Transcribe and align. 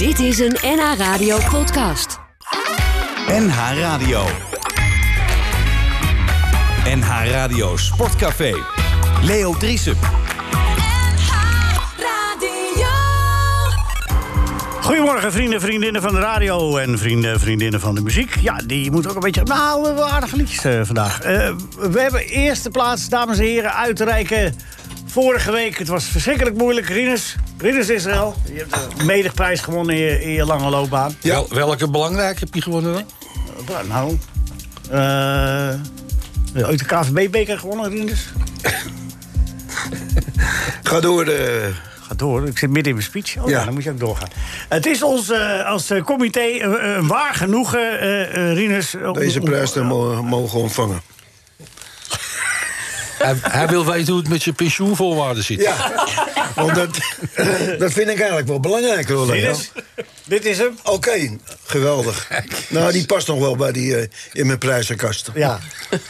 Dit 0.00 0.18
is 0.18 0.38
een 0.38 0.56
NH 0.62 0.98
Radio 0.98 1.38
podcast. 1.50 2.18
NH 3.28 3.78
Radio. 3.78 4.24
NH 6.84 7.30
Radio 7.30 7.76
Sportcafé. 7.76 8.54
Leo 9.22 9.54
Driesen. 9.56 9.96
Goedemorgen, 14.80 15.32
vrienden, 15.32 15.60
vriendinnen 15.60 16.02
van 16.02 16.14
de 16.14 16.20
radio 16.20 16.76
en 16.76 16.98
vrienden, 16.98 17.40
vriendinnen 17.40 17.80
van 17.80 17.94
de 17.94 18.02
muziek. 18.02 18.36
Ja, 18.40 18.56
die 18.66 18.90
moeten 18.90 19.10
ook 19.10 19.16
een 19.16 19.22
beetje. 19.22 19.42
Nou, 19.42 19.80
we 19.80 19.86
hebben 19.86 20.06
aardige 20.06 20.36
liedjes 20.36 20.64
eh, 20.64 20.80
vandaag. 20.82 21.20
Eh, 21.20 21.52
we 21.78 22.00
hebben 22.00 22.20
eerste 22.20 22.70
plaats, 22.70 23.08
dames 23.08 23.38
en 23.38 23.44
heren, 23.44 23.74
uit 23.74 23.96
te 23.96 24.04
reiken. 24.04 24.54
Vorige 25.10 25.52
week, 25.52 25.78
het 25.78 25.88
was 25.88 26.04
verschrikkelijk 26.04 26.56
moeilijk. 26.56 26.88
Rinus, 26.88 27.36
Rinus 27.58 27.88
Israël, 27.88 28.34
je 28.52 28.58
hebt 28.58 28.98
de 28.98 29.04
medigprijs 29.04 29.60
gewonnen 29.60 29.94
in 29.94 30.00
je, 30.00 30.22
in 30.22 30.30
je 30.30 30.44
lange 30.44 30.70
loopbaan. 30.70 31.16
Wel- 31.22 31.46
welke 31.50 31.90
belangrijke 31.90 32.38
heb 32.40 32.54
je 32.54 32.62
gewonnen 32.62 32.92
dan? 32.92 33.04
Eh, 33.68 33.88
Nou, 33.88 34.18
eh 34.90 35.74
ooit 36.68 36.78
de 36.78 36.84
KVB-beker 36.84 37.58
gewonnen, 37.58 37.90
Rinus? 37.90 38.28
Ga 40.82 41.00
door. 41.00 41.24
De... 41.24 41.70
Ga 42.00 42.14
door, 42.14 42.46
ik 42.46 42.58
zit 42.58 42.70
midden 42.70 42.92
in 42.92 42.98
mijn 42.98 43.10
speech. 43.10 43.36
Oh 43.42 43.48
ja, 43.50 43.58
Ja. 43.58 43.64
dan 43.64 43.74
moet 43.74 43.82
je 43.84 43.90
ook 43.90 43.98
doorgaan. 43.98 44.28
Het 44.68 44.86
is 44.86 45.02
ons 45.02 45.30
eh, 45.30 45.66
als 45.66 45.90
comité 46.04 46.40
een, 46.40 46.88
een 46.96 47.06
waar 47.06 47.34
genoegen, 47.34 48.00
eh, 48.00 48.52
Rinus... 48.54 48.94
Deze 49.12 49.40
prijs 49.40 49.72
te 49.72 49.82
mo- 49.82 50.22
mogen 50.22 50.58
ontvangen. 50.60 51.00
Hij, 53.22 53.34
hij 53.40 53.68
wil 53.68 53.86
weten 53.86 54.12
hoe 54.12 54.20
het 54.20 54.28
met 54.30 54.42
je 54.44 54.52
pensioenvoorwaarden 54.52 55.44
zit. 55.44 55.60
Ja, 55.60 55.74
want 56.54 56.74
dat, 56.74 56.88
dat 57.78 57.92
vind 57.92 58.08
ik 58.08 58.18
eigenlijk 58.18 58.48
wel 58.48 58.60
belangrijk, 58.60 59.08
hoor. 59.08 59.36
Dit 60.24 60.44
is 60.44 60.58
hem. 60.58 60.78
Oké, 60.84 61.36
geweldig. 61.66 62.28
Nou, 62.68 62.92
die 62.92 63.06
past 63.06 63.26
nog 63.26 63.38
wel 63.38 63.56
bij 63.56 63.72
die, 63.72 63.96
eh, 63.96 64.06
in 64.32 64.46
mijn 64.46 64.58
prijzenkast. 64.58 65.30
Ja, 65.34 65.58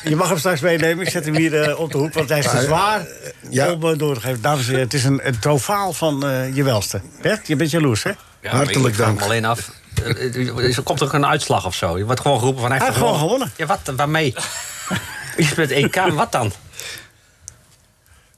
je 0.05 0.17
mag 0.17 0.29
hem 0.29 0.39
straks 0.39 0.61
meenemen. 0.61 1.05
Ik 1.07 1.11
zet 1.12 1.25
hem 1.25 1.37
hier 1.37 1.62
eh, 1.62 1.79
op 1.81 1.93
de 1.93 1.99
hoek, 1.99 2.12
want 2.15 2.29
hij 2.29 2.39
is 2.39 2.51
te 2.51 2.61
zwaar 2.62 3.07
ja. 3.51 3.73
om 3.73 3.84
eh, 3.91 3.99
door 3.99 4.15
te 4.15 4.21
geven. 4.21 4.41
Dames 4.43 4.61
en 4.65 4.67
heren, 4.69 4.84
het 4.84 4.95
is 4.95 5.05
een, 5.05 5.21
een 5.27 5.39
trofaal 5.39 5.93
van 5.93 6.27
eh, 6.27 6.55
je 6.55 6.62
welste. 6.62 7.01
Bert, 7.23 7.47
je 7.47 7.56
bent 7.56 7.71
jaloers, 7.71 8.03
hè? 8.03 8.11
Ja, 8.43 8.51
Hartelijk 8.51 8.95
ik 8.95 9.01
dank. 9.01 9.19
me 9.19 9.25
alleen 9.25 9.45
af. 9.45 9.71
eh, 10.05 10.77
Er 10.77 10.83
komt 10.83 11.01
er 11.01 11.06
ook 11.06 11.12
een 11.12 11.27
uitslag 11.27 11.67
of 11.67 11.75
zo? 11.75 11.99
Je 11.99 12.05
wordt 12.05 12.21
gewoon 12.21 12.39
geroepen 12.39 12.61
van 12.62 12.71
hij 12.73 12.81
heeft 12.84 12.97
gewoon 12.97 13.19
gewonnen. 13.19 13.53
Ja, 13.56 13.67
wat? 13.67 13.81
Waarmee? 13.97 14.34
Je 15.37 15.45
speelt 15.45 15.71
EK, 15.71 15.97
wat 16.12 16.33
dan? 16.33 16.53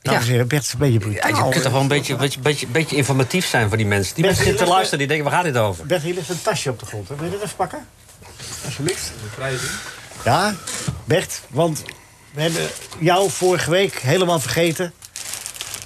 Dames 0.03 0.25
en 0.25 0.31
heren, 0.31 0.49
Bert 0.49 0.63
is 0.63 0.73
een 0.73 0.79
beetje 0.79 0.99
Ja, 0.99 1.07
brutaal. 1.07 1.45
je 1.47 1.51
kunt 1.51 1.63
toch 1.63 1.73
wel 1.73 1.81
een 1.81 1.89
beetje, 1.89 2.17
beetje, 2.17 2.41
beetje, 2.41 2.67
beetje 2.67 2.97
informatief 2.97 3.47
zijn 3.47 3.69
voor 3.69 3.77
die 3.77 3.87
mensen. 3.87 4.15
Die 4.15 4.25
mensen 4.25 4.45
zitten 4.45 4.65
te 4.65 4.71
luisteren, 4.71 4.99
die 4.99 5.09
denken, 5.09 5.25
waar 5.27 5.35
gaat 5.35 5.45
dit 5.45 5.57
over? 5.57 5.87
Bert, 5.87 6.03
hier 6.03 6.15
ligt 6.15 6.29
een 6.29 6.43
tasje 6.43 6.71
op 6.71 6.79
de 6.79 6.87
grond. 6.87 7.09
hè. 7.09 7.15
Wil 7.15 7.25
je 7.25 7.31
dat 7.33 7.43
even 7.43 7.57
pakken? 7.57 7.87
Alsjeblieft. 8.65 9.13
Ja, 10.25 10.55
Bert, 11.05 11.41
want 11.49 11.83
we 12.33 12.43
hebben 12.43 12.69
jou 12.99 13.31
vorige 13.31 13.71
week 13.71 13.95
helemaal 13.99 14.41
vergeten... 14.41 14.93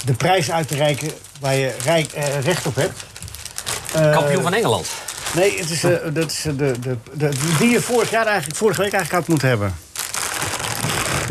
de 0.05 0.13
prijs 0.13 0.51
uit 0.51 0.69
te 0.69 0.75
reiken 0.75 1.11
waar 1.41 1.55
je 1.55 1.75
rijk, 1.85 2.13
eh, 2.13 2.41
recht 2.41 2.67
op 2.67 2.75
hebt. 2.75 3.05
Eh, 3.95 4.13
Kampioen 4.13 4.43
van 4.43 4.55
Engeland. 4.55 4.87
Nee, 5.35 5.59
het 5.59 5.71
is, 5.71 5.85
eh, 5.85 5.97
dat 6.13 6.31
is 6.31 6.43
de, 6.43 6.55
de, 6.57 6.97
de, 7.13 7.31
die 7.59 7.71
je 7.71 7.81
vorig 7.83 8.11
jaar 8.11 8.27
eigenlijk, 8.27 8.57
vorige 8.59 8.83
week 8.83 8.93
eigenlijk 8.93 9.23
had 9.23 9.29
moeten 9.29 9.49
hebben. 9.49 9.75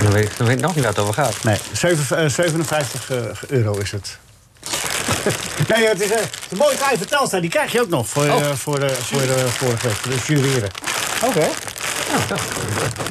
Dan 0.05 0.13
weet, 0.13 0.23
ik- 0.23 0.37
dan 0.37 0.47
weet 0.47 0.55
ik 0.55 0.61
nog 0.61 0.75
niet 0.75 0.83
waar 0.83 0.93
het 0.93 1.01
over 1.01 1.13
gaat. 1.13 1.43
Nee, 1.43 1.57
zeven- 1.71 2.17
eh, 2.17 2.29
57 2.29 3.09
eh, 3.11 3.17
euro 3.47 3.77
is 3.77 3.91
het. 3.91 4.17
nee, 5.75 5.87
het 5.87 6.01
is 6.01 6.11
eh, 6.11 6.21
een 6.49 6.57
mooie 6.57 6.75
kleine 6.75 6.97
vertelstra. 6.97 7.39
Die 7.39 7.49
krijg 7.49 7.71
je 7.71 7.81
ook 7.81 7.89
nog 7.89 8.07
voor, 8.09 8.25
eh, 8.25 8.51
voor, 8.53 8.79
de, 8.79 8.89
voor 8.89 9.19
de 9.21 9.45
vorige 9.47 9.87
week. 9.87 9.95
Voor 9.95 10.11
de 10.11 10.17
jureren. 10.33 10.69
Oké. 11.23 11.47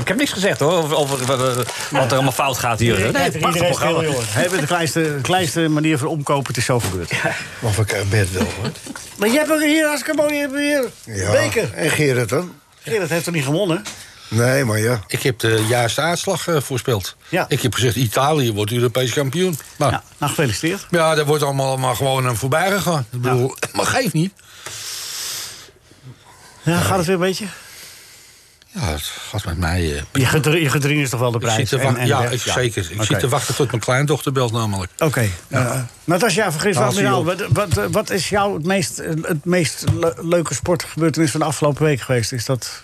Ik 0.00 0.08
heb 0.08 0.16
niks 0.16 0.32
gezegd 0.32 0.60
hoor, 0.60 0.72
over, 0.72 0.96
over 0.96 1.24
wat, 1.26 1.40
er 2.04 2.12
allemaal 2.12 2.32
fout 2.32 2.58
gaat 2.58 2.78
hier. 2.78 2.92
Nee, 2.98 3.02
Nee, 3.12 3.24
iedereen 3.24 3.40
prachtig 3.40 3.62
is 3.62 3.68
programma. 3.68 3.98
stil, 4.02 4.22
hebben 4.26 4.60
de 4.60 4.66
kleinste, 4.66 5.00
de 5.02 5.18
kleinste 5.22 5.68
manier 5.68 5.98
voor 5.98 6.08
omkopen. 6.08 6.46
Het 6.46 6.56
is 6.56 6.64
zo 6.64 6.80
gebeurd. 6.80 7.10
Of 7.60 7.78
ik 7.78 7.92
eh, 7.92 8.00
Bert 8.10 8.32
wel, 8.32 8.42
hoor. 8.60 8.70
Maar 9.16 9.28
je 9.28 9.38
hebt 9.38 9.50
ook 9.52 9.62
hier 9.62 9.86
hartstikke 9.86 10.22
mooie 10.22 10.48
hier, 10.58 10.84
Ja. 11.16 11.30
beker. 11.30 11.72
En 11.74 11.90
Gerrit 11.90 12.28
dan? 12.28 12.52
Gerrit 12.82 13.08
heeft 13.10 13.24
toch 13.24 13.34
niet 13.34 13.44
gewonnen? 13.44 13.82
Nee, 14.34 14.64
maar 14.64 14.78
ja. 14.78 15.00
Ik 15.06 15.22
heb 15.22 15.38
de 15.38 15.64
juiste 15.68 16.00
uitslag 16.00 16.48
eh, 16.48 16.60
voorspeld. 16.60 17.16
Ja. 17.28 17.44
Ik 17.48 17.60
heb 17.62 17.74
gezegd, 17.74 17.96
Italië 17.96 18.52
wordt 18.52 18.72
Europees 18.72 19.12
kampioen. 19.12 19.58
Maar 19.76 19.90
Ja, 19.90 19.94
ja, 19.94 20.02
nou, 20.18 20.32
gefeliciteerd. 20.32 20.86
dat 20.90 21.26
wordt 21.26 21.42
allemaal 21.42 21.76
maar 21.76 21.96
gewoon 21.96 22.26
aan 22.26 22.36
voorbij 22.36 22.70
gegaan. 22.70 23.06
Ik 23.10 23.20
bedoel, 23.20 23.54
maar 23.74 23.86
geeft 23.86 24.12
niet. 24.12 24.32
Ja, 26.62 26.78
gaat 26.80 26.96
het 26.96 27.06
weer 27.06 27.14
een 27.14 27.20
beetje? 27.20 27.46
Ja, 28.66 28.80
het 28.92 29.02
gaat 29.02 29.44
met 29.44 29.58
mij... 29.58 29.96
eh, 29.96 30.02
Je 30.12 30.26
gedr- 30.26 30.56
je 30.56 30.70
gedring 30.70 31.00
is 31.02 31.10
toch 31.10 31.20
wel 31.20 31.30
de 31.30 31.38
ik 31.38 31.44
prijs? 31.44 31.68
te 31.68 31.78
En- 31.78 32.06
ja, 32.06 32.24
ik, 32.28 32.40
zeker. 32.40 32.86
Ik 32.90 33.02
zit 33.02 33.18
te 33.20 33.28
wachten 33.28 33.54
tot 33.54 33.66
mijn 33.70 33.80
kleindochter 33.82 34.32
belt 34.32 34.52
namelijk. 34.52 34.92
Oké. 34.98 35.28
eh, 35.48 35.80
Natasja 36.04 36.50
van 36.50 36.60
Gris 36.60 36.76
Haal 36.76 36.92
ze 36.92 36.96
Admiraal, 36.98 37.18
op. 37.20 37.26
wat, 37.26 37.74
wat, 37.74 37.90
wat 37.90 38.10
is 38.10 38.28
jou 38.28 38.54
het 38.54 38.66
meest, 38.66 38.96
het 39.22 39.44
meest 39.44 39.84
le- 39.98 40.14
leuke 40.20 40.54
sportgebeurtenis 40.54 41.30
van 41.30 41.40
de 41.40 41.46
afgelopen 41.46 41.82
week 41.84 42.00
geweest? 42.00 42.32
Is 42.32 42.44
dat, 42.44 42.82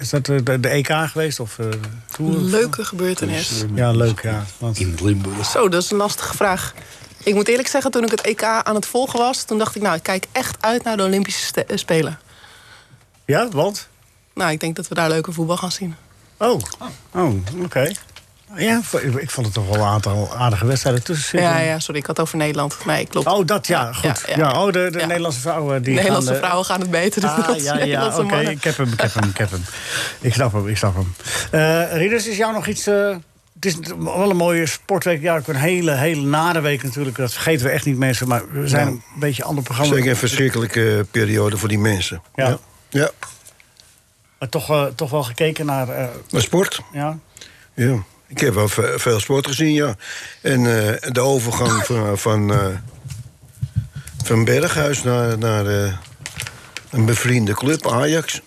is 0.00 0.10
dat 0.10 0.26
de, 0.26 0.42
de, 0.42 0.60
de 0.60 0.68
EK 0.68 0.92
geweest? 0.92 1.40
Of, 1.40 1.58
eh, 1.58 1.66
Tour? 2.10 2.38
Leuke 2.38 2.84
gebeurtenis. 2.84 3.64
Ja, 3.74 3.90
leuk, 3.90 4.22
ja. 4.22 4.44
Want, 4.58 4.78
In 4.78 4.98
Limburg. 5.02 5.46
Zo, 5.46 5.68
dat 5.68 5.82
is 5.82 5.90
een 5.90 5.96
lastige 5.96 6.36
vraag. 6.36 6.74
Ik 7.22 7.34
moet 7.34 7.48
eerlijk 7.48 7.68
zeggen, 7.68 7.90
toen 7.90 8.04
ik 8.04 8.10
het 8.10 8.20
EK 8.20 8.42
aan 8.42 8.74
het 8.74 8.86
volgen 8.86 9.18
was... 9.18 9.44
toen 9.44 9.58
dacht 9.58 9.76
ik, 9.76 9.82
nou, 9.82 9.96
ik 9.96 10.02
kijk 10.02 10.26
echt 10.32 10.56
uit 10.60 10.84
naar 10.84 10.96
de 10.96 11.02
Olympische 11.02 11.64
eh, 11.64 11.76
Spelen. 11.76 12.18
ja, 13.24 13.48
want? 13.48 13.88
Nou, 14.34 14.50
ik 14.50 14.60
denk 14.60 14.76
dat 14.76 14.88
we 14.88 14.94
daar 14.94 15.08
leuke 15.08 15.32
voetbal 15.32 15.56
gaan 15.56 15.72
zien. 15.72 15.94
Oh, 16.36 16.60
oh 17.14 17.34
oké. 17.62 17.92
Ja, 18.56 18.80
ik- 19.16 19.30
vond 19.30 19.46
het 19.46 19.54
toch 19.54 19.66
wel 19.66 19.74
een 19.74 19.88
aantal 19.88 20.36
aardige 20.36 20.66
wedstrijden 20.66 21.02
tussen 21.02 21.28
zitten. 21.28 21.48
Ja, 21.50 21.58
ja, 21.58 21.78
sorry, 21.78 22.00
ik 22.00 22.06
had 22.06 22.16
het 22.16 22.26
over 22.26 22.38
Nederland. 22.38 22.76
Nee, 22.86 23.06
klopt. 23.06 23.26
Oh, 23.26 23.46
dat 23.46 23.66
ja, 23.66 23.92
goed. 23.92 24.24
Ja, 24.36 24.62
oh, 24.64 24.72
de, 24.72 24.88
de 24.90 24.98
Ja. 24.98 25.06
Nederlandse 25.06 25.40
vrouwen 25.40 25.82
die 25.82 25.94
Nederlandse 25.94 26.26
gaan... 26.28 26.36
eh, 26.36 26.42
vrouwen 26.42 26.66
gaan 26.66 26.80
het 26.80 26.90
beter 26.90 27.20
doen 27.20 27.30
Ah, 27.30 27.46
dan 27.46 27.62
ja, 27.62 27.76
ja, 27.84 28.18
oké. 28.18 28.38
Ik 28.40 28.64
heb 28.64 28.76
hem, 28.76 28.92
ik 28.92 29.00
heb 29.00 29.14
hem, 29.14 29.28
ik 29.28 29.36
heb 29.38 29.50
hem. 29.50 29.64
Ik 30.20 30.34
snap 30.34 30.52
hem, 30.52 30.68
ik 30.68 30.76
snap 30.76 30.94
hem. 30.94 31.14
Eh 31.50 31.96
Rieders, 31.96 32.26
is 32.26 32.36
jou 32.36 32.52
nog 32.52 32.66
iets... 32.66 32.86
eh, 32.86 33.16
het 33.54 33.64
is 33.64 33.76
wel 33.98 34.30
een 34.30 34.36
mooie 34.36 34.66
sportweek. 34.66 35.20
Ja, 35.22 35.36
ook 35.36 35.46
een 35.48 35.56
hele, 35.56 35.92
hele 35.92 36.22
nare 36.26 36.60
week 36.60 36.82
natuurlijk. 36.82 37.16
Dat 37.16 37.32
vergeten 37.32 37.66
we 37.66 37.72
echt 37.72 37.84
niet, 37.84 37.98
mensen. 37.98 38.28
Maar 38.28 38.42
we 38.52 38.68
zijn 38.68 38.86
een 38.86 39.02
beetje 39.18 39.42
een 39.42 39.48
ander 39.48 39.64
programma. 39.64 39.94
Zeker 39.94 40.10
een 40.10 40.16
verschrikkelijke 40.16 41.06
periode 41.10 41.56
voor 41.56 41.68
die 41.68 41.78
mensen. 41.78 42.22
Ja. 42.34 42.48
Ja. 42.48 42.58
ja. 42.88 43.10
Maar 44.38 44.48
toch, 44.48 44.70
eh, 44.70 44.84
toch 44.84 45.10
wel 45.10 45.22
gekeken 45.22 45.66
naar... 45.66 45.88
eh, 45.88 46.04
Maar 46.30 46.42
sport? 46.42 46.80
ja. 46.92 47.18
Ja. 47.74 47.96
Ik 48.30 48.40
heb 48.40 48.54
wel 48.54 48.68
ve- 48.68 48.94
veel 48.98 49.20
sport 49.20 49.46
gezien, 49.46 49.72
ja. 49.72 49.94
En 50.42 50.58
eh, 51.00 51.12
de 51.12 51.20
overgang 51.20 51.84
van, 51.86 52.18
van, 52.18 52.52
eh, 52.52 52.66
van 54.24 54.44
Berghuis 54.44 55.02
naar, 55.02 55.38
naar 55.38 55.66
eh, 55.66 55.92
een 56.90 57.04
bevriende 57.04 57.54
club, 57.54 57.88
Ajax. 57.88 58.40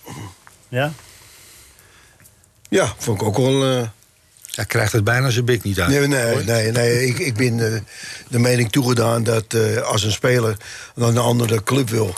ja? 0.68 0.92
Ja, 2.68 2.92
vond 2.98 3.20
ik 3.20 3.26
ook 3.26 3.36
wel... 3.36 3.64
eh, 3.64 3.82
Hij 4.54 4.64
krijgt 4.66 4.92
het 4.92 5.04
bijna 5.04 5.30
zijn 5.30 5.44
bek 5.44 5.62
niet 5.62 5.80
uit. 5.80 5.90
Nee, 5.90 6.06
nee, 6.06 6.44
nee, 6.44 6.70
nee. 6.72 7.06
Ik, 7.06 7.18
ik 7.18 7.34
ben 7.34 7.74
eh, 7.74 7.80
de 8.28 8.38
mening 8.38 8.72
toegedaan 8.72 9.22
dat 9.22 9.44
eh, 9.54 9.76
als 9.82 10.02
een 10.02 10.12
speler 10.12 10.56
naar 10.94 11.08
een 11.08 11.18
andere 11.18 11.62
club 11.62 11.88
wil. 11.90 12.14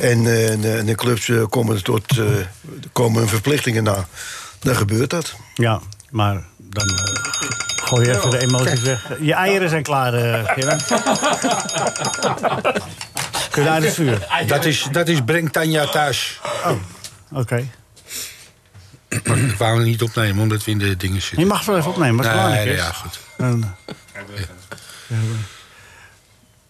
En, 0.00 0.26
eh, 0.26 0.50
en, 0.50 0.64
eh, 0.64 0.78
en 0.78 0.86
de 0.86 0.94
clubs 0.94 1.28
eh, 1.28 1.44
komen, 1.48 1.82
tot, 1.84 2.18
eh, 2.18 2.24
komen 2.92 3.18
hun 3.20 3.28
verplichtingen 3.28 3.82
na. 3.82 4.08
Dan 4.58 4.76
gebeurt 4.76 5.10
dat. 5.10 5.34
Ja, 5.54 5.80
maar 6.10 6.44
dan 6.68 6.88
eh, 6.88 7.04
gooi 7.84 8.06
je 8.06 8.16
even 8.16 8.30
de 8.30 8.38
emoties 8.38 8.80
weg. 8.80 9.08
Je 9.20 9.34
eieren 9.34 9.68
zijn 9.68 9.82
klaar, 9.82 10.14
eh 10.14 10.44
Gerard. 10.54 10.84
Kun 13.50 13.62
je 13.62 13.70
uit 13.70 13.84
het 13.84 13.94
vuur? 13.94 14.26
Dat 14.46 14.64
is, 14.64 14.88
dat 14.92 15.08
is 15.08 15.24
breng 15.24 15.52
Tanja 15.52 15.86
thuis. 15.86 16.40
Oké. 17.32 17.68
Ik 19.08 19.56
wou 19.58 19.76
hem 19.76 19.84
niet 19.84 20.02
opnemen, 20.02 20.42
omdat 20.42 20.64
we 20.64 20.70
in 20.70 20.78
de 20.78 20.96
dingen 20.96 21.20
zitten. 21.20 21.38
Je 21.40 21.46
mag 21.46 21.64
wel 21.64 21.76
even 21.76 21.90
opnemen, 21.90 22.18
als 22.18 22.26
het 22.26 22.36
belangrijk 22.36 22.64
nee, 22.64 22.74
is. 22.74 22.80
ja, 22.80 22.92
goed. 22.92 23.20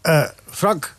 Eh, 0.01 0.29
Frank. 0.51 0.95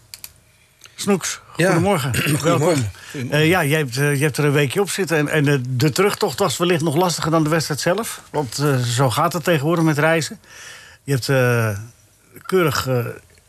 Snoeks, 0.99 1.39
Ja. 1.55 1.67
goedemorgen. 1.67 2.11
Welkom. 2.41 2.89
Eh, 3.29 3.47
ja, 3.47 3.63
jij 3.65 3.77
hebt, 3.79 3.97
eh, 3.97 4.15
je 4.15 4.23
hebt 4.23 4.37
er 4.37 4.45
een 4.45 4.51
weekje 4.51 4.81
op 4.81 4.89
zitten. 4.89 5.17
En, 5.17 5.27
en 5.27 5.47
eh, 5.47 5.59
de 5.69 5.89
terugtocht 5.91 6.39
was 6.39 6.57
wellicht 6.57 6.81
nog 6.81 6.95
lastiger 6.95 7.31
dan 7.31 7.43
de 7.43 7.49
wedstrijd 7.49 7.79
zelf. 7.79 8.21
Want 8.31 8.63
zo 8.85 9.09
gaat 9.09 9.33
het 9.33 9.43
tegenwoordig 9.43 9.83
met 9.83 9.97
reizen. 9.97 10.39
Je 11.03 11.11
hebt 11.11 11.25
keurig 12.45 12.87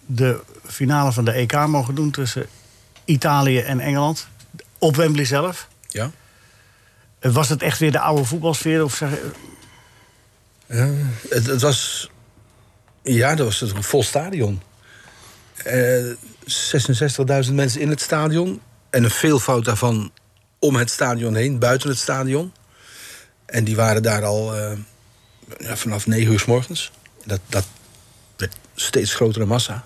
de 0.06 0.40
finale 0.66 1.12
van 1.12 1.24
de 1.24 1.32
EK 1.32 1.66
mogen 1.66 1.94
doen 1.94 2.10
tussen 2.10 2.46
Italië 3.04 3.58
en 3.58 3.80
Engeland. 3.80 4.28
Op 4.78 4.96
Wembley 4.96 5.24
zelf. 5.24 5.68
Ja. 5.88 6.10
Was 7.20 7.48
het 7.48 7.62
echt 7.62 7.78
weer 7.78 7.92
de 7.92 8.00
oude 8.00 8.24
voetbalsfeer? 8.24 8.84
Of 8.84 8.94
zeg, 8.94 9.10
Ja, 10.66 10.88
het, 11.28 11.46
het 11.46 11.60
was. 11.62 12.10
Ja, 13.02 13.34
dat 13.34 13.46
was 13.46 13.60
een 13.60 13.82
vol 13.82 14.02
stadion. 14.02 14.62
Eh 15.64 16.04
66.000 16.48 17.52
mensen 17.52 17.80
in 17.80 17.88
het 17.88 18.00
stadion. 18.00 18.60
en 18.90 19.04
een 19.04 19.10
veelvoud 19.10 19.64
daarvan 19.64 20.12
om 20.58 20.76
het 20.76 20.90
stadion 20.90 21.34
heen, 21.34 21.58
buiten 21.58 21.88
het 21.88 21.98
stadion. 21.98 22.52
En 23.46 23.64
die 23.64 23.76
waren 23.76 24.02
daar 24.02 24.24
al 24.24 24.56
eh, 24.56 24.72
ja, 25.58 25.76
vanaf 25.76 26.06
negen 26.06 26.32
uur 26.32 26.38
s 26.40 26.44
morgens. 26.44 26.90
Dat, 27.24 27.40
dat 27.46 27.64
werd 28.36 28.56
steeds 28.74 29.14
grotere 29.14 29.44
massa. 29.44 29.82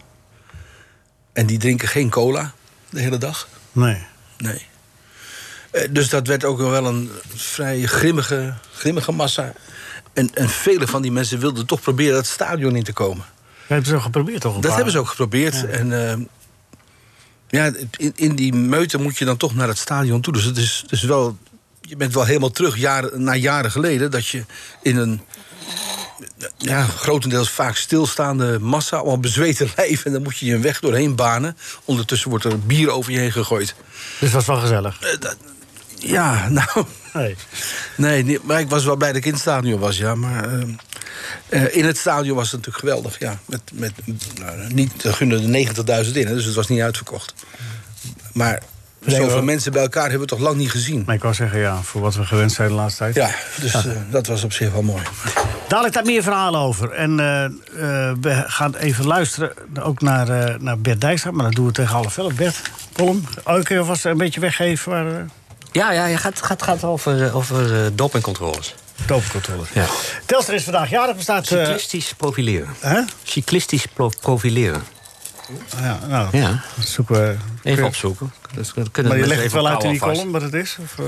En 1.32 1.46
die 1.46 1.58
drinken 1.58 1.88
geen 1.88 2.10
cola 2.10 2.52
de 2.90 3.00
hele 3.00 3.18
dag. 3.18 3.48
Nee. 3.72 4.06
Nee. 4.38 4.66
Eh, 5.70 5.88
dus 5.90 6.08
dat 6.08 6.26
werd 6.26 6.44
ook 6.44 6.58
wel 6.58 6.86
een 6.86 7.10
vrij 7.34 7.82
grimmige, 7.82 8.54
grimmige 8.72 9.12
massa. 9.12 9.52
En, 10.12 10.34
en 10.34 10.48
vele 10.48 10.86
van 10.86 11.02
die 11.02 11.12
mensen 11.12 11.38
wilden 11.38 11.66
toch 11.66 11.80
proberen 11.80 12.16
het 12.16 12.26
stadion 12.26 12.76
in 12.76 12.82
te 12.82 12.92
komen. 12.92 13.24
Dat 13.26 13.68
hebben 13.68 13.86
ze 13.88 13.94
ook 13.96 14.02
geprobeerd, 14.02 14.40
toch? 14.40 14.52
Dat 14.52 14.62
paar- 14.62 14.74
hebben 14.74 14.92
ze 14.92 14.98
ook 14.98 15.08
geprobeerd. 15.08 15.66
En 15.66 16.08
eh, 16.10 16.16
ja, 17.52 17.72
in, 17.96 18.12
in 18.14 18.34
die 18.34 18.52
meute 18.54 18.98
moet 18.98 19.18
je 19.18 19.24
dan 19.24 19.36
toch 19.36 19.54
naar 19.54 19.68
het 19.68 19.78
stadion 19.78 20.20
toe. 20.20 20.32
Dus 20.32 20.44
het 20.44 20.56
is, 20.56 20.84
is 20.88 21.02
wel, 21.02 21.36
je 21.80 21.96
bent 21.96 22.14
wel 22.14 22.24
helemaal 22.24 22.50
terug 22.50 22.76
jaren, 22.76 23.22
naar 23.22 23.36
jaren 23.36 23.70
geleden... 23.70 24.10
dat 24.10 24.26
je 24.26 24.44
in 24.82 24.96
een 24.96 25.20
ja, 26.58 26.84
grotendeels 26.84 27.50
vaak 27.50 27.76
stilstaande 27.76 28.58
massa... 28.58 28.96
allemaal 28.96 29.20
bezweten 29.20 29.70
lijf 29.76 30.04
en 30.04 30.12
dan 30.12 30.22
moet 30.22 30.38
je 30.38 30.46
je 30.46 30.54
een 30.54 30.62
weg 30.62 30.80
doorheen 30.80 31.14
banen. 31.14 31.56
Ondertussen 31.84 32.30
wordt 32.30 32.44
er 32.44 32.60
bier 32.60 32.90
over 32.90 33.12
je 33.12 33.18
heen 33.18 33.32
gegooid. 33.32 33.74
Dus 34.20 34.30
dat 34.30 34.44
was 34.44 34.46
wel 34.46 34.56
gezellig. 34.60 35.00
Eh, 35.00 35.18
dat- 35.20 35.36
ja, 35.98 36.48
nou... 36.48 36.84
Nee. 37.12 37.36
Nee, 37.96 38.38
maar 38.42 38.60
ik 38.60 38.68
was 38.68 38.84
wel 38.84 38.96
bij 38.96 39.08
dat 39.08 39.16
ik 39.16 39.24
in 39.26 39.32
het 39.32 39.40
stadion 39.40 39.80
was, 39.80 39.96
ja. 39.98 40.14
Maar 40.14 40.58
eh, 40.58 40.68
eh, 41.48 41.76
in 41.76 41.84
het 41.84 41.98
stadion 41.98 42.36
was 42.36 42.52
het 42.52 42.66
natuurlijk 42.66 42.84
geweldig, 42.84 43.18
ja. 43.18 43.38
Met, 43.46 43.60
met, 43.72 43.92
nou, 44.40 44.72
niet, 44.72 45.04
er 45.04 45.14
gunnen 45.14 45.54
er 45.54 46.04
90.000 46.06 46.12
in, 46.12 46.26
hè, 46.26 46.34
dus 46.34 46.44
het 46.44 46.54
was 46.54 46.68
niet 46.68 46.80
uitverkocht. 46.80 47.34
Maar 48.32 48.62
Nee, 49.04 49.16
zoveel 49.16 49.42
mensen 49.42 49.72
bij 49.72 49.82
elkaar 49.82 50.02
hebben 50.02 50.20
we 50.20 50.26
toch 50.26 50.38
lang 50.38 50.56
niet 50.56 50.70
gezien. 50.70 51.02
Maar 51.06 51.14
ik 51.14 51.22
wou 51.22 51.34
zeggen, 51.34 51.58
ja, 51.58 51.82
voor 51.82 52.00
wat 52.00 52.14
we 52.14 52.24
gewend 52.24 52.52
zijn 52.52 52.68
de 52.68 52.74
laatste 52.74 52.98
tijd. 52.98 53.14
Ja, 53.14 53.30
dus 53.60 53.74
eh, 53.74 53.92
dat 54.10 54.26
was 54.26 54.44
op 54.44 54.52
zich 54.52 54.72
wel 54.72 54.82
mooi. 54.82 55.02
Dadelijk 55.72 55.94
daar 55.96 56.04
meer 56.04 56.22
verhalen 56.22 56.60
over. 56.60 56.90
En 56.90 57.20
eh, 57.20 57.44
eh, 57.44 57.52
we 58.20 58.44
gaan 58.46 58.74
even 58.74 59.06
luisteren 59.06 59.52
ook 59.82 60.00
naar, 60.00 60.28
eh, 60.28 60.58
naar 60.58 60.78
Bert 60.78 61.00
Dijkstra. 61.00 61.30
Maar 61.30 61.44
dat 61.44 61.54
doen 61.54 61.66
we 61.66 61.72
tegen 61.72 61.94
half 61.94 62.18
elf. 62.18 62.34
Bert, 62.34 62.60
ik 63.56 63.64
kun 63.64 63.84
vast 63.84 64.04
een 64.04 64.16
beetje 64.16 64.40
weggeven 64.40 64.92
waar 64.92 65.06
uh, 65.06 65.16
Ja, 65.72 65.92
ja, 65.92 66.06
je 66.06 66.16
gaat, 66.16 66.42
gaat, 66.42 66.62
gaat 66.62 66.84
over, 66.84 67.34
over 67.34 67.90
dopingcontroles. 67.96 68.74
Doopcontroles. 69.06 69.68
Ja. 69.74 69.86
Telstra 70.26 70.54
is 70.54 70.62
vandaag 70.64 70.90
jarig. 70.90 71.16
Bestaat... 71.16 71.50
eh, 71.50 71.64
Cyclistisch 71.64 72.12
profileren. 72.16 72.68
hè? 72.80 73.00
Cyclistisch 73.22 73.86
pro- 73.86 74.10
profileren. 74.20 74.82
Ja, 75.80 75.98
nou, 76.08 76.36
Ja, 76.38 76.62
zoeken 76.78 77.14
we. 77.14 77.36
even 77.62 77.84
opzoeken. 77.84 78.32
Dus 78.54 78.74
we 78.74 78.90
kunnen 78.90 79.12
Maar 79.12 79.20
je 79.20 79.26
legt 79.26 79.42
het 79.42 79.52
wel 79.52 79.68
uit 79.68 79.84
in 79.84 79.90
die 79.90 80.00
column 80.00 80.32
wat 80.32 80.42
het 80.42 80.54
is? 80.54 80.76
Of, 80.82 80.98
eh? 80.98 81.04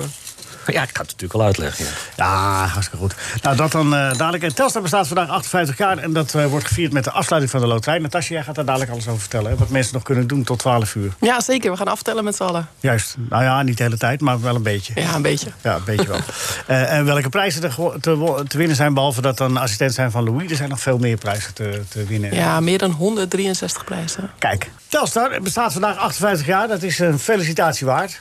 Ja, 0.67 0.83
ik 0.83 0.89
ga 0.93 1.01
het 1.01 1.11
natuurlijk 1.11 1.35
al 1.35 1.43
uitleggen. 1.43 1.85
Ja. 1.85 1.91
Ja, 2.17 2.67
hartstikke 2.67 2.97
goed. 2.97 3.15
Nou, 3.43 3.57
dat 3.57 3.73
dan 3.73 3.95
eh, 3.95 4.17
dadelijk. 4.17 4.43
En 4.43 4.55
Telstra 4.55 4.81
bestaat 4.81 5.07
vandaag 5.07 5.29
58 5.29 5.79
jaar. 5.79 5.99
En 5.99 6.13
dat 6.13 6.35
eh, 6.35 6.47
wordt 6.47 6.67
gevierd 6.67 6.93
met 6.93 7.05
de 7.05 7.11
afsluiting 7.11 7.53
van 7.53 7.61
de 7.61 7.67
loterij. 7.67 7.99
Natasja, 7.99 8.35
jij 8.35 8.45
gaat 8.45 8.55
daar 8.55 8.65
dadelijk 8.65 8.91
alles 8.91 9.09
over 9.09 9.21
vertellen. 9.21 9.51
Hè? 9.51 9.57
Wat 9.57 9.69
mensen 9.69 9.95
nog 9.95 10.03
kunnen 10.03 10.27
doen 10.27 10.45
tot 10.45 10.59
12 10.59 10.95
uur. 10.95 11.13
Ja, 11.21 11.41
zeker. 11.41 11.71
We 11.71 11.77
gaan 11.77 11.89
aftellen 11.89 12.25
met 12.25 12.37
z'n 12.37 12.43
allen. 12.43 12.69
Juist. 12.81 13.17
Nou 13.29 13.43
ja, 13.43 13.63
niet 13.63 13.77
de 13.77 13.83
hele 13.83 13.97
tijd, 13.97 14.21
maar 14.21 14.41
wel 14.41 14.55
een 14.55 14.63
beetje. 14.63 14.93
Ja, 15.01 15.15
een 15.15 15.23
beetje. 15.23 15.51
Ja, 15.61 15.75
een 15.75 15.85
beetje 15.85 16.09
wel. 16.09 16.21
Eh, 16.67 16.93
en 16.93 17.05
welke 17.05 17.29
prijzen 17.29 17.63
er 17.63 17.75
te, 18.01 18.43
te 18.49 18.59
winnen 18.59 18.77
zijn, 18.77 18.95
behalve 18.95 19.21
dat 19.21 19.39
dan 19.39 19.57
assistent 19.57 19.95
zijn 19.95 20.11
van 20.11 20.25
Louis, 20.25 20.51
er 20.51 20.57
zijn 20.57 20.69
nog 20.69 20.81
veel 20.81 20.99
meer 20.99 21.17
prijzen 21.17 21.55
te, 21.55 21.83
te 21.89 22.05
winnen. 22.05 22.35
Ja, 22.35 22.61
meer 22.61 22.79
dan 22.79 22.91
163 22.91 23.85
prijzen. 23.85 24.31
Kijk, 24.39 24.71
Telstar 24.89 25.41
bestaat 25.43 25.73
vandaag 25.73 25.97
58 25.97 26.47
jaar. 26.47 26.69
Dat 26.69 26.83
is 26.83 26.99
een 26.99 27.19
felicitatie 27.19 27.87
waard. 27.87 28.21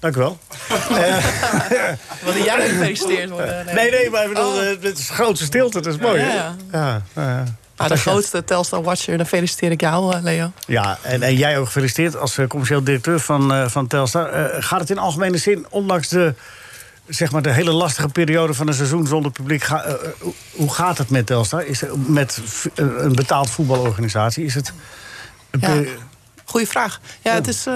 Dank 0.00 0.16
u 0.16 0.18
wel. 0.18 0.38
Wil 2.24 2.42
jij 2.44 2.68
gefeliciteerd 2.68 3.30
worden? 3.30 3.64
Nee, 3.74 3.90
nee, 3.90 4.10
maar 4.10 4.22
ik 4.22 4.28
bedoel, 4.28 4.52
Oh. 4.52 4.62
eh, 4.70 4.82
het 4.82 4.98
is 4.98 5.10
grootste 5.10 5.44
stilte. 5.44 5.80
Dat 5.80 5.94
is 5.94 6.00
mooi, 6.00 6.20
Ja, 6.20 6.56
ja. 6.72 7.44
Ah, 7.76 7.88
de 7.88 7.96
grootste 7.96 8.44
Telstar 8.44 8.82
Watcher, 8.82 9.16
dan 9.16 9.26
feliciteer 9.26 9.70
ik 9.70 9.80
jou, 9.80 10.14
eh, 10.16 10.22
Leo. 10.22 10.52
Ja, 10.66 10.98
en, 11.02 11.22
en 11.22 11.34
jij 11.34 11.58
ook 11.58 11.66
gefeliciteerd 11.66 12.16
als 12.16 12.38
eh, 12.38 12.46
commercieel 12.46 12.84
directeur 12.84 13.20
van, 13.20 13.52
eh, 13.52 13.68
van 13.68 13.86
Telstar. 13.86 14.26
Eh, 14.28 14.62
gaat 14.64 14.80
het 14.80 14.90
in 14.90 14.98
algemene 14.98 15.36
zin, 15.36 15.66
ondanks 15.70 16.08
de, 16.08 16.34
zeg 17.08 17.30
maar, 17.32 17.42
de 17.42 17.52
hele 17.52 17.72
lastige 17.72 18.08
periode 18.08 18.54
van 18.54 18.68
een 18.68 18.74
seizoen 18.74 19.06
zonder 19.06 19.32
publiek... 19.32 19.62
ga- 19.64 19.82
eh, 19.84 19.92
eh, 19.92 19.98
hoe- 20.52 20.72
gaat 20.72 20.98
het 20.98 21.10
met 21.10 21.26
Telstar? 21.26 21.64
Is 21.66 21.80
het 21.80 22.08
met 22.08 22.40
eh, 22.74 22.84
een 22.96 23.14
betaald 23.14 23.50
voetbalorganisatie? 23.50 24.44
Is 24.44 24.54
het... 24.54 24.72
een 25.50 25.60
Ja. 25.84 25.90
Goeie 26.44 26.66
vraag. 26.68 27.00
Ja, 27.22 27.32
het 27.34 27.48
is... 27.48 27.66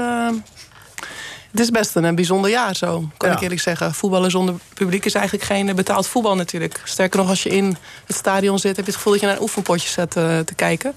het 1.54 1.62
is 1.62 1.70
best 1.70 1.96
een, 1.96 2.04
eh, 2.04 2.14
bijzonder 2.14 2.50
jaar, 2.50 2.76
zo 2.76 3.08
kan 3.16 3.28
Ja. 3.28 3.34
ik 3.36 3.42
eerlijk 3.42 3.60
zeggen. 3.60 3.94
Voetballen 3.94 4.30
zonder 4.30 4.54
publiek 4.74 5.04
is 5.04 5.14
eigenlijk 5.14 5.44
geen 5.46 5.68
eh, 5.68 5.74
betaald 5.74 6.06
voetbal 6.06 6.36
natuurlijk. 6.36 6.80
Sterker 6.84 7.18
nog, 7.18 7.28
als 7.28 7.42
je 7.42 7.48
in 7.48 7.76
het 8.06 8.16
stadion 8.16 8.58
zit... 8.58 8.76
heb 8.76 8.84
je 8.84 8.90
het 8.90 8.94
gevoel 8.94 9.12
dat 9.12 9.20
je 9.20 9.26
naar 9.26 9.36
een 9.36 9.42
oefenpotje 9.42 9.88
zit 9.88 10.16
eh, 10.16 10.38
te 10.38 10.54
kijken. 10.54 10.94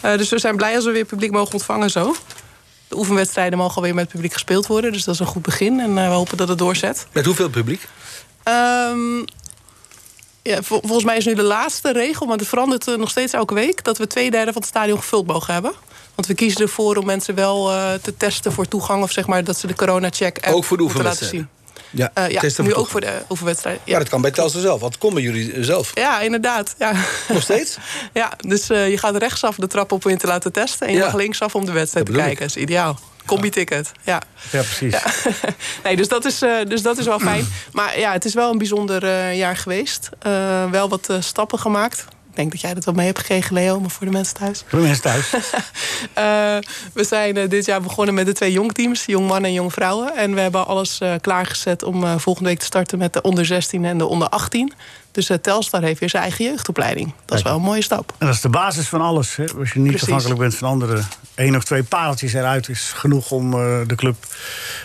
Dus 0.00 0.28
we 0.28 0.38
zijn 0.38 0.56
blij 0.56 0.74
als 0.74 0.84
we 0.84 0.90
weer 0.90 1.04
publiek 1.04 1.30
mogen 1.30 1.52
ontvangen 1.52 1.90
zo. 1.90 2.14
De 2.88 2.96
oefenwedstrijden 2.96 3.58
mogen 3.58 3.76
alweer 3.76 3.94
met 3.94 4.08
publiek 4.08 4.32
gespeeld 4.32 4.66
worden. 4.66 4.92
Dus 4.92 5.04
dat 5.04 5.14
is 5.14 5.20
een 5.20 5.26
goed 5.26 5.42
begin 5.42 5.80
en 5.80 5.94
we 5.94 6.00
hopen 6.00 6.36
dat 6.36 6.48
het 6.48 6.58
doorzet. 6.58 7.06
Met 7.12 7.24
hoeveel 7.24 7.50
publiek? 7.50 7.88
Ehm, 8.42 9.24
ja, 10.46 10.62
vol- 10.62 10.80
volgens 10.82 11.04
mij 11.04 11.16
is 11.16 11.24
nu 11.24 11.34
de 11.34 11.42
laatste 11.42 11.92
regel, 11.92 12.26
maar 12.26 12.36
het 12.36 12.46
verandert 12.48 12.88
eh, 12.88 12.94
nog 12.94 13.10
steeds 13.10 13.32
elke 13.32 13.54
week... 13.54 13.84
dat 13.84 13.98
we 13.98 14.06
twee 14.06 14.30
derde 14.30 14.52
van 14.52 14.60
het 14.60 14.70
stadion 14.70 14.98
gevuld 14.98 15.26
mogen 15.26 15.52
hebben. 15.52 15.72
Want 16.14 16.28
we 16.28 16.34
kiezen 16.34 16.60
ervoor 16.60 16.96
om 16.96 17.06
mensen 17.06 17.34
wel 17.34 17.70
eh, 17.72 17.92
te 18.02 18.16
testen 18.16 18.52
voor 18.52 18.68
toegang... 18.68 19.02
of 19.02 19.12
zeg 19.12 19.26
maar 19.26 19.44
dat 19.44 19.58
ze 19.58 19.66
de 19.66 19.74
corona-check 19.74 20.38
Ook 20.50 20.64
voor 20.64 20.76
de 20.76 20.82
moeten 20.82 21.02
laten 21.04 21.26
zien. 21.26 21.48
Ja, 21.90 22.10
Eh, 22.14 22.30
ja, 22.30 22.40
testen 22.40 22.64
nu 22.64 22.70
voor 22.70 22.78
ook 22.80 22.88
voor 22.88 23.00
de 23.00 23.12
oefenwedstrijd. 23.30 23.76
Ja, 23.84 23.92
Ja. 23.92 23.98
dat 23.98 24.08
kan 24.08 24.20
bij 24.20 24.30
Telstar 24.30 24.60
zelf. 24.60 24.80
Want 24.80 24.98
komen 24.98 25.22
jullie 25.22 25.64
zelf? 25.64 25.90
ja, 25.94 26.20
inderdaad. 26.20 26.74
Ja. 26.78 26.92
Nog 27.28 27.42
steeds? 27.42 27.76
ja, 28.12 28.32
dus 28.38 28.70
eh, 28.70 28.90
je 28.90 28.98
gaat 28.98 29.16
rechtsaf 29.16 29.56
de 29.56 29.66
trap 29.66 29.92
op 29.92 30.04
om 30.04 30.10
je 30.10 30.16
te 30.16 30.26
laten 30.26 30.52
testen... 30.52 30.86
en 30.86 30.92
je 30.92 30.98
Ja. 30.98 31.04
mag 31.04 31.14
linksaf 31.14 31.54
om 31.54 31.64
de 31.64 31.72
wedstrijd 31.72 32.06
Dat 32.06 32.14
te 32.14 32.20
kijken. 32.20 32.46
Dat 32.46 32.56
is 32.56 32.62
ideaal. 32.62 32.98
Combi-ticket, 33.26 33.92
ja. 34.02 34.22
Ja, 34.50 34.62
precies. 34.62 34.92
Ja. 34.92 35.02
nee, 35.84 35.96
dus 35.96 36.08
dat, 36.08 36.24
is, 36.24 36.42
eh, 36.42 36.56
dus 36.68 36.82
dat 36.82 36.98
is 36.98 37.04
wel 37.04 37.18
fijn. 37.18 37.46
Maar 37.72 37.98
ja, 37.98 38.12
het 38.12 38.24
is 38.24 38.34
wel 38.34 38.50
een 38.50 38.58
bijzonder 38.58 39.04
eh, 39.04 39.36
jaar 39.36 39.56
geweest. 39.56 40.10
Eh, 40.18 40.70
wel 40.70 40.88
wat 40.88 41.10
stappen 41.20 41.58
gemaakt. 41.58 42.04
Ik 42.30 42.42
denk 42.42 42.50
dat 42.50 42.60
jij 42.60 42.74
dat 42.74 42.84
wel 42.84 42.94
mee 42.94 43.06
hebt 43.06 43.18
gekregen, 43.18 43.54
Leo, 43.54 43.80
maar 43.80 43.90
voor 43.90 44.06
de 44.06 44.12
mensen 44.12 44.34
thuis. 44.34 44.64
Voor 44.66 44.78
de 44.78 44.84
mensen 44.84 45.02
thuis. 45.02 45.30
We 46.94 47.04
zijn 47.04 47.48
dit 47.48 47.64
jaar 47.64 47.82
begonnen 47.82 48.14
met 48.14 48.26
de 48.26 48.32
twee 48.32 48.52
jongteams, 48.52 49.04
jong 49.06 49.26
mannen 49.26 49.50
en 49.50 49.52
jong 49.52 49.72
vrouwen. 49.72 50.16
En 50.16 50.34
we 50.34 50.40
hebben 50.40 50.66
alles 50.66 51.00
klaargezet 51.20 51.82
om 51.82 52.20
volgende 52.20 52.48
week 52.48 52.58
te 52.58 52.64
starten 52.64 52.98
met 52.98 53.12
de 53.12 53.22
onder 53.22 53.46
16 53.46 53.84
en 53.84 53.98
de 53.98 54.06
onder 54.06 54.28
18. 54.28 54.72
Dus 55.16 55.28
eh, 55.28 55.38
Telstar 55.38 55.82
heeft 55.82 56.00
weer 56.00 56.08
zijn 56.08 56.22
eigen 56.22 56.44
jeugdopleiding. 56.44 57.12
Dat 57.24 57.38
is 57.38 57.44
wel 57.44 57.54
een 57.54 57.62
mooie 57.62 57.82
stap. 57.82 58.14
En 58.18 58.26
dat 58.26 58.34
is 58.34 58.40
de 58.40 58.48
basis 58.48 58.88
van 58.88 59.00
alles. 59.00 59.36
Hè? 59.36 59.44
Als 59.58 59.72
je 59.72 59.78
niet 59.78 59.88
Precies. 59.88 60.08
afhankelijk 60.08 60.40
bent 60.40 60.54
van 60.54 60.68
anderen. 60.68 61.08
Eén 61.34 61.56
of 61.56 61.64
twee 61.64 61.82
pareltjes 61.82 62.32
eruit 62.32 62.68
is 62.68 62.92
genoeg 62.94 63.30
om 63.30 63.52
eh, 63.52 63.80
de 63.86 63.94
club 63.94 64.16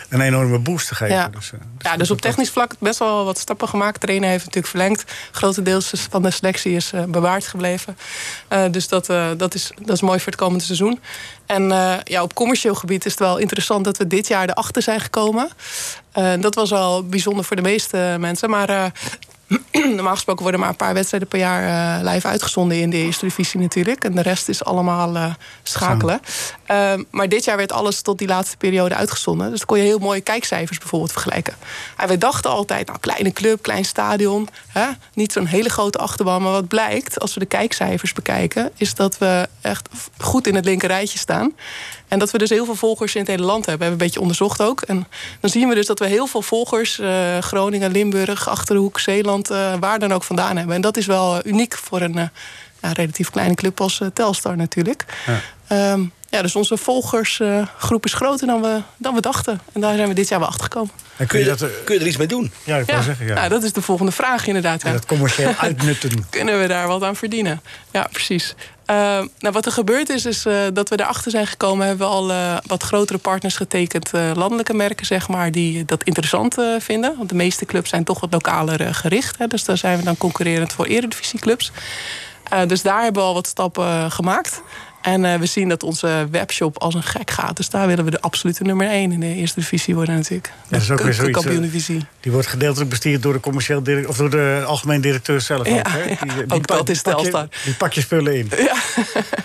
een 0.08 0.20
enorme 0.20 0.58
boost 0.58 0.88
te 0.88 0.94
geven. 0.94 1.14
Ja. 1.14 1.28
Dus, 1.28 1.52
eh, 1.52 1.58
Ja, 1.78 1.96
dus 1.96 2.10
op 2.10 2.20
technisch 2.20 2.50
vlak 2.50 2.74
best 2.78 2.98
wel 2.98 3.24
wat 3.24 3.38
stappen 3.38 3.68
gemaakt. 3.68 4.00
Trainer 4.00 4.28
heeft 4.28 4.44
natuurlijk 4.44 4.66
verlengd. 4.66 5.04
Grotendeels 5.30 5.92
van 6.10 6.22
de 6.22 6.30
selectie 6.30 6.74
is 6.74 6.92
bewaard 7.08 7.46
gebleven. 7.46 7.96
Dus 8.70 8.88
dat, 8.88 9.06
dat, 9.36 9.54
is, 9.54 9.72
dat 9.82 9.96
is 9.96 10.02
mooi 10.02 10.18
voor 10.18 10.32
het 10.32 10.40
komende 10.40 10.64
seizoen. 10.64 11.00
En 11.46 11.68
ja, 12.04 12.22
op 12.22 12.34
commercieel 12.34 12.74
gebied 12.74 13.04
is 13.04 13.10
het 13.10 13.20
wel 13.20 13.38
interessant 13.38 13.84
dat 13.84 13.96
we 13.96 14.06
dit 14.06 14.28
jaar 14.28 14.48
erachter 14.48 14.82
zijn 14.82 15.00
gekomen. 15.00 15.48
Dat 16.40 16.54
was 16.54 16.70
wel 16.70 17.06
bijzonder 17.06 17.44
voor 17.44 17.56
de 17.56 17.62
meeste 17.62 18.16
mensen. 18.18 18.50
Maar 18.50 18.92
normaal 19.96 20.14
gesproken 20.14 20.42
worden 20.42 20.60
maar 20.60 20.68
een 20.68 20.76
paar 20.76 20.94
wedstrijden 20.94 21.28
per 21.28 21.38
jaar 21.38 21.98
eh, 22.00 22.12
live 22.12 22.26
uitgezonden 22.26 22.80
in 22.80 22.90
de 22.90 22.96
eerste 22.96 23.26
divisie 23.26 23.60
natuurlijk. 23.60 24.04
En 24.04 24.14
de 24.14 24.22
rest 24.22 24.48
is 24.48 24.64
allemaal 24.64 25.16
eh, 25.16 25.34
schakelen. 25.62 26.20
Eh, 26.66 26.92
maar 27.10 27.28
dit 27.28 27.44
jaar 27.44 27.56
werd 27.56 27.72
alles 27.72 28.02
tot 28.02 28.18
die 28.18 28.28
laatste 28.28 28.56
periode 28.56 28.94
uitgezonden. 28.94 29.50
Dus 29.50 29.58
dan 29.58 29.66
kon 29.66 29.78
je 29.78 29.84
heel 29.84 29.98
mooie 29.98 30.20
kijkcijfers 30.20 30.78
bijvoorbeeld 30.78 31.12
vergelijken. 31.12 31.54
En 31.96 32.08
wij 32.08 32.18
dachten 32.18 32.50
altijd, 32.50 32.86
nou, 32.86 32.98
kleine 32.98 33.32
club, 33.32 33.62
klein 33.62 33.84
stadion. 33.84 34.48
Hè? 34.68 34.88
Niet 35.14 35.32
zo'n 35.32 35.46
hele 35.46 35.68
grote 35.68 35.98
achterban. 35.98 36.42
Maar 36.42 36.52
wat 36.52 36.68
blijkt, 36.68 37.20
als 37.20 37.34
we 37.34 37.40
de 37.40 37.46
kijkcijfers 37.46 38.12
bekijken... 38.12 38.70
is 38.76 38.94
dat 38.94 39.18
we 39.18 39.48
echt 39.60 39.88
goed 40.18 40.46
in 40.46 40.54
het 40.54 40.64
linker 40.64 40.88
rijtje 40.88 41.18
staan. 41.18 41.52
En 42.12 42.18
dat 42.18 42.30
we 42.30 42.38
dus 42.38 42.50
heel 42.50 42.64
veel 42.64 42.74
volgers 42.74 43.14
in 43.14 43.20
het 43.20 43.30
hele 43.30 43.42
land 43.42 43.66
hebben. 43.66 43.78
We 43.78 43.84
hebben 43.84 44.00
een 44.00 44.06
beetje 44.06 44.20
onderzocht 44.20 44.60
ook. 44.60 44.80
En 44.80 45.06
dan 45.40 45.50
zien 45.50 45.68
we 45.68 45.74
dus 45.74 45.86
dat 45.86 45.98
we 45.98 46.06
heel 46.06 46.26
veel 46.26 46.42
volgers... 46.42 46.98
eh, 46.98 47.38
Groningen, 47.38 47.90
Limburg, 47.90 48.48
Achterhoek, 48.48 48.98
Zeeland... 48.98 49.50
eh, 49.50 49.74
waar 49.80 49.98
dan 49.98 50.12
ook 50.12 50.22
vandaan 50.22 50.56
hebben. 50.56 50.74
En 50.74 50.80
dat 50.80 50.96
is 50.96 51.06
wel 51.06 51.36
eh, 51.36 51.52
uniek 51.52 51.76
voor 51.76 52.00
een 52.00 52.18
eh, 52.18 52.24
ja, 52.82 52.92
relatief 52.92 53.30
kleine 53.30 53.54
club 53.54 53.80
als 53.80 54.00
Telstar 54.12 54.56
natuurlijk. 54.56 55.04
Ja. 55.68 55.98
ja, 56.28 56.42
dus 56.42 56.56
onze 56.56 56.76
volgersgroep 56.76 58.04
is 58.04 58.12
groter 58.12 58.46
dan 58.46 58.62
we, 58.62 58.80
dan 58.96 59.14
we 59.14 59.20
dachten. 59.20 59.60
En 59.72 59.80
daar 59.80 59.96
zijn 59.96 60.08
we 60.08 60.14
dit 60.14 60.28
jaar 60.28 60.38
wel 60.38 60.48
achter 60.48 60.62
gekomen. 60.64 60.90
en 61.16 61.26
kun 61.26 61.38
je 61.38 61.44
dat, 61.44 61.66
kun 61.84 61.94
je 61.94 62.00
er 62.00 62.06
iets 62.06 62.16
mee 62.16 62.26
doen? 62.26 62.52
ja, 62.64 62.76
ik 62.76 62.86
wou 62.86 63.02
zeggen, 63.02 63.26
ja. 63.26 63.34
Nou, 63.34 63.48
dat 63.48 63.62
is 63.62 63.72
de 63.72 63.82
volgende 63.82 64.12
vraag 64.12 64.46
inderdaad. 64.46 64.82
Ja. 64.82 64.92
dat 64.92 65.06
commercieel 65.06 65.54
uitnutten. 65.58 66.26
Kunnen 66.30 66.60
we 66.60 66.66
daar 66.66 66.86
wat 66.88 67.02
aan 67.02 67.16
verdienen? 67.16 67.62
Ja, 67.90 68.08
precies. 68.12 68.54
Eh, 68.92 68.98
nou, 69.38 69.54
wat 69.54 69.66
er 69.66 69.72
gebeurd 69.72 70.08
is, 70.08 70.24
is 70.24 70.46
eh, 70.46 70.54
dat 70.72 70.88
we 70.88 71.00
erachter 71.00 71.30
zijn 71.30 71.46
gekomen... 71.46 71.86
hebben 71.86 72.06
we 72.06 72.12
al 72.12 72.30
eh, 72.30 72.56
wat 72.66 72.82
grotere 72.82 73.18
partners 73.18 73.56
getekend, 73.56 74.10
landelijke 74.12 74.74
merken, 74.74 75.06
zeg 75.06 75.28
maar... 75.28 75.50
die 75.50 75.84
dat 75.84 76.02
interessant 76.02 76.56
vinden. 76.78 77.14
Want 77.16 77.28
de 77.28 77.34
meeste 77.34 77.64
clubs 77.64 77.90
zijn 77.90 78.04
toch 78.04 78.20
wat 78.20 78.32
lokaler 78.32 78.94
gericht. 78.94 79.38
Hè, 79.38 79.46
dus 79.46 79.64
daar 79.64 79.76
zijn 79.76 79.98
we 79.98 80.04
dan 80.04 80.16
concurrerend 80.16 80.72
voor 80.72 80.86
eredivisieclubs. 80.86 81.72
Eh 82.48 82.66
dus 82.66 82.82
daar 82.82 83.02
hebben 83.02 83.22
we 83.22 83.28
al 83.28 83.34
wat 83.34 83.46
stappen 83.46 84.10
gemaakt. 84.10 84.62
En 85.02 85.24
eh, 85.24 85.38
we 85.38 85.46
zien 85.46 85.68
dat 85.68 85.82
onze 85.82 86.26
webshop 86.30 86.78
als 86.78 86.94
een 86.94 87.02
gek 87.02 87.30
gaat. 87.30 87.56
Dus 87.56 87.68
daar 87.70 87.86
willen 87.86 88.04
we 88.04 88.10
de 88.10 88.20
absolute 88.20 88.62
nummer 88.62 88.86
1 88.88 89.12
in 89.12 89.20
de 89.20 89.26
eerste 89.34 89.60
divisie 89.60 89.94
worden 89.94 90.14
natuurlijk. 90.14 90.52
dat 90.68 90.80
is 90.82 90.90
ook 90.90 91.00
weer 91.00 91.14
zoiets, 91.14 91.36
eh, 91.36 91.42
kampioen-divisie. 91.42 92.06
Die 92.20 92.32
wordt 92.32 92.46
gedeeltelijk 92.46 92.90
bestuurd 92.90 93.22
door 93.22 93.32
de 93.32 93.40
commercieel 93.40 93.82
direct, 93.82 94.06
of 94.06 94.16
door 94.16 94.30
de 94.30 94.62
algemeen 94.66 95.00
directeur 95.00 95.40
zelf. 95.40 95.68
Ja, 95.68 95.76
ook, 95.78 95.86
hè? 95.88 96.02
ja, 96.02 96.34
Die, 96.34 96.50
ook 96.54 96.66
dat 96.66 96.88
is 96.88 97.02
Telstar. 97.02 97.48
Die 97.64 97.74
pak 97.74 97.92
je 97.92 98.00
spullen 98.00 98.36
in. 98.38 98.50
Ja. 98.56 98.74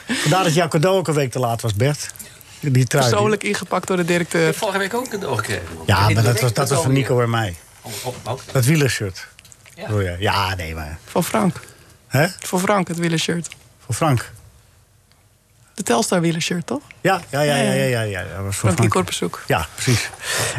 Vandaar 0.08 0.44
dat 0.44 0.54
jouw 0.54 0.68
cadeau 0.68 0.98
ook 0.98 1.08
een 1.08 1.14
week 1.14 1.32
te 1.32 1.40
laat 1.40 1.62
was, 1.62 1.74
Bert. 1.74 2.14
Die 2.60 2.72
trui. 2.72 2.84
die- 3.04 3.10
Persoonlijk 3.12 3.44
ingepakt 3.44 3.88
door 3.88 3.98
de 3.98 4.06
directeur. 4.06 4.54
Vorige 4.54 4.78
week 4.78 4.94
ook 4.94 5.04
een 5.06 5.10
cadeau 5.12 5.38
gekregen. 5.38 5.64
Ja, 5.86 6.10
maar 6.10 6.24
dat 6.24 6.42
was, 6.42 6.54
dat 6.54 6.70
was 6.70 6.82
van 6.82 6.92
Nico 6.92 7.22
en 7.22 7.30
mij. 7.30 7.56
Oh. 7.82 8.38
Dat 8.52 8.66
wielershirt. 8.66 9.28
Ja. 9.76 9.88
Ja, 10.20 10.56
nee, 10.56 10.76
maar... 10.76 10.98
Van 11.06 11.24
Frank. 11.24 11.60
Hè? 12.08 12.28
Voor 12.40 12.60
Frank, 12.60 12.88
het 12.88 12.98
wielershirt. 12.98 13.48
Voor 13.86 13.96
Frank. 13.96 14.32
De 15.78 15.84
Telstar 15.84 16.22
wielershirt, 16.22 16.66
toch? 16.68 16.82
Ja, 17.02 17.22
ja, 17.30 17.42
ja, 17.42 17.56
ja, 17.56 17.72
ja, 17.72 17.84
ja, 17.84 18.02
ja. 18.02 18.20
Dat 18.20 18.30
was 18.36 18.42
voor 18.44 18.54
Frankie 18.54 18.76
Frank. 18.76 18.90
Korpershoek. 18.92 19.44
Ja, 19.48 19.68
precies. 19.76 20.10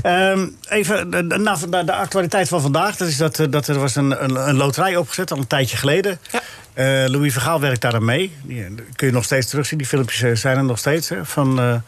Ehm, 0.02 0.46
even 0.68 1.14
eh, 1.14 1.38
naar 1.38 1.58
de, 1.70 1.84
de 1.84 1.92
actualiteit 1.92 2.48
van 2.48 2.60
vandaag. 2.60 2.96
Dat 2.96 3.08
is 3.08 3.16
dat, 3.16 3.38
eh, 3.38 3.46
dat 3.50 3.68
er 3.68 3.78
was 3.78 3.94
een, 3.96 4.25
een, 4.25 4.48
een 4.48 4.56
loterij 4.56 4.96
opgezet 4.96 5.30
al 5.30 5.38
een 5.38 5.46
tijdje 5.46 5.76
geleden. 5.76 6.18
Ja. 6.30 6.40
Eh, 6.72 7.08
Louis 7.10 7.32
Vergaal 7.32 7.60
werkt 7.60 7.80
daar 7.80 7.94
aan 7.94 8.04
mee. 8.04 8.37
Die 8.42 8.64
kun 8.96 9.06
je 9.06 9.12
nog 9.12 9.25
steeds 9.25 9.46
terugzien. 9.48 9.78
Die 9.78 9.87
filmpjes 9.87 10.40
zijn 10.40 10.56
er 10.56 10.64
nog 10.64 10.78
steeds. 10.78 11.08
Hè, 11.08 11.25
van, 11.25 11.82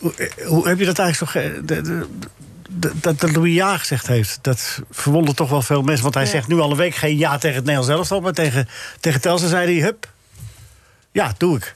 hoe, 0.00 0.12
hoe 0.46 0.68
heb 0.68 0.78
je 0.78 0.84
dat 0.84 0.98
eigenlijk 0.98 1.32
zo... 1.32 1.40
ge- 1.40 1.64
de- 1.64 1.82
de- 1.82 2.06
dat, 3.00 3.20
dat 3.20 3.32
Louis 3.36 3.54
ja 3.54 3.78
gezegd 3.78 4.06
heeft, 4.06 4.38
dat 4.42 4.80
verwondert 4.90 5.36
toch 5.36 5.50
wel 5.50 5.62
veel 5.62 5.82
mensen. 5.82 6.02
Want 6.02 6.14
hij 6.14 6.24
Ja. 6.24 6.30
zegt 6.30 6.48
nu 6.48 6.58
al 6.60 6.70
een 6.70 6.76
week 6.76 6.94
geen 6.94 7.16
ja 7.16 7.38
tegen 7.38 7.56
het 7.56 7.64
Nederlands 7.64 7.88
elftal. 7.96 8.20
Maar 8.20 8.32
tegen, 8.32 8.68
tegen 9.00 9.20
Telstra 9.20 9.48
zei 9.48 9.74
hij, 9.74 9.84
hup, 9.84 10.08
ja, 11.18 11.32
doe 11.38 11.56
ik. 11.56 11.74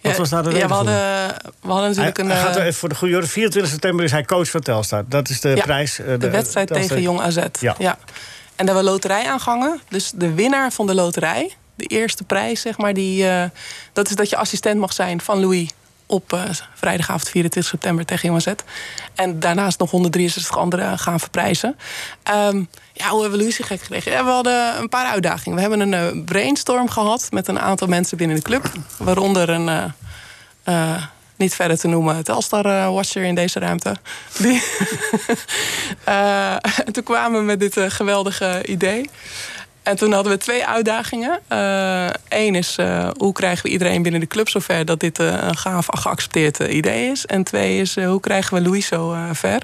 Wat 0.00 0.16
was 0.16 0.28
daar 0.28 0.42
de 0.42 0.50
ja, 0.50 0.66
we 0.68 0.74
hadden, 0.74 0.94
we 1.60 1.68
hadden 1.68 1.88
natuurlijk 1.88 2.16
Hij, 2.16 2.24
een... 2.26 2.30
hij 2.32 2.40
gaat 2.40 2.54
er 2.54 2.60
eh, 2.60 2.66
even 2.66 2.78
voor 2.78 2.88
de 2.88 2.94
goede 2.94 3.14
orde. 3.14 3.26
24 3.26 3.72
september 3.72 4.04
is 4.04 4.10
hij 4.10 4.24
coach 4.24 4.50
van 4.50 4.60
Telstar. 4.60 5.04
Dat 5.08 5.28
is 5.28 5.40
de 5.40 5.48
ja, 5.48 5.62
prijs. 5.62 5.98
eh, 5.98 6.06
de, 6.18 6.30
wedstrijd 6.30 6.66
Telstar- 6.66 6.88
tegen 6.88 7.02
Jong 7.02 7.20
AZ. 7.20 7.36
Ja. 7.60 7.74
Ja. 7.78 7.98
En 8.56 8.66
daar 8.66 8.74
hebben 8.74 8.84
we 8.84 8.90
loterij 8.90 9.26
aangangen. 9.26 9.80
Dus 9.88 10.12
de 10.14 10.34
winnaar 10.34 10.72
van 10.72 10.86
de 10.86 10.94
loterij, 10.94 11.54
de 11.74 11.84
eerste 11.84 12.24
prijs, 12.24 12.60
zeg 12.60 12.78
maar, 12.78 12.94
die, 12.94 13.28
eh, 13.28 13.44
dat 13.92 14.08
is 14.08 14.14
dat 14.16 14.30
je 14.30 14.36
assistent 14.36 14.78
mag 14.80 14.92
zijn 14.92 15.20
van 15.20 15.40
Louis 15.40 15.68
op 16.10 16.32
eh, 16.32 16.42
vrijdagavond 16.74 17.28
24 17.28 17.70
september 17.72 18.04
tegen 18.04 18.28
Jong. 18.28 18.56
En 19.14 19.40
daarnaast 19.40 19.78
nog 19.78 19.90
163 19.90 20.56
anderen 20.58 20.98
gaan 20.98 21.20
verprijzen. 21.20 21.76
Ehm, 22.22 22.62
ja, 22.92 23.08
hoe 23.08 23.20
hebben 23.22 23.38
we 23.38 23.50
zo 23.50 23.64
gek 23.64 23.80
gekregen? 23.80 24.24
We 24.24 24.30
hadden 24.30 24.78
een 24.78 24.88
paar 24.88 25.06
uitdagingen. 25.06 25.54
We 25.54 25.60
hebben 25.60 25.80
een 25.80 25.94
eh, 25.94 26.24
brainstorm 26.24 26.88
gehad 26.88 27.28
met 27.30 27.48
een 27.48 27.60
aantal 27.60 27.88
mensen 27.88 28.16
binnen 28.16 28.36
de 28.36 28.42
club. 28.42 28.72
Waaronder 28.98 29.48
een... 29.48 29.92
eh, 30.64 31.02
niet 31.36 31.54
verder 31.54 31.78
te 31.78 31.88
noemen, 31.88 32.24
Telstar-watcher 32.24 33.22
in 33.22 33.34
deze 33.34 33.58
ruimte. 33.58 33.96
Die 34.38 34.62
en 36.84 36.92
toen 36.92 37.02
kwamen 37.02 37.40
we 37.40 37.46
met 37.46 37.60
dit 37.60 37.76
geweldige 37.88 38.62
idee. 38.66 39.10
En 39.82 39.96
toen 39.96 40.12
hadden 40.12 40.32
we 40.32 40.38
twee 40.38 40.66
uitdagingen. 40.66 41.40
Eén 42.28 42.54
is, 42.54 42.76
eh, 42.76 43.08
hoe 43.16 43.32
krijgen 43.32 43.64
we 43.64 43.70
iedereen 43.70 44.02
binnen 44.02 44.20
de 44.20 44.26
club 44.26 44.48
zover... 44.48 44.84
dat 44.84 45.00
dit 45.00 45.18
eh, 45.18 45.26
een 45.26 45.56
gaaf 45.56 45.86
geaccepteerd 45.90 46.60
eh, 46.60 46.74
idee 46.76 47.10
is. 47.10 47.26
En 47.26 47.42
twee 47.44 47.80
is, 47.80 47.96
eh, 47.96 48.06
hoe 48.06 48.20
krijgen 48.20 48.54
we 48.54 48.60
Louis 48.62 48.86
zo 48.86 49.12
eh, 49.12 49.22
ver? 49.32 49.62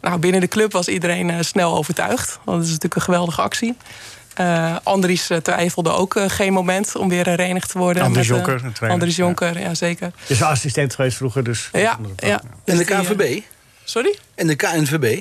Nou, 0.00 0.18
binnen 0.18 0.40
de 0.40 0.48
club 0.48 0.72
was 0.72 0.88
iedereen 0.88 1.30
eh, 1.30 1.36
snel 1.40 1.76
overtuigd. 1.76 2.38
Want 2.44 2.56
het 2.56 2.66
is 2.66 2.72
natuurlijk 2.72 2.94
een 2.94 3.02
geweldige 3.02 3.42
actie. 3.42 3.76
Eh, 4.34 4.76
Andries 4.82 5.30
eh, 5.30 5.38
twijfelde 5.38 5.90
ook 5.90 6.16
eh, 6.16 6.24
geen 6.28 6.52
moment 6.52 6.96
om 6.96 7.08
weer 7.08 7.26
herenigd 7.26 7.70
te 7.70 7.78
worden. 7.78 8.02
Andries 8.02 8.28
met, 8.28 8.38
eh, 8.38 8.44
Jonker, 8.46 8.64
een 8.66 8.72
trainer. 8.72 8.90
Andries 8.98 9.16
Jonker, 9.16 9.58
ja, 9.60 9.74
zeker. 9.74 10.12
Je 10.26 10.34
is 10.34 10.42
assistent 10.42 10.94
geweest 10.94 11.16
vroeger, 11.16 11.44
dus... 11.44 11.68
Ja, 11.72 11.98
ja. 12.16 12.40
En 12.64 12.76
de 12.76 12.84
Dus 12.84 12.86
eh, 12.86 12.98
KNVB? 13.00 13.40
Sorry? 13.84 14.18
En 14.34 14.46
de 14.46 14.54
KNVB? 14.54 15.20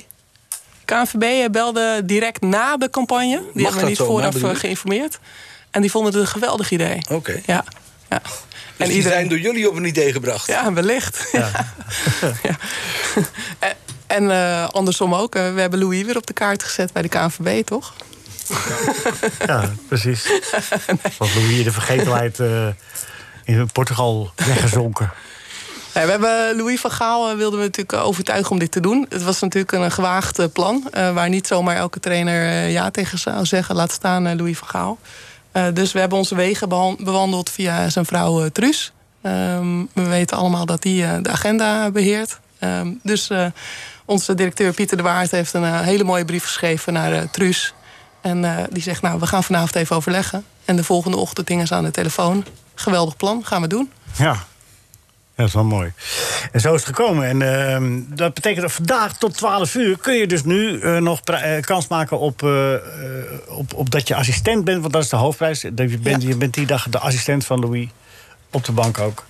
KNVB 0.86 1.52
belde 1.52 2.02
direct 2.06 2.42
na 2.42 2.78
de 2.78 2.90
campagne. 2.90 3.42
Die 3.54 3.64
hebben 3.64 3.82
we 3.82 3.88
niet 3.88 3.98
zo, 3.98 4.06
vooraf 4.06 4.44
eh, 4.44 4.50
geïnformeerd. 4.56 5.20
En 5.72 5.82
die 5.82 5.92
vonden 5.92 6.12
het 6.14 6.22
een 6.22 6.28
geweldig 6.28 6.72
idee. 6.72 7.02
Oké. 7.12 7.42
Ja. 7.46 7.64
ja. 8.10 8.22
Dus 8.78 8.88
die 8.88 9.02
zijn 9.02 9.28
door 9.28 9.40
jullie 9.40 9.70
op 9.70 9.76
een 9.76 9.86
idee 9.86 10.12
gebracht. 10.12 10.48
Ja, 10.48 10.74
wellicht. 10.74 11.30
Ja. 11.32 11.50
Ja. 12.44 12.56
En, 13.60 13.74
en 14.08 14.32
eh, 14.32 14.68
andersom 14.70 15.14
ook. 15.16 15.36
eh, 15.36 15.54
we 15.54 15.62
hebben 15.62 15.80
Louis 15.80 16.04
weer 16.04 16.18
op 16.18 16.28
de 16.28 16.34
kaart 16.34 16.64
gezet 16.64 16.94
bij 16.94 17.02
de 17.02 17.08
KNVB, 17.10 17.66
toch? 17.66 17.94
Ja, 19.46 19.72
precies. 19.88 20.24
Want 21.18 21.36
Louis 21.36 21.58
in 21.58 21.64
de 21.64 21.72
vergetelheid 21.72 22.40
eh, 22.40 22.68
in 23.44 23.70
Portugal 23.72 24.32
weggezonken. 24.36 25.12
We 26.04 26.12
hebben 26.12 26.56
Louis 26.56 26.80
van 26.82 26.92
Gaal 26.92 27.30
eh, 27.30 27.36
wilden 27.36 27.60
we 27.60 27.66
natuurlijk 27.66 27.98
overtuigen 28.04 28.52
om 28.52 28.60
dit 28.60 28.72
te 28.72 28.80
doen. 28.80 29.06
Het 29.10 29.24
was 29.24 29.40
natuurlijk 29.42 29.72
een 29.72 29.92
gewaagd 29.92 30.40
eh, 30.40 30.46
plan. 30.54 30.88
eh, 30.92 31.14
waar 31.14 31.30
niet 31.30 31.48
zomaar 31.48 31.76
elke 31.76 32.00
trainer 32.00 32.42
eh, 32.50 32.72
ja 32.72 32.92
tegen 32.92 33.18
zou 33.20 33.46
zeggen. 33.46 33.76
Laat 33.76 33.92
staan 33.92 34.28
eh, 34.28 34.36
Louis 34.38 34.58
van 34.58 34.68
Gaal. 34.68 34.98
Eh, 35.52 35.66
dus 35.74 35.92
we 35.92 36.00
hebben 36.00 36.18
onze 36.18 36.36
wegen 36.36 36.70
bewandeld 37.00 37.50
via 37.50 37.90
zijn 37.90 38.06
vrouw 38.06 38.44
eh, 38.44 38.50
Truus. 38.50 38.92
Ehm, 39.22 39.84
we 39.94 40.04
weten 40.04 40.38
allemaal 40.38 40.66
dat 40.66 40.82
die 40.82 41.04
eh, 41.06 41.18
de 41.22 41.30
agenda 41.30 41.92
beheert. 41.92 42.40
Ehm, 42.60 42.92
dus 43.04 43.30
eh, 43.30 43.46
onze 44.06 44.36
directeur 44.36 44.74
Pieter 44.74 44.98
de 44.98 45.04
Waard 45.04 45.32
heeft 45.32 45.54
een 45.54 45.64
eh, 45.64 45.80
hele 45.80 46.04
mooie 46.04 46.26
brief 46.26 46.44
geschreven 46.44 46.94
naar 46.94 47.14
eh, 47.14 47.22
Truus. 47.32 47.74
En 48.22 48.46
eh, 48.46 48.64
die 48.70 48.84
zegt, 48.84 49.02
nou, 49.02 49.20
we 49.20 49.28
gaan 49.28 49.44
vanavond 49.44 49.76
even 49.76 49.96
overleggen. 49.96 50.46
En 50.66 50.76
de 50.76 50.84
volgende 50.84 51.18
ochtend 51.18 51.48
dingen 51.48 51.68
ze 51.68 51.74
aan 51.76 51.84
de 51.84 51.92
telefoon. 51.92 52.46
Geweldig 52.76 53.16
plan, 53.18 53.46
gaan 53.46 53.62
we 53.62 53.68
doen. 53.68 53.92
Ja. 54.18 54.46
Ja, 55.36 55.42
dat 55.44 55.48
is 55.48 55.54
wel 55.54 55.64
mooi. 55.64 55.94
En 56.52 56.60
zo 56.60 56.74
is 56.74 56.86
het 56.86 56.96
gekomen. 56.96 57.26
En 57.28 57.42
ehm, 57.42 58.00
dat 58.08 58.34
betekent 58.34 58.62
dat 58.62 58.72
vandaag 58.72 59.18
tot 59.18 59.38
12 59.38 59.76
uur 59.76 59.98
kun 59.98 60.14
je 60.14 60.28
dus 60.28 60.44
nu 60.44 60.80
eh, 60.80 60.98
nog 60.98 61.20
eh, 61.20 61.62
kans 61.62 61.88
maken 61.88 62.20
op, 62.20 62.44
eh, 62.44 62.74
op, 63.48 63.74
op 63.74 63.90
dat 63.92 64.08
je 64.08 64.16
assistent 64.16 64.64
bent. 64.66 64.82
Want 64.82 64.94
dat 64.94 65.04
is 65.04 65.10
de 65.10 65.16
hoofdprijs. 65.16 65.66
Dat 65.72 65.92
je, 65.92 65.98
bent, 65.98 66.22
Ja. 66.22 66.28
je 66.28 66.38
bent 66.38 66.54
die 66.54 66.66
dag 66.66 66.90
de 66.90 67.00
assistent 67.00 67.46
van 67.46 67.60
Louis 67.60 67.88
op 68.52 68.66
de 68.66 68.72
bank 68.72 69.00
ook. 69.00 69.24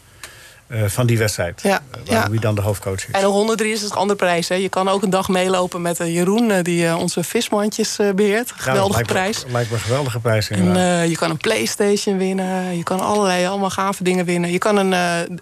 Eh, 0.67 0.83
van 0.85 1.05
die 1.05 1.17
wedstrijd. 1.17 1.61
Ja, 1.63 1.69
Eh, 1.91 1.99
waar 2.05 2.15
ja. 2.15 2.23
Louis 2.25 2.39
dan 2.39 2.55
de 2.55 2.61
hoofdcoach 2.61 3.07
is. 3.07 3.11
En 3.11 3.19
de 3.19 3.25
163 3.25 3.97
andere 3.99 4.19
prijs. 4.19 4.47
Hè. 4.49 4.55
Je 4.55 4.69
kan 4.69 4.87
ook 4.89 5.03
een 5.03 5.09
dag 5.09 5.27
meelopen 5.29 5.81
met 5.81 5.99
eh, 5.99 6.13
Jeroen, 6.15 6.61
die 6.61 6.95
onze 6.95 7.23
vismandjes 7.23 7.97
eh, 7.99 8.11
beheert. 8.13 8.49
Ja, 8.49 8.55
Geweldige 8.57 8.93
lijkt 8.93 9.07
me- 9.07 9.13
prijs. 9.13 9.43
Lijkt 9.47 9.69
me 9.69 9.75
een 9.75 9.81
geweldige 9.81 10.19
prijs. 10.19 10.49
Inderdaad. 10.49 11.09
je 11.09 11.15
kan 11.15 11.29
een 11.29 11.37
Playstation 11.37 12.17
winnen. 12.17 12.77
Je 12.77 12.83
kan 12.83 12.99
allerlei, 12.99 13.45
allemaal 13.47 13.69
gave 13.69 14.03
dingen 14.03 14.25
winnen. 14.25 14.51
Je 14.51 14.57
kan 14.57 14.77
een, 14.77 14.89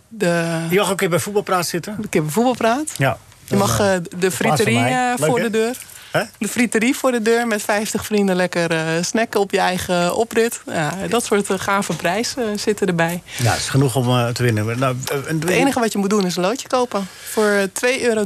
de, 0.07 0.65
je 0.69 0.75
mag 0.75 0.85
ook 0.85 0.91
een 0.91 0.95
keer 0.97 1.09
bij 1.09 1.19
voetbalpraat 1.19 1.67
zitten. 1.67 1.95
een 2.01 2.09
keer 2.09 2.21
bij 2.23 2.31
voetbalpraat. 2.31 2.93
Ja. 2.97 3.17
Je 3.45 3.55
mag 3.55 3.77
de 4.17 4.31
friterie 4.31 4.79
Leuk, 4.79 5.17
voor 5.17 5.39
de 5.39 5.49
deur. 5.49 5.77
De 6.37 6.47
friterie 6.47 6.95
voor 6.95 7.11
de 7.11 7.21
deur 7.21 7.47
met 7.47 7.61
50 7.61 8.05
vrienden 8.05 8.35
lekker 8.35 8.71
eh, 8.71 9.03
snacken 9.03 9.39
op 9.39 9.51
je 9.51 9.59
eigen 9.59 10.15
oprit. 10.15 10.61
Ja, 10.65 10.93
dat 11.09 11.25
soort 11.25 11.49
eh, 11.49 11.59
gave 11.59 11.95
prijzen 11.95 12.51
eh, 12.51 12.57
zitten 12.57 12.87
erbij. 12.87 13.21
Ja, 13.37 13.51
het 13.51 13.59
is 13.59 13.69
genoeg 13.69 13.95
om 13.95 14.33
te 14.33 14.43
winnen. 14.43 14.79
Nou, 14.79 14.95
Het 15.25 15.49
enige 15.49 15.79
wat 15.79 15.91
je 15.91 15.97
moet 15.97 16.09
doen 16.09 16.25
is 16.25 16.35
een 16.35 16.41
loodje 16.43 16.67
kopen. 16.67 17.07
Voor 17.23 17.49
eh, 17.49 17.97
2,63 17.97 18.01
euro 18.01 18.25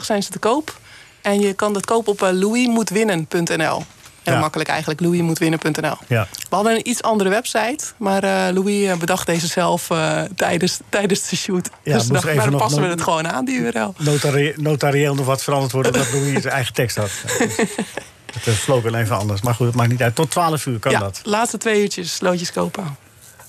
zijn 0.00 0.22
ze 0.22 0.30
te 0.30 0.38
koop. 0.38 0.78
En 1.22 1.40
je 1.40 1.52
kan 1.52 1.72
dat 1.72 1.84
kopen 1.84 2.12
op 2.12 2.20
louismoetwinnen.nl. 2.20 3.82
Heel 4.28 4.36
Ja. 4.36 4.42
makkelijk 4.42 4.70
eigenlijk, 4.70 5.00
louismoetwinnen.nl. 5.00 5.96
Ja. 6.06 6.28
We 6.32 6.54
hadden 6.54 6.72
een 6.72 6.88
iets 6.88 7.02
andere 7.02 7.30
website, 7.30 7.84
maar 7.96 8.22
eh, 8.22 8.54
Louis 8.54 8.86
eh, 8.86 8.96
bedacht 8.96 9.26
deze 9.26 9.46
zelf 9.46 9.90
eh, 9.90 10.22
tijdens, 10.36 10.78
tijdens 10.88 11.28
de 11.28 11.36
shoot. 11.36 11.70
Ja, 11.82 11.94
dus 11.94 12.06
dacht, 12.06 12.26
even 12.26 12.50
dan 12.50 12.60
passen 12.60 12.82
we 12.82 12.88
het 12.88 13.02
gewoon 13.02 13.28
aan, 13.28 13.44
die 13.44 13.58
URL. 13.58 13.94
Notari 13.98 14.54
notarieel 14.56 15.14
nog 15.14 15.26
wat 15.26 15.42
veranderd 15.42 15.72
worden... 15.72 15.92
omdat 15.92 16.12
Louis 16.12 16.42
zijn 16.42 16.54
eigen 16.54 16.74
tekst 16.74 16.96
had. 16.96 17.10
Het 18.32 18.46
is 18.46 18.62
slogan 18.62 18.94
even 18.94 19.16
anders. 19.16 19.40
Maar 19.40 19.54
goed, 19.54 19.66
het 19.66 19.74
maakt 19.74 19.90
niet 19.90 20.02
uit. 20.02 20.14
Tot 20.14 20.30
12 20.30 20.66
uur 20.66 20.78
kan 20.78 20.92
ja, 20.92 20.98
dat. 20.98 21.20
laatste 21.24 21.58
twee 21.58 21.80
uurtjes 21.82 22.20
loodjes 22.20 22.52
kopen. 22.52 22.96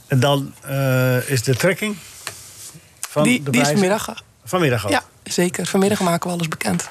En 0.08 0.20
dan 0.20 0.54
is 1.28 1.44
de 1.44 1.56
trekking 1.56 1.98
van 3.10 3.24
die 3.24 3.44
de 3.44 3.52
die 3.52 3.62
is 3.62 3.68
vanmiddag. 3.68 4.14
Vanmiddag 4.46 4.86
ook. 4.86 4.92
Ja, 4.92 5.04
zeker. 5.24 5.66
Vanmiddag 5.66 6.00
maken 6.00 6.28
we 6.28 6.36
alles 6.36 6.48
bekend. 6.48 6.90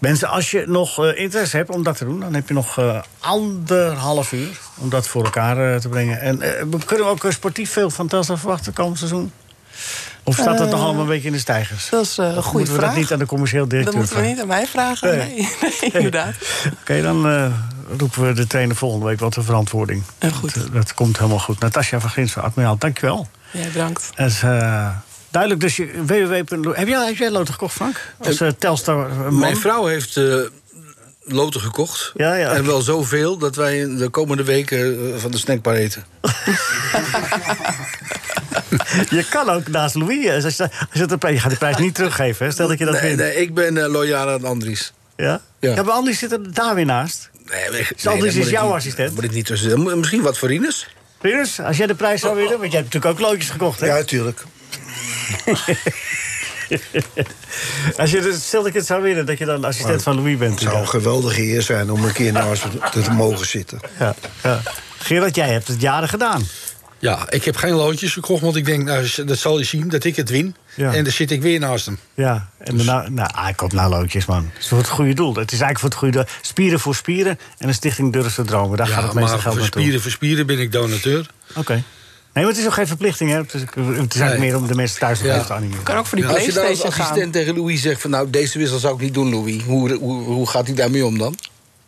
Mensen, 0.00 0.28
als 0.28 0.50
je 0.50 0.64
nog 0.66 1.04
eh, 1.04 1.18
interesse 1.18 1.56
hebt 1.56 1.70
om 1.70 1.82
dat 1.82 1.96
te 1.96 2.04
doen... 2.04 2.20
dan 2.20 2.34
heb 2.34 2.48
je 2.48 2.54
nog 2.54 2.78
eh, 2.78 3.00
anderhalf 3.18 4.32
uur 4.32 4.60
om 4.76 4.88
dat 4.88 5.06
voor 5.06 5.24
elkaar 5.24 5.72
eh, 5.72 5.80
te 5.80 5.88
brengen. 5.88 6.20
En 6.20 6.38
we 6.38 6.84
kunnen 6.84 7.06
we 7.06 7.12
ook 7.12 7.32
sportief 7.32 7.70
veel 7.72 7.90
van 7.90 8.06
Telstar 8.06 8.38
verwachten 8.38 8.72
komend 8.72 8.98
seizoen? 8.98 9.32
Of 10.24 10.34
staat 10.34 10.58
dat 10.58 10.70
nog 10.70 10.80
allemaal 10.80 11.02
een 11.02 11.08
beetje 11.08 11.26
in 11.26 11.32
de 11.32 11.38
stijgers? 11.38 11.88
Dat 11.88 12.04
is 12.04 12.16
een 12.16 12.42
goede 12.42 12.58
moeten 12.58 12.74
we 12.74 12.78
vraag. 12.78 12.90
dat 12.90 13.00
niet 13.00 13.12
aan 13.12 13.18
de 13.18 13.26
commercieel 13.26 13.68
directeur 13.68 13.92
Dat 13.92 14.02
moeten 14.02 14.22
we 14.22 14.28
niet 14.28 14.40
aan 14.40 14.46
mij 14.46 14.66
vragen. 14.66 15.16
Nee. 15.16 15.28
Nee, 15.28 15.48
nee, 15.80 15.90
inderdaad. 15.92 16.34
Oké, 16.80 17.02
dan 17.02 17.52
roepen 17.98 18.26
we 18.26 18.32
de 18.32 18.46
trainer 18.46 18.76
volgende 18.76 19.06
week 19.06 19.20
wat 19.20 19.34
de 19.34 19.42
verantwoording. 19.42 20.02
En 20.18 20.32
goed. 20.32 20.54
Dat, 20.54 20.72
dat 20.72 20.94
komt 20.94 21.16
helemaal 21.18 21.38
goed. 21.38 21.60
Natasja 21.60 22.00
van 22.00 22.10
Gins 22.10 22.32
van 22.32 22.42
Admiraal, 22.42 22.78
dankjewel. 22.78 23.28
Ja, 23.50 23.66
bedankt. 23.72 24.10
Eh, 24.14 24.88
duidelijk. 25.30 25.60
Dus 25.60 25.76
je, 25.76 25.90
www. 26.06 26.32
Heb 26.76 26.88
jij, 26.88 27.06
heb 27.06 27.16
jij 27.16 27.30
loten 27.30 27.52
gekocht, 27.52 27.74
Frank? 27.74 28.00
Als 28.18 28.40
eh, 28.40 28.48
Telstar 28.58 29.10
eh, 29.10 29.16
man? 29.18 29.38
Mijn 29.38 29.56
vrouw 29.56 29.86
heeft 29.86 30.16
eh, 30.16 30.34
loten 31.24 31.60
gekocht. 31.60 32.12
Ja, 32.14 32.34
ja. 32.34 32.52
En 32.52 32.66
wel 32.66 32.80
zoveel 32.82 33.36
dat 33.38 33.56
wij 33.56 33.94
de 33.96 34.08
komende 34.08 34.44
weken 34.44 34.78
eh, 35.14 35.20
van 35.20 35.30
de 35.30 35.38
snackbar 35.38 35.74
eten. 35.74 36.04
Je 39.10 39.24
kan 39.30 39.48
ook 39.50 39.68
naast 39.68 39.94
Louis. 39.94 40.24
eh, 40.26 40.44
Als 40.44 40.56
je, 40.56 40.62
als 40.62 40.70
je, 40.92 41.28
je 41.32 41.38
gaat 41.38 41.50
de 41.50 41.56
prijs 41.56 41.76
niet 41.76 41.94
teruggeven, 41.94 42.46
hè? 42.46 42.52
Stel 42.52 42.68
dat 42.68 42.78
je 42.78 42.84
dat 42.84 42.94
Nee, 42.94 43.02
wint. 43.02 43.16
nee, 43.18 43.34
ik 43.36 43.54
ben 43.54 43.76
eh, 43.84 43.90
loyaal 43.90 44.28
aan 44.28 44.44
Andries. 44.44 44.92
Ja? 45.16 45.40
Ja. 45.58 45.74
Ja. 45.74 45.82
maar 45.82 45.94
Andries 45.94 46.18
zit 46.18 46.32
er 46.32 46.54
daar 46.54 46.74
weer 46.74 46.84
naast. 46.84 47.30
Nee, 47.50 47.70
nee, 47.70 47.86
Andries 48.04 48.36
is 48.36 48.50
jouw 48.50 48.66
niet- 48.66 48.74
assistent. 48.74 49.14
Moet 49.14 49.24
ik 49.24 49.32
niet 49.32 49.46
tussen. 49.46 49.98
Misschien 49.98 50.22
wat 50.22 50.38
voor 50.38 50.52
Ines? 50.52 50.88
Rinus, 51.20 51.60
als 51.60 51.76
jij 51.76 51.86
de 51.86 51.94
prijs 51.94 52.20
zou 52.20 52.36
winnen, 52.36 52.58
want 52.58 52.72
jij 52.72 52.80
hebt 52.80 52.92
natuurlijk 52.94 53.20
ook 53.22 53.28
loodjes 53.30 53.50
gekocht, 53.50 53.80
hè? 53.80 53.86
Ja, 53.86 54.02
tuurlijk. 54.02 54.44
Als 57.96 58.10
je, 58.10 58.20
het- 58.20 58.42
stel 58.42 58.60
dat 58.60 58.68
ik 58.68 58.74
het 58.74 58.86
zou 58.86 59.02
winnen, 59.02 59.26
dat 59.26 59.38
je 59.38 59.44
dan 59.44 59.64
assistent 59.64 60.02
van 60.02 60.16
Louis 60.16 60.36
bent. 60.38 60.60
Het 60.60 60.68
zou 60.68 60.76
een 60.80 60.88
geweldige 60.88 61.42
eer 61.42 61.62
zijn 61.62 61.90
om 61.90 62.04
een 62.04 62.12
keer 62.12 62.32
naast 62.32 62.62
te 62.92 63.10
mogen 63.10 63.46
zitten. 63.46 63.80
Ja, 63.98 64.14
ja. 64.42 64.60
Gerard, 64.98 65.34
jij 65.34 65.48
hebt 65.48 65.68
het 65.68 65.80
jaren 65.80 66.08
gedaan. 66.08 66.42
Ja, 66.98 67.30
ik 67.30 67.44
heb 67.44 67.56
geen 67.56 67.72
loodjes 67.72 68.12
gekocht, 68.12 68.42
want 68.42 68.56
ik 68.56 68.64
denk, 68.64 68.84
nou, 68.84 69.08
dat 69.24 69.38
zal 69.38 69.58
je 69.58 69.64
zien, 69.64 69.88
dat 69.88 70.04
ik 70.04 70.16
het 70.16 70.28
win. 70.30 70.56
Ja. 70.74 70.92
En 70.94 71.04
dan 71.04 71.12
zit 71.12 71.30
ik 71.30 71.42
weer 71.42 71.60
naast 71.60 71.86
hem. 71.86 71.98
Ja, 72.14 72.48
en 72.58 72.76
daarna, 72.76 73.08
nou, 73.08 73.30
ah, 73.32 73.48
ik 73.48 73.56
koop 73.56 73.72
nou 73.72 73.90
loodjes, 73.90 74.26
man. 74.26 74.50
Het 74.52 74.62
is 74.62 74.68
voor 74.68 74.78
het 74.78 74.88
goede 74.88 75.14
doel. 75.14 75.34
Het 75.34 75.52
is 75.52 75.60
eigenlijk 75.60 75.78
voor 75.78 75.88
het 75.88 75.98
goede 75.98 76.14
doel. 76.16 76.24
Spieren 76.40 76.80
voor 76.80 76.94
spieren 76.94 77.38
en 77.58 77.68
een 77.68 77.74
stichting 77.74 78.12
Durf 78.12 78.34
te 78.34 78.44
dromen. 78.44 78.76
Daar 78.76 78.86
gaat 78.86 78.96
Ja, 79.00 79.02
het 79.04 79.14
meeste 79.14 79.30
maar 79.30 79.40
geld 79.40 79.52
voor 79.54 79.62
naartoe. 79.62 79.80
spieren 79.82 80.02
voor 80.02 80.10
spieren 80.10 80.46
ben 80.46 80.58
ik 80.58 80.72
donateur. 80.72 81.26
Oké. 81.54 81.82
Nee, 82.32 82.44
maar 82.44 82.52
het 82.52 82.62
is 82.62 82.66
ook 82.68 82.74
geen 82.74 82.86
verplichting, 82.86 83.30
hè? 83.30 83.36
Het 83.36 83.54
is, 83.54 83.60
het 83.60 83.70
is 83.74 83.84
eigenlijk 83.86 84.30
Nee. 84.30 84.38
meer 84.38 84.56
om 84.56 84.66
de 84.66 84.74
mensen 84.74 84.98
thuis 84.98 85.18
nog 85.20 85.28
Ja. 85.34 85.44
te 85.44 85.52
animeren. 85.52 85.82
kan 85.84 85.96
ook 85.96 86.06
voor 86.06 86.18
die 86.18 86.26
Als 86.26 86.44
je 86.44 86.52
dan 86.52 86.56
als 86.56 86.62
Playstation 86.62 86.92
gaan. 86.92 87.04
assistent 87.06 87.32
tegen 87.32 87.54
Louis 87.56 87.80
zegt 87.82 88.00
van 88.00 88.10
nou, 88.10 88.30
deze 88.30 88.58
wissel 88.58 88.78
zou 88.78 88.94
ik 88.94 89.00
niet 89.00 89.14
doen, 89.14 89.30
Louis. 89.30 89.62
Hoe, 89.62 89.94
hoe, 89.94 90.22
hoe 90.22 90.48
gaat 90.48 90.66
hij 90.66 90.74
daarmee 90.74 91.04
om 91.06 91.18
dan? 91.18 91.36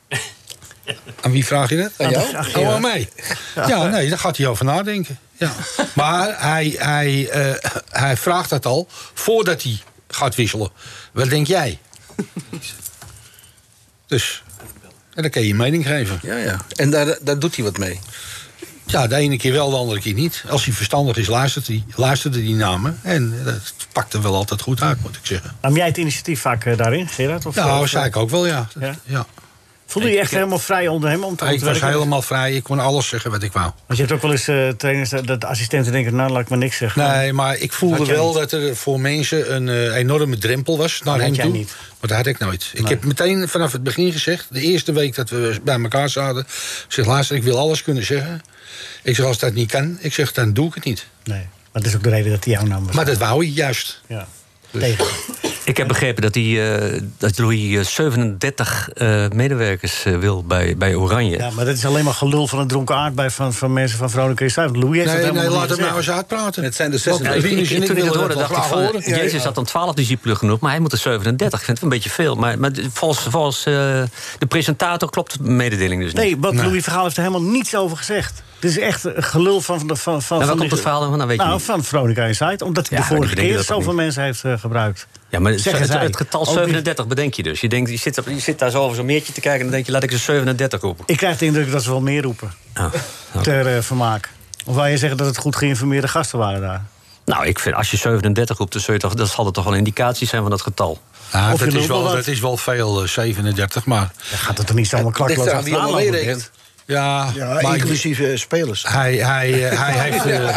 Aan 1.20 1.30
wie 1.30 1.46
vraag 1.46 1.68
je 1.68 1.76
dat? 1.76 1.92
Aan 1.98 2.10
jou? 2.10 2.36
Oh, 2.56 2.74
aan 2.74 2.80
mij. 2.80 3.08
Ja, 3.54 3.86
nee, 3.86 4.08
daar 4.08 4.18
gaat 4.18 4.36
hij 4.36 4.46
over 4.46 4.64
nadenken. 4.64 5.18
Ja. 5.36 5.52
Maar 5.94 6.40
hij, 6.40 6.74
hij, 6.78 7.28
eh, 7.28 7.70
hij 7.90 8.16
vraagt 8.16 8.50
dat 8.50 8.66
al 8.66 8.88
voordat 9.14 9.62
hij 9.62 9.80
gaat 10.08 10.34
wisselen. 10.34 10.70
Wat 11.12 11.28
denk 11.30 11.46
jij? 11.46 11.78
Dus, 14.06 14.42
en 15.14 15.22
dan 15.22 15.30
kan 15.30 15.42
je 15.42 15.48
je 15.48 15.54
mening 15.54 15.86
geven. 15.86 16.18
Ja, 16.22 16.36
ja. 16.36 16.56
En 16.76 16.90
daar, 16.90 17.18
daar 17.20 17.38
doet 17.38 17.54
hij 17.56 17.64
wat 17.64 17.78
mee. 17.78 18.00
Ja, 18.92 19.06
de 19.06 19.16
ene 19.16 19.36
keer 19.36 19.52
wel, 19.52 19.70
de 19.70 19.76
andere 19.76 20.00
keer 20.00 20.14
niet. 20.14 20.44
Als 20.48 20.64
hij 20.64 20.74
verstandig 20.74 21.16
is, 21.16 21.26
luistert 21.26 21.66
hij, 21.66 21.84
luisterde 21.94 22.42
naar 22.42 22.80
me. 22.80 22.92
En 23.02 23.34
dat 23.44 23.74
pakt 23.92 24.12
er 24.12 24.22
wel 24.22 24.34
altijd 24.34 24.60
goed 24.60 24.80
uit, 24.80 25.02
moet 25.02 25.16
ik 25.16 25.26
zeggen. 25.26 25.56
Nam 25.60 25.76
jij 25.76 25.86
het 25.86 25.96
initiatief 25.96 26.40
vaak 26.40 26.64
eh, 26.64 26.76
daarin, 26.76 27.08
Gerard? 27.08 27.46
Of, 27.46 27.54
Nou, 27.54 27.88
zei 27.88 28.04
ik 28.04 28.16
ook 28.16 28.30
wel, 28.30 28.46
ja. 28.46 28.68
Ja? 28.80 28.94
ja. 29.04 29.26
Voelde 29.92 30.08
je 30.08 30.14
je 30.14 30.20
echt 30.20 30.30
helemaal 30.30 30.58
vrij 30.58 30.88
onder 30.88 31.10
hem 31.10 31.24
om 31.24 31.36
te 31.36 31.44
Ik 31.44 31.60
was 31.60 31.80
helemaal 31.80 32.22
vrij, 32.22 32.52
ik 32.52 32.62
kon 32.62 32.78
alles 32.78 33.08
zeggen 33.08 33.30
wat 33.30 33.42
ik 33.42 33.52
wou. 33.52 33.70
Want 33.86 33.98
je 33.98 34.06
hebt 34.06 34.12
ook 34.12 34.22
wel 34.22 34.30
eens 34.30 34.48
eh, 34.48 34.68
trainers 34.68 35.12
eh, 35.12 35.20
dat 35.24 35.40
de 35.40 35.46
assistenten 35.46 35.92
denken... 35.92 36.14
nou, 36.14 36.30
laat 36.30 36.40
ik 36.40 36.48
maar 36.48 36.58
niks 36.58 36.76
zeggen. 36.76 37.08
Nee, 37.08 37.32
maar 37.32 37.56
ik 37.56 37.72
voelde 37.72 38.06
wel 38.06 38.26
niet. 38.26 38.34
dat 38.34 38.52
er 38.52 38.76
voor 38.76 39.00
mensen 39.00 39.54
een 39.54 39.68
eh, 39.68 39.94
enorme 39.94 40.38
drempel 40.38 40.78
was 40.78 41.00
naar 41.04 41.14
had 41.14 41.22
hem 41.22 41.34
jij 41.34 41.44
toe. 41.44 41.52
niet. 41.52 41.74
Maar 42.00 42.08
dat 42.08 42.16
had 42.16 42.26
ik 42.26 42.38
nooit. 42.38 42.70
Ik 42.74 42.88
heb 42.88 43.04
meteen 43.04 43.48
vanaf 43.48 43.72
het 43.72 43.82
begin 43.82 44.12
gezegd, 44.12 44.46
de 44.50 44.60
eerste 44.60 44.92
week 44.92 45.14
dat 45.14 45.30
we 45.30 45.60
bij 45.64 45.80
elkaar 45.80 46.08
zaten... 46.08 46.46
zeg, 46.88 47.06
luister, 47.06 47.36
ik 47.36 47.42
wil 47.42 47.58
alles 47.58 47.82
kunnen 47.82 48.04
zeggen. 48.04 48.42
Ik 49.02 49.16
zeg, 49.16 49.26
als 49.26 49.38
dat 49.38 49.54
niet 49.54 49.70
kan, 49.70 49.98
ik 50.00 50.14
zeg, 50.14 50.32
dan 50.32 50.52
doe 50.52 50.68
ik 50.68 50.74
het 50.74 50.84
niet. 50.84 51.06
Nee, 51.24 51.46
maar 51.72 51.82
dat 51.82 51.86
is 51.86 51.94
ook 51.94 52.02
de 52.02 52.10
reden 52.10 52.30
dat 52.30 52.44
hij 52.44 52.52
jou 52.52 52.68
nam. 52.68 52.88
Maar 52.92 53.04
dat 53.04 53.18
wou 53.18 53.44
hij 53.44 53.52
juist. 53.54 54.00
Ja. 54.08 54.28
Tegen. 54.70 55.06
Ik 55.64 55.76
heb 55.76 55.88
begrepen 55.88 56.22
dat, 56.22 56.34
hij, 56.34 56.76
eh, 56.76 57.00
dat 57.18 57.38
Louis 57.38 57.74
eh, 57.76 57.84
37 57.84 58.88
eh, 58.94 59.24
medewerkers 59.34 60.04
eh, 60.04 60.18
wil 60.18 60.44
bij, 60.44 60.76
bij 60.76 60.94
Oranje. 60.94 61.36
Ja, 61.36 61.50
maar 61.50 61.64
dat 61.64 61.76
is 61.76 61.84
alleen 61.86 62.04
maar 62.04 62.14
gelul 62.14 62.46
van 62.46 62.58
een 62.58 62.66
dronken 62.66 62.96
aardbei 62.96 63.30
van, 63.30 63.52
van 63.54 63.72
mensen 63.72 63.98
van 63.98 64.10
Vrolijke. 64.10 64.50
Louis 64.54 64.72
heeft 64.72 64.82
Nee, 64.82 65.04
helemaal 65.04 65.32
nee, 65.32 65.42
niet 65.42 65.52
laat 65.58 65.68
hem 65.68 65.78
nou 65.80 65.96
eens 65.96 66.10
uitpraten. 66.10 66.64
Het 66.64 66.74
zijn 66.74 66.90
de 66.90 67.00
Want, 67.04 67.18
36. 67.20 67.42
Ja, 67.50 67.56
ik, 67.56 67.60
ik- 67.64 67.70
en 67.76 67.82
ik 67.82 67.86
toen 67.88 67.96
ik 67.96 68.02
hoorde, 68.02 68.34
dat 68.34 68.48
dacht 68.48 68.56
ik 68.56 68.70
van... 68.70 68.82
horen. 68.84 69.00
Jezus 69.00 69.44
had 69.44 69.54
dan 69.54 69.64
12 69.64 69.94
discipelen 69.94 70.36
genoeg, 70.36 70.60
maar 70.60 70.70
hij 70.70 70.80
moet 70.80 70.92
er 70.92 70.98
37. 70.98 71.58
Ik 71.58 71.64
vind 71.64 71.76
het 71.76 71.86
een 71.86 71.92
beetje 71.92 72.10
veel. 72.10 72.34
Maar, 72.34 72.58
maar 72.58 72.70
volgens, 72.92 73.26
volgens 73.30 73.58
eh, 73.58 73.72
de 74.38 74.46
presentator 74.48 75.10
klopt 75.10 75.44
de 75.44 75.50
mededeling 75.50 76.02
dus 76.02 76.12
niet. 76.12 76.22
Nee, 76.22 76.36
want 76.40 76.54
Louis 76.56 76.82
Vergaal 76.82 77.02
heeft 77.04 77.16
er 77.16 77.22
helemaal 77.22 77.48
niets 77.50 77.74
over 77.76 77.96
gezegd. 77.96 78.42
Het 78.60 78.70
is 78.70 78.78
echt 78.78 79.04
een 79.04 79.22
gelul 79.22 79.60
van... 79.60 79.78
van, 79.78 79.96
van, 79.96 80.22
van 80.22 80.40
En 80.40 80.46
waar 80.46 80.46
van 80.46 80.48
komt 80.48 80.60
die- 80.60 80.70
het 80.70 80.80
verhaal 80.80 81.00
dan 81.00 81.08
van? 81.08 81.16
Nou, 81.18 81.28
weet 81.30 81.38
je 81.38 81.44
Nou, 81.44 81.56
niet. 81.56 81.66
van 81.66 81.84
Veronica 81.84 82.24
Insight. 82.24 82.62
Omdat 82.62 82.88
hij 82.88 82.98
Ja, 82.98 83.04
de 83.08 83.14
vorige 83.14 83.34
die 83.34 83.44
keer 83.44 83.62
zoveel 83.62 83.94
mensen 83.94 84.22
heeft 84.22 84.42
gebruikt. 84.58 85.06
Ja, 85.32 85.38
maar 85.38 85.58
Zeggen 85.58 85.82
het, 85.82 85.90
zij. 85.90 86.02
het 86.02 86.16
getal 86.16 86.40
Ook 86.40 86.46
niet. 86.46 86.56
37 86.56 87.06
bedenk 87.06 87.34
je 87.34 87.42
dus. 87.42 87.60
Je, 87.60 87.68
denkt, 87.68 87.90
je, 87.90 87.96
zit, 87.96 88.20
je 88.26 88.38
zit 88.38 88.58
daar 88.58 88.70
zo 88.70 88.82
over 88.82 88.96
zo'n 88.96 89.06
meertje 89.06 89.32
te 89.32 89.40
kijken... 89.40 89.60
en 89.60 89.66
dan 89.66 89.74
denk 89.74 89.86
je, 89.86 89.92
laat 89.92 90.02
ik 90.02 90.10
ze 90.10 90.18
37 90.18 90.80
roepen. 90.80 91.04
Ik 91.06 91.16
krijg 91.16 91.38
de 91.38 91.44
indruk 91.44 91.72
dat 91.72 91.82
ze 91.82 91.90
wel 91.90 92.00
meer 92.00 92.22
roepen. 92.22 92.52
Ah. 92.72 92.92
Ter 93.42 93.76
eh, 93.76 93.82
vermaak. 93.82 94.30
Of 94.64 94.74
wil 94.74 94.84
je 94.84 94.96
zeggen 94.96 95.18
dat 95.18 95.26
het 95.26 95.36
goed 95.36 95.56
geïnformeerde 95.56 96.08
gasten 96.08 96.38
waren 96.38 96.60
daar? 96.60 96.84
Nou, 97.24 97.46
ik 97.46 97.58
vind, 97.58 97.74
als 97.74 97.90
je 97.90 97.96
37 97.96 98.58
roept, 98.58 98.72
dan, 98.72 98.82
zul 98.82 98.94
je 98.94 99.00
toch, 99.00 99.14
dan 99.14 99.26
zal 99.26 99.44
het 99.44 99.54
toch 99.54 99.64
wel 99.64 99.72
een 99.72 99.78
indicatie 99.78 100.26
zijn 100.26 100.42
van 100.42 100.50
dat 100.50 100.62
getal. 100.62 101.00
Ja, 101.32 101.50
dat, 101.50 101.72
is 101.72 101.86
wel, 101.86 102.02
dat 102.02 102.26
is 102.26 102.40
wel 102.40 102.56
veel, 102.56 103.02
eh, 103.02 103.08
37 103.08 103.84
Dan 103.84 103.94
maar 103.96 104.12
gaat 104.18 104.58
het 104.58 104.68
er 104.68 104.74
niet 104.74 104.88
zomaar 104.88 105.14
allemaal 105.14 105.48
achteraan. 105.48 106.40
Ja, 106.92 107.30
Ja, 107.34 107.60
maar 107.62 107.74
inclusief 107.74 108.20
spelers. 108.34 108.84
Hij, 108.88 109.14
hij, 109.14 109.68
eh, 109.68 109.80
hij, 109.84 110.10
heeft, 110.10 110.24
eh, 110.26 110.56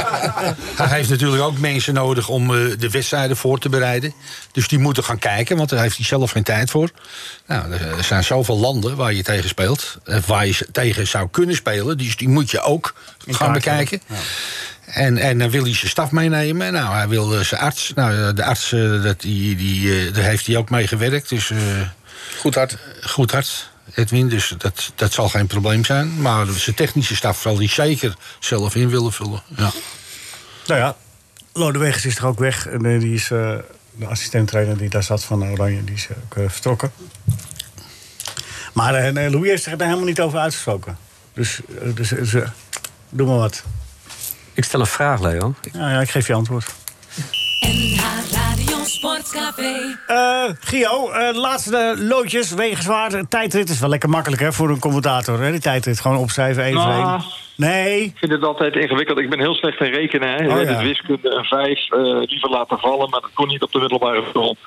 hij 0.75 0.97
heeft 0.97 1.09
natuurlijk 1.09 1.41
ook 1.41 1.57
mensen 1.57 1.93
nodig 1.93 2.27
om 2.27 2.55
eh, 2.55 2.77
de 2.77 2.89
wedstrijden 2.89 3.37
voor 3.37 3.59
te 3.59 3.69
bereiden. 3.69 4.13
Dus 4.51 4.67
die 4.67 4.79
moeten 4.79 5.03
gaan 5.03 5.19
kijken, 5.19 5.57
want 5.57 5.69
daar 5.69 5.81
heeft 5.81 5.95
hij 5.97 6.05
zelf 6.05 6.31
geen 6.31 6.43
tijd 6.43 6.69
voor. 6.69 6.89
Nou, 7.47 7.71
er 7.71 8.03
zijn 8.03 8.23
zoveel 8.23 8.57
landen 8.57 8.95
waar 8.95 9.13
je 9.13 9.23
tegen 9.23 9.49
speelt. 9.49 9.97
Waar 10.25 10.47
je 10.47 10.67
tegen 10.71 11.07
zou 11.07 11.27
kunnen 11.31 11.55
spelen. 11.55 11.97
Dus 11.97 12.15
die 12.15 12.29
moet 12.29 12.51
je 12.51 12.61
ook 12.61 12.95
gaan 13.27 13.53
bekijken. 13.53 14.01
En, 14.85 15.17
en 15.17 15.37
dan 15.37 15.49
wil 15.49 15.63
hij 15.63 15.73
zijn 15.73 15.91
staf 15.91 16.11
meenemen. 16.11 16.73
Nou, 16.73 16.95
hij 16.95 17.07
wil 17.07 17.43
zijn 17.43 17.61
arts. 17.61 17.91
Nou, 17.95 18.33
de 18.33 18.43
arts, 18.43 18.69
dat, 19.03 19.21
die, 19.21 19.55
die, 19.55 19.99
eh, 19.99 20.13
daar 20.13 20.23
heeft 20.23 20.47
hij 20.47 20.57
ook 20.57 20.69
mee 20.69 20.87
gewerkt. 20.87 21.29
Dus 21.29 21.49
eh, 21.49 21.57
Goed 22.39 22.55
hard. 22.55 22.77
goed 23.01 23.31
hard, 23.31 23.69
Edwin. 23.93 24.29
Dus 24.29 24.53
dat, 24.57 24.91
dat 24.95 25.13
zal 25.13 25.29
geen 25.29 25.47
probleem 25.47 25.85
zijn. 25.85 26.21
Maar 26.21 26.45
zijn 26.47 26.75
technische 26.75 27.15
staf 27.15 27.41
zal 27.41 27.57
hij 27.57 27.67
zeker 27.67 28.15
zelf 28.39 28.75
in 28.75 28.89
willen 28.89 29.13
vullen. 29.13 29.41
Ja. 29.57 29.71
Nou 30.67 30.79
ja, 30.79 30.95
Lodewegers 31.53 32.05
is 32.05 32.15
toch 32.15 32.25
ook 32.25 32.39
weg. 32.39 32.67
En 32.67 32.85
eh, 32.85 32.99
die 32.99 33.13
is 33.13 33.31
eh, 33.31 33.55
de 33.91 34.05
assistent-trainer 34.05 34.77
die 34.77 34.89
daar 34.89 35.03
zat 35.03 35.23
van 35.23 35.43
Oranje, 35.43 35.83
die 35.83 35.95
is 35.95 36.07
ook 36.25 36.37
eh, 36.37 36.49
vertrokken. 36.49 36.91
Maar 38.73 38.93
eh, 38.93 39.13
nee, 39.13 39.29
Louis 39.29 39.49
heeft 39.49 39.63
zich 39.63 39.73
er 39.73 39.81
helemaal 39.81 40.05
niet 40.05 40.21
over 40.21 40.39
uitgesproken. 40.39 40.97
Dus, 41.33 41.59
dus, 41.93 42.09
doe 43.09 43.27
maar 43.27 43.37
wat. 43.37 43.63
Ik 44.53 44.63
stel 44.63 44.79
een 44.79 44.85
vraag, 44.85 45.21
Leo. 45.21 45.55
Ja, 45.71 45.89
ja, 45.89 46.01
ik 46.01 46.09
geef 46.09 46.27
je 46.27 46.33
antwoord. 46.33 46.73
Sportcafé. 49.35 49.97
Eh 50.07 50.49
Gio, 50.59 51.09
eh, 51.11 51.35
laatste 51.35 51.95
loodjes, 51.99 52.53
wegenzwaar. 52.53 53.27
Tijdrit 53.27 53.69
is 53.69 53.79
wel 53.79 53.89
lekker 53.89 54.09
makkelijk 54.09 54.41
hè, 54.41 54.51
voor 54.53 54.69
een 54.69 54.79
commentator. 54.79 55.41
Hè? 55.41 55.51
Die 55.51 55.59
tijdrit 55.59 55.99
gewoon 55.99 56.17
opschrijven, 56.17 56.63
één 56.63 56.73
voor 56.73 56.91
Nou, 56.91 57.13
één. 57.13 57.23
Nee, 57.55 58.03
Ik 58.03 58.17
vind 58.17 58.31
het 58.31 58.43
altijd 58.43 58.75
ingewikkeld. 58.75 59.19
Ik 59.19 59.29
ben 59.29 59.39
heel 59.39 59.53
slecht 59.53 59.81
in 59.81 59.91
rekenen. 59.91 60.29
Hè. 60.29 60.55
Oh, 60.55 60.63
ja. 60.63 60.83
wiskunde 60.83 61.29
een 61.29 61.45
vijf, 61.45 61.91
eh, 61.91 61.99
liever 62.25 62.49
laten 62.49 62.79
vallen, 62.79 63.09
maar 63.09 63.21
dat 63.21 63.33
kon 63.33 63.47
niet 63.47 63.61
op 63.61 63.71
de 63.71 63.79
middelbare 63.79 64.23
school. 64.29 64.57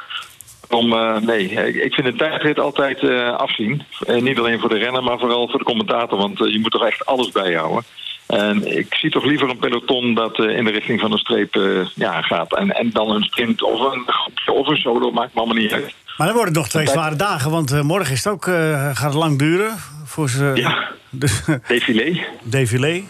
Om, 0.69 0.93
eh, 0.93 1.17
nee, 1.17 1.51
ik 1.83 1.95
vind 1.95 2.07
een 2.07 2.17
tijdrit 2.17 2.59
altijd 2.59 2.99
eh, 2.99 3.35
afzien. 3.35 3.83
En 4.07 4.25
niet 4.25 4.39
alleen 4.39 4.61
voor 4.61 4.69
de 4.69 4.79
renner, 4.79 5.03
maar 5.03 5.19
vooral 5.19 5.49
voor 5.49 5.59
de 5.59 5.65
commentator. 5.65 6.19
Want 6.19 6.39
je 6.39 6.59
moet 6.61 6.71
toch 6.71 6.87
echt 6.87 7.07
alles 7.07 7.31
bijhouden. 7.31 7.85
En 8.29 8.77
ik 8.79 8.95
zie 8.95 9.11
toch 9.11 9.25
liever 9.25 9.49
een 9.51 9.59
peloton 9.59 10.15
dat 10.15 10.39
eh, 10.39 10.57
in 10.57 10.65
de 10.65 10.71
richting 10.71 11.01
van 11.01 11.13
een 11.13 11.19
streep 11.19 11.57
eh, 11.57 11.87
ja, 11.95 12.23
gaat. 12.23 12.57
En, 12.57 12.71
en 12.77 12.91
dan 12.91 13.11
een 13.11 13.23
sprint 13.23 13.63
of 13.63 13.81
een 13.93 14.03
groepje 14.07 14.53
of 14.53 14.67
een 14.69 14.77
solo, 14.77 15.11
maakt 15.11 15.35
me 15.35 15.41
allemaal 15.41 15.57
niet 15.63 15.73
uit. 15.73 15.95
maar 16.17 16.27
dan 16.27 16.37
worden 16.37 16.53
het 16.55 16.63
nog 16.63 16.69
twee 16.69 16.87
zware 16.87 17.17
dagen. 17.17 17.51
Want 17.51 17.73
eh, 17.73 17.81
morgen 17.81 18.13
is 18.13 18.25
het 18.25 18.33
ook, 18.33 18.45
gaat 18.45 19.03
het 19.03 19.15
lang 19.15 19.39
duren. 19.39 19.71
Voor 20.05 20.29
ze, 20.31 20.51
Ja. 20.55 20.87
Dus, 21.11 21.43
Défilé. 21.69 22.27
défilé. 22.43 23.03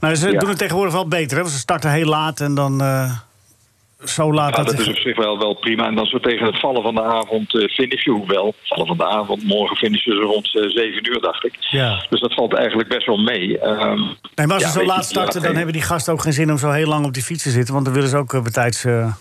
Nou, 0.00 0.14
ze 0.14 0.30
Ja. 0.30 0.38
doen 0.38 0.48
het 0.48 0.58
tegenwoordig 0.58 0.94
wel 0.94 1.08
beter. 1.08 1.36
Hè? 1.36 1.42
want 1.42 1.54
Ze 1.54 1.58
starten 1.60 1.90
heel 1.90 2.06
laat 2.08 2.40
en 2.40 2.54
dan 2.54 2.78
zo 4.04 4.32
laat 4.32 4.56
Ja, 4.56 4.62
dat... 4.62 4.78
is 4.78 4.88
op 4.88 4.96
zich 4.96 5.16
wel, 5.16 5.38
wel 5.38 5.54
prima. 5.54 5.86
En 5.86 5.94
dan 5.94 6.06
zo 6.06 6.18
tegen 6.18 6.46
het 6.46 6.60
vallen 6.60 6.82
van 6.82 6.94
de 6.94 7.02
avond 7.02 7.54
eh 7.54 7.68
finishen. 7.68 8.12
Hoewel, 8.12 8.54
vallen 8.62 8.86
van 8.86 8.96
de 8.96 9.06
avond, 9.06 9.44
morgen 9.44 9.76
finishen 9.76 10.12
ze 10.12 10.20
rond 10.20 10.56
eh, 10.56 10.68
7 10.68 11.10
uur, 11.12 11.20
dacht 11.20 11.44
ik. 11.44 11.54
Ja. 11.60 12.06
Dus 12.10 12.20
dat 12.20 12.34
valt 12.34 12.54
eigenlijk 12.54 12.88
best 12.88 13.06
wel 13.06 13.16
mee. 13.16 13.46
Nee, 13.46 14.46
maar 14.46 14.52
als 14.52 14.62
ja, 14.62 14.68
ze 14.68 14.78
zo 14.78 14.84
laat 14.84 15.04
starten, 15.04 15.42
dan 15.42 15.54
hebben 15.54 15.72
die 15.72 15.82
gasten 15.82 16.12
ook 16.12 16.20
geen 16.20 16.32
zin 16.32 16.50
om 16.50 16.58
zo 16.58 16.70
heel 16.70 16.88
lang 16.88 17.04
op 17.04 17.12
die 17.12 17.22
fiets 17.22 17.42
te 17.42 17.50
zitten. 17.50 17.72
Want 17.74 17.84
dan 17.84 17.94
willen 17.94 18.08
ze 18.08 18.16
ook 18.16 18.32
uh, 18.32 18.42
betijds 18.42 18.84
uh, 18.84 19.12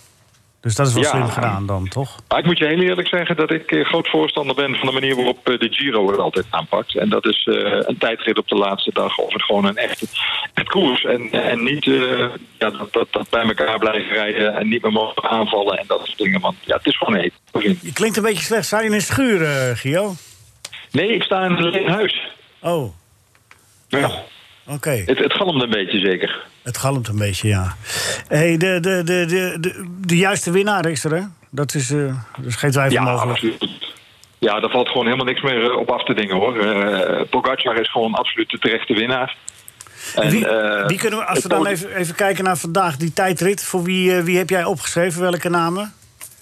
Dus 0.61 0.75
dat 0.75 0.87
is 0.87 0.93
wel 0.93 1.03
Ja. 1.03 1.09
slim 1.09 1.27
gedaan 1.27 1.65
dan, 1.65 1.87
toch? 1.87 2.19
Maar 2.27 2.39
ik 2.39 2.45
moet 2.45 2.57
je 2.57 2.65
heel 2.65 2.79
eerlijk 2.79 3.07
zeggen 3.07 3.35
dat 3.35 3.51
ik 3.51 3.79
groot 3.83 4.09
voorstander 4.09 4.55
ben 4.55 4.75
van 4.75 4.87
de 4.87 4.93
manier 4.93 5.15
waarop 5.15 5.45
de 5.45 5.67
Giro 5.71 6.11
het 6.11 6.19
altijd 6.19 6.45
aanpakt. 6.49 6.97
En 6.97 7.09
dat 7.09 7.25
is 7.25 7.47
een 7.85 7.97
tijdrit 7.97 8.37
op 8.37 8.47
de 8.47 8.55
laatste 8.55 8.91
dag 8.93 9.17
of 9.17 9.33
het 9.33 9.43
gewoon 9.43 9.65
een 9.65 9.77
echte 9.77 10.07
echt 10.11 10.40
koers. 10.69 11.04
En, 11.04 11.32
en 11.32 11.63
niet 11.63 11.88
eh, 11.88 12.19
ja, 12.58 12.69
dat, 12.69 12.93
dat, 12.93 13.08
dat 13.12 13.30
bij 13.30 13.41
elkaar 13.43 13.80
blijven 13.80 14.12
rijden 14.15 14.56
en 14.56 14.67
niet 14.67 14.82
meer 14.82 14.91
mogen 14.91 15.30
aanvallen 15.30 15.78
en 15.78 15.84
dat 15.88 16.02
soort 16.06 16.17
dingen. 16.17 16.39
Want 16.41 16.56
ja, 16.65 16.76
het 16.76 16.86
is 16.86 16.97
gewoon 16.97 17.15
heet. 17.15 17.34
Je 17.82 17.93
klinkt 17.93 18.17
een 18.17 18.24
beetje 18.24 18.43
slecht. 18.43 18.65
Sta 18.65 18.80
je 18.80 18.86
in 18.86 18.93
een 18.93 19.02
schuur, 19.02 19.41
eh, 19.43 19.76
Gio? 19.78 20.13
Nee, 20.91 21.08
ik 21.13 21.24
sta 21.24 21.43
in 21.45 21.52
een 21.52 21.88
huis. 21.89 22.21
Oh, 22.62 22.93
Ja, 23.88 24.12
oké. 24.67 25.04
het, 25.06 25.17
het 25.17 25.34
galmt 25.34 25.62
een 25.63 25.69
beetje 25.69 26.00
zeker. 26.00 26.45
Het 26.63 26.78
galmt 26.78 27.08
een 27.08 27.17
beetje, 27.17 27.47
ja. 27.47 27.76
Hey, 28.28 28.58
de, 28.58 28.80
de, 28.80 29.02
de, 29.04 29.26
de, 29.26 29.58
de, 29.60 29.95
de 30.06 30.17
juiste 30.17 30.52
winnaar 30.52 30.86
is 30.86 31.04
er, 31.04 31.12
hè? 31.15 31.21
Dat 31.50 31.74
is, 31.74 31.88
dat 31.88 32.45
is 32.45 32.56
geen 32.56 32.71
twijfel 32.71 32.93
Ja, 32.97 33.04
mogelijk. 33.12 33.32
absoluut. 33.32 33.69
Ja, 34.39 34.60
daar 34.60 34.69
valt 34.69 34.88
gewoon 34.88 35.06
helemaal 35.06 35.26
niks 35.26 35.41
meer 35.41 35.76
op 35.76 35.91
af 35.91 36.04
te 36.04 36.13
dingen 36.13 36.36
hoor. 36.36 36.60
Eh 36.60 37.21
Pogacar 37.30 37.80
is 37.80 37.91
gewoon 37.91 38.13
absoluut 38.13 38.50
de 38.50 38.60
terechte 38.60 38.93
winnaar. 38.93 39.36
En, 40.15 40.29
wie, 40.29 40.47
eh, 40.47 40.87
wie 40.87 40.97
kunnen 40.97 41.19
we, 41.19 41.25
als 41.25 41.43
we 41.43 41.49
dan 41.49 41.65
even, 41.65 41.95
even 41.95 42.15
kijken 42.15 42.43
naar 42.43 42.57
vandaag, 42.57 42.97
die 42.97 43.13
tijdrit... 43.13 43.63
voor 43.63 43.83
wie, 43.83 44.15
eh, 44.15 44.23
wie 44.23 44.37
heb 44.37 44.49
jij 44.49 44.63
opgeschreven? 44.63 45.21
Welke 45.21 45.49
namen? 45.49 45.93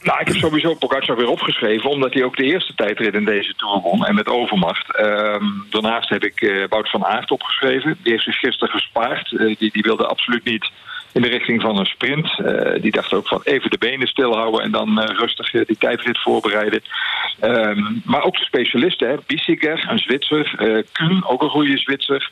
Nou, 0.02 0.20
ik 0.20 0.28
heb 0.28 0.36
sowieso 0.36 0.74
Pogacar 0.74 1.16
weer 1.16 1.28
opgeschreven, 1.28 1.90
omdat 1.90 2.14
hij 2.14 2.24
ook 2.24 2.36
de 2.36 2.44
eerste 2.44 2.76
tijdrit 2.76 3.14
in 3.14 3.26
deze 3.26 3.54
Tour 3.56 3.82
won 3.82 4.06
en 4.06 4.16
met 4.16 4.28
overmacht. 4.28 4.96
Ehm, 4.96 5.46
daarnaast 5.70 6.10
heb 6.10 6.24
ik 6.24 6.66
Wout 6.70 6.90
van 6.90 7.06
Aert 7.06 7.32
opgeschreven. 7.32 7.98
Die 8.04 8.12
heeft 8.12 8.24
zich 8.24 8.40
gisteren 8.40 8.74
gespaard. 8.74 9.30
Die, 9.30 9.72
die 9.72 9.82
wilde 9.82 10.08
absoluut 10.08 10.44
niet 10.44 10.72
in 11.12 11.22
de 11.22 11.28
richting 11.28 11.62
van 11.62 11.78
een 11.78 11.86
sprint. 11.86 12.42
Die 12.82 12.92
dacht 12.92 13.14
ook 13.14 13.28
van 13.28 13.42
even 13.44 13.70
de 13.70 13.78
benen 13.78 14.08
stilhouden 14.08 14.62
en 14.62 14.72
dan 14.72 15.00
rustig 15.00 15.52
die 15.52 15.78
tijdrit 15.78 16.22
voorbereiden. 16.22 16.82
Ehm, 17.40 17.82
maar 18.04 18.24
ook 18.24 18.38
de 18.38 18.46
specialisten, 18.46 19.10
hè. 19.10 19.16
Bissiger, 19.28 19.86
een 19.90 20.00
Zwitser. 20.00 20.56
Kuhn, 20.92 21.24
ook 21.26 21.42
een 21.42 21.50
goede 21.50 21.78
Zwitser. 21.78 22.32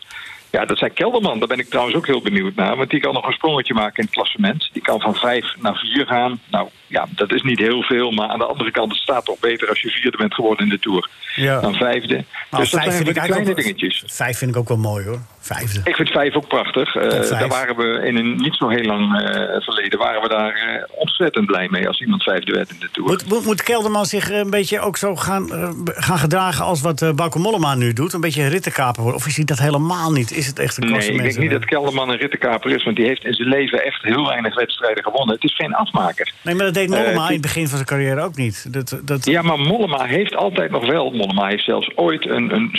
Ja, 0.52 0.66
dat 0.66 0.78
zijn 0.78 0.94
Kelderman. 0.94 1.40
Daar 1.40 1.48
ben 1.48 1.60
ik 1.60 1.70
trouwens 1.70 1.96
ook 1.98 2.06
heel 2.06 2.22
benieuwd 2.22 2.56
naar. 2.56 2.76
Want 2.76 2.90
die 2.90 3.00
kan 3.00 3.14
nog 3.14 3.28
een 3.28 3.34
sprongetje 3.34 3.74
maken 3.74 3.98
in 3.98 4.04
het 4.04 4.14
klassement. 4.14 4.70
Die 4.74 4.82
kan 4.82 5.00
van 5.00 5.16
vijf 5.16 5.46
naar 5.60 5.76
vier 5.76 6.06
gaan. 6.06 6.40
Nou, 6.52 6.70
ja, 6.88 7.08
dat 7.10 7.32
is 7.32 7.42
niet 7.42 7.60
heel 7.60 7.82
veel. 7.82 8.12
Maar 8.12 8.28
aan 8.28 8.40
de 8.40 8.46
andere 8.46 8.72
kant, 8.72 8.92
het 8.92 9.02
staat 9.02 9.26
toch 9.26 9.40
beter 9.40 9.70
als 9.70 9.82
je 9.82 9.90
vierde 9.90 10.18
bent 10.18 10.34
geworden 10.34 10.64
in 10.64 10.72
de 10.72 10.80
Tour. 10.80 11.10
Ja. 11.36 11.60
Dan 11.60 11.74
vijfde. 11.74 12.14
Nou, 12.14 12.64
dus 12.64 12.72
dat 12.72 12.82
zijn 12.82 12.84
vind 12.84 13.06
weer 13.06 13.16
ik 13.16 13.22
de 13.22 13.28
kleine 13.28 13.56
dingetjes. 13.56 14.04
Vijf 14.06 14.38
vind 14.38 14.52
ik 14.52 14.58
ook 14.58 14.68
wel 14.68 14.78
mooi, 14.78 15.06
hoor. 15.06 15.20
Vijfde. 15.48 15.82
Ik 15.84 15.96
vind 15.96 16.10
vijf 16.10 16.36
ook 16.36 16.48
prachtig. 16.48 16.96
Eh, 16.96 17.30
daar 17.30 17.48
waren 17.48 17.76
we 17.76 18.08
in 18.08 18.16
een 18.16 18.36
niet 18.36 18.56
zo 18.56 18.70
heel 18.70 18.84
lang 18.84 19.22
eh, 19.22 19.62
verleden... 19.62 20.00
waren 20.00 20.22
we 20.22 20.28
daar 20.28 20.54
eh, 20.54 20.84
ontzettend 21.00 21.46
blij 21.46 21.68
mee 21.70 21.88
als 21.88 22.02
iemand 22.02 22.24
vijfde 22.24 22.52
werd 22.52 22.70
in 22.70 22.76
de 22.80 22.90
Tour. 22.92 23.10
Moet, 23.10 23.30
moet, 23.30 23.46
moet 23.46 23.64
Kelderman 23.64 24.06
zich 24.06 24.32
een 24.32 24.50
beetje 24.50 24.80
ook 24.80 24.98
zo 24.98 25.16
gaan, 25.16 25.50
gaan 25.86 26.18
gedragen... 26.18 26.66
als 26.66 26.82
wat 26.82 27.02
uh, 27.02 27.12
Bauke 27.12 27.40
Mollema 27.40 27.76
nu 27.76 27.94
doet? 27.94 28.14
Een 28.14 28.22
beetje 28.22 28.48
rittenkaper 28.48 29.02
worden? 29.02 29.22
Of 29.22 29.28
is 29.28 29.36
hij 29.36 29.46
dat 29.46 29.60
helemaal 29.60 30.12
niet? 30.12 30.32
Is 30.32 30.48
het 30.48 30.60
echt 30.60 30.78
een 30.78 30.92
Nee, 30.92 31.12
ik 31.12 31.22
denk 31.22 31.38
niet 31.38 31.52
dat 31.52 31.66
Kelderman 31.66 32.10
een 32.10 32.18
rittenkaper 32.18 32.72
is... 32.72 32.84
want 32.84 32.96
die 32.96 33.06
heeft 33.06 33.26
in 33.26 33.34
zijn 33.34 33.50
leven 33.50 33.84
echt 33.84 34.04
heel 34.04 34.28
weinig 34.28 34.56
wedstrijden 34.56 35.04
gewonnen. 35.04 35.36
Het 35.36 35.44
is 35.44 35.56
geen 35.56 35.74
afmaker. 35.74 36.34
Nee, 36.42 36.56
maar 36.56 36.66
dat 36.66 36.74
deed 36.74 36.90
Mollema 36.90 37.28
in 37.28 37.34
het 37.34 37.42
begin 37.42 37.68
van 37.68 37.76
zijn 37.76 37.86
carrière 37.86 38.22
ook 38.22 38.36
niet. 38.36 38.74
Dat, 38.74 39.00
dat... 39.04 39.26
Ja, 39.26 39.42
maar 39.42 39.60
Mollema 39.60 40.06
heeft 40.06 40.36
altijd 40.36 40.72
nog 40.72 40.86
wel. 40.86 41.12
Mollema 41.12 41.48
heeft 41.48 41.64
zelfs 41.64 41.92
ooit 41.96 42.28
een, 42.28 42.56
een 42.56 42.72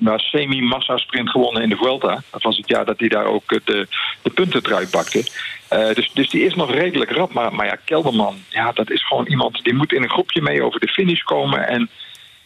nou, 0.00 0.18
semi-massa-sprint 0.18 1.30
gewonnen 1.30 1.62
in 1.62 1.68
de 1.68 1.76
Vuelta. 1.76 2.22
Dat 2.30 2.42
was 2.42 2.56
het 2.56 2.68
jaar 2.68 2.84
dat 2.84 2.98
hij 2.98 3.08
daar 3.08 3.26
ook 3.26 3.52
eh, 3.52 3.58
de, 3.64 3.86
de 4.22 4.30
puntentrui 4.30 4.88
pakte. 4.88 5.24
Eh, 5.68 5.94
dus, 5.94 6.10
dus 6.12 6.30
die 6.30 6.44
is 6.44 6.54
nog 6.54 6.70
redelijk 6.70 7.10
rap. 7.10 7.32
Maar, 7.32 7.54
maar 7.54 7.66
ja, 7.66 7.78
Kelderman, 7.84 8.36
ja, 8.48 8.72
dat 8.72 8.90
is 8.90 9.06
gewoon 9.06 9.26
iemand... 9.26 9.64
die 9.64 9.74
moet 9.74 9.92
in 9.92 10.02
een 10.02 10.10
groepje 10.10 10.42
mee 10.42 10.62
over 10.62 10.80
de 10.80 10.88
finish 10.88 11.22
komen... 11.22 11.68
en 11.68 11.90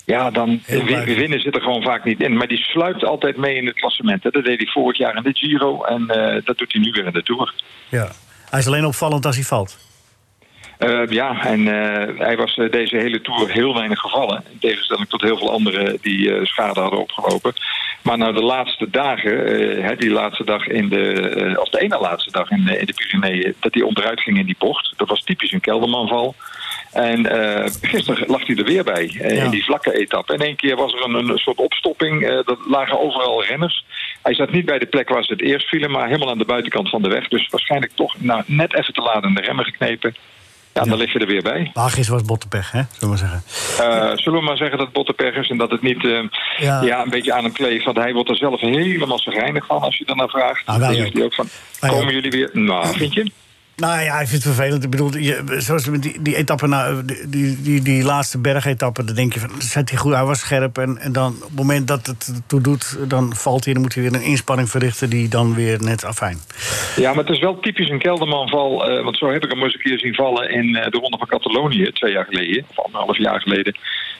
ja, 0.04 0.30
dan 0.30 0.62
winnen 1.04 1.40
zit 1.40 1.54
er 1.54 1.62
gewoon 1.62 1.82
vaak 1.82 2.04
niet 2.04 2.20
in. 2.20 2.36
Maar 2.36 2.48
die 2.48 2.58
sluipt 2.58 3.04
altijd 3.04 3.36
mee 3.36 3.56
in 3.56 3.66
het 3.66 3.74
klassement. 3.74 4.22
hè. 4.22 4.30
Dat 4.30 4.44
deed 4.44 4.58
hij 4.58 4.66
vorig 4.66 4.98
jaar 4.98 5.16
in 5.16 5.22
de 5.22 5.34
Giro 5.34 5.82
en 5.82 6.08
eh, 6.08 6.44
dat 6.44 6.58
doet 6.58 6.72
hij 6.72 6.82
nu 6.82 6.90
weer 6.90 7.06
in 7.06 7.12
de 7.12 7.22
Tour. 7.22 7.54
Ja. 7.88 8.10
Hij 8.50 8.60
is 8.60 8.66
alleen 8.66 8.86
opvallend 8.86 9.26
als 9.26 9.36
hij 9.36 9.44
valt. 9.44 9.89
Eh, 10.80 11.02
ja, 11.08 11.44
en 11.44 11.68
eh, 11.68 12.18
hij 12.18 12.36
was 12.36 12.56
eh, 12.56 12.70
deze 12.70 12.96
hele 12.96 13.20
tour 13.20 13.50
heel 13.50 13.74
weinig 13.74 13.98
gevallen. 13.98 14.44
In 14.52 14.58
tegenstelling 14.58 15.08
tot 15.08 15.22
heel 15.22 15.38
veel 15.38 15.50
anderen 15.50 15.98
die 16.00 16.34
eh, 16.34 16.44
schade 16.44 16.80
hadden 16.80 17.00
opgelopen. 17.00 17.52
Maar 18.02 18.18
nou 18.18 18.34
de 18.34 18.42
laatste 18.42 18.90
dagen, 18.90 19.98
die 19.98 20.10
laatste 20.10 20.44
dag 20.44 20.66
in 20.66 20.88
de, 20.88 21.56
of 21.56 21.68
de 21.68 21.80
ene 21.80 21.98
laatste 21.98 22.30
dag 22.30 22.50
in 22.50 22.64
de, 22.64 22.78
in 22.78 22.86
de 22.86 22.92
Pyreneeën, 22.92 23.54
dat 23.60 23.74
hij 23.74 23.82
onderuit 23.82 24.20
ging 24.20 24.38
in 24.38 24.46
die 24.46 24.56
bocht. 24.58 24.94
Dat 24.96 25.08
was 25.08 25.22
typisch 25.24 25.52
een 25.52 25.60
Keldermanval. 25.60 26.34
En 26.92 27.26
gisteren 27.80 28.26
lag 28.26 28.46
hij 28.46 28.56
er 28.56 28.64
weer 28.64 28.84
bij, 28.84 29.10
Ja. 29.12 29.24
in 29.44 29.50
die 29.50 29.64
vlakke 29.64 29.92
etappe. 29.98 30.34
In 30.34 30.40
één 30.40 30.56
keer 30.56 30.76
was 30.76 30.92
er 30.92 31.04
een, 31.04 31.28
een 31.28 31.38
soort 31.38 31.58
opstopping. 31.58 32.22
er 32.26 32.56
lagen 32.68 33.00
overal 33.00 33.44
renners. 33.44 33.84
Hij 34.22 34.34
zat 34.34 34.50
niet 34.50 34.64
bij 34.64 34.78
de 34.78 34.86
plek 34.86 35.08
waar 35.08 35.24
ze 35.24 35.32
het 35.32 35.42
eerst 35.42 35.68
vielen, 35.68 35.90
maar 35.90 36.06
helemaal 36.06 36.30
aan 36.30 36.38
de 36.38 36.44
buitenkant 36.44 36.88
van 36.88 37.02
de 37.02 37.08
weg. 37.08 37.28
Dus 37.28 37.48
waarschijnlijk 37.48 37.92
toch 37.94 38.14
nou, 38.18 38.42
net 38.46 38.74
even 38.74 38.94
te 38.94 39.02
laat 39.02 39.24
in 39.24 39.34
de 39.34 39.40
remmen 39.40 39.64
geknepen. 39.64 40.14
Ja, 40.84 40.90
dan 40.90 40.98
lig 40.98 41.12
je 41.12 41.18
er 41.18 41.26
weer 41.26 41.42
bij. 41.42 41.70
Gisteren 41.74 42.12
was 42.12 42.22
bottenpech, 42.24 42.70
hè? 42.70 42.82
Zullen 42.98 42.98
we 43.00 43.06
maar 43.06 43.18
zeggen. 43.18 43.42
Eh, 43.78 44.16
zullen 44.16 44.38
we 44.38 44.44
maar 44.44 44.56
zeggen 44.56 44.76
dat 44.78 44.86
het 44.86 44.94
bottenpech 44.96 45.34
is 45.34 45.50
en 45.50 45.56
dat 45.58 45.70
het 45.70 45.82
niet 45.82 46.04
eh, 46.04 46.22
Ja. 46.58 46.82
ja. 46.82 47.02
een 47.02 47.10
beetje 47.10 47.32
aan 47.32 47.44
hem 47.44 47.52
kleeft. 47.52 47.84
Want 47.84 47.96
hij 47.96 48.12
wordt 48.12 48.28
er 48.30 48.36
zelf 48.36 48.60
helemaal 48.60 49.18
zagrijnig 49.18 49.66
van 49.66 49.80
als 49.80 49.96
je 49.98 50.04
daarnaar 50.04 50.28
vraagt. 50.28 50.66
Ah, 50.66 50.78
Dan 50.80 50.94
zegt 50.94 51.06
ook. 51.08 51.12
hij 51.14 51.22
ook 51.24 51.34
van, 51.34 51.48
Wij 51.80 51.90
komen 51.90 52.04
ook. 52.04 52.10
jullie 52.12 52.30
weer? 52.30 52.50
Nou, 52.52 52.86
vind 52.96 53.12
je? 53.14 53.30
Nou 53.80 54.02
ja, 54.02 54.20
ik 54.20 54.28
vind 54.28 54.44
het 54.44 54.54
vervelend. 54.54 54.84
Ik 54.84 54.90
bedoel, 54.90 55.16
je, 55.16 55.42
zoals 55.58 55.88
met 55.88 56.02
die, 56.02 56.22
die 56.22 56.36
etappe, 56.36 56.66
nou, 56.66 57.04
die, 57.04 57.62
die, 57.62 57.82
die, 57.82 58.04
laatste 58.04 58.38
bergetappe, 58.38 59.04
dan 59.04 59.14
denk 59.14 59.34
je 59.34 59.40
van, 59.40 59.50
zet 59.58 59.90
hij 59.90 59.98
goed, 59.98 60.12
hij 60.12 60.24
was 60.24 60.38
scherp. 60.38 60.78
En, 60.78 60.98
en 60.98 61.12
dan 61.12 61.34
op 61.36 61.42
het 61.42 61.56
moment 61.56 61.88
dat 61.88 62.06
het 62.06 62.42
toe 62.46 62.60
doet, 62.60 63.10
dan 63.10 63.34
valt 63.34 63.64
hij. 63.64 63.72
Dan 63.72 63.82
moet 63.82 63.94
hij 63.94 64.02
weer 64.02 64.14
een 64.14 64.22
inspanning 64.22 64.70
verrichten 64.70 65.10
die 65.10 65.28
dan 65.28 65.54
weer 65.54 65.78
net 65.82 66.04
afijn. 66.04 66.38
Ja, 66.96 67.08
maar 67.14 67.24
het 67.24 67.34
is 67.34 67.40
wel 67.40 67.60
typisch 67.60 67.88
een 67.88 67.98
Kelderman-val. 67.98 68.88
eh, 68.88 69.04
want 69.04 69.16
zo 69.16 69.30
heb 69.30 69.44
ik 69.44 69.50
hem 69.50 69.62
eens 69.62 69.74
een 69.74 69.80
keer 69.80 69.98
zien 69.98 70.14
vallen 70.14 70.50
in 70.50 70.76
eh, 70.76 70.90
de 70.90 70.98
Ronde 70.98 71.18
van 71.18 71.28
Catalonië, 71.28 71.84
twee 71.92 72.12
jaar 72.12 72.24
geleden. 72.24 72.64
Of 72.68 72.84
anderhalf 72.84 73.18
jaar 73.18 73.40
geleden. 73.40 73.74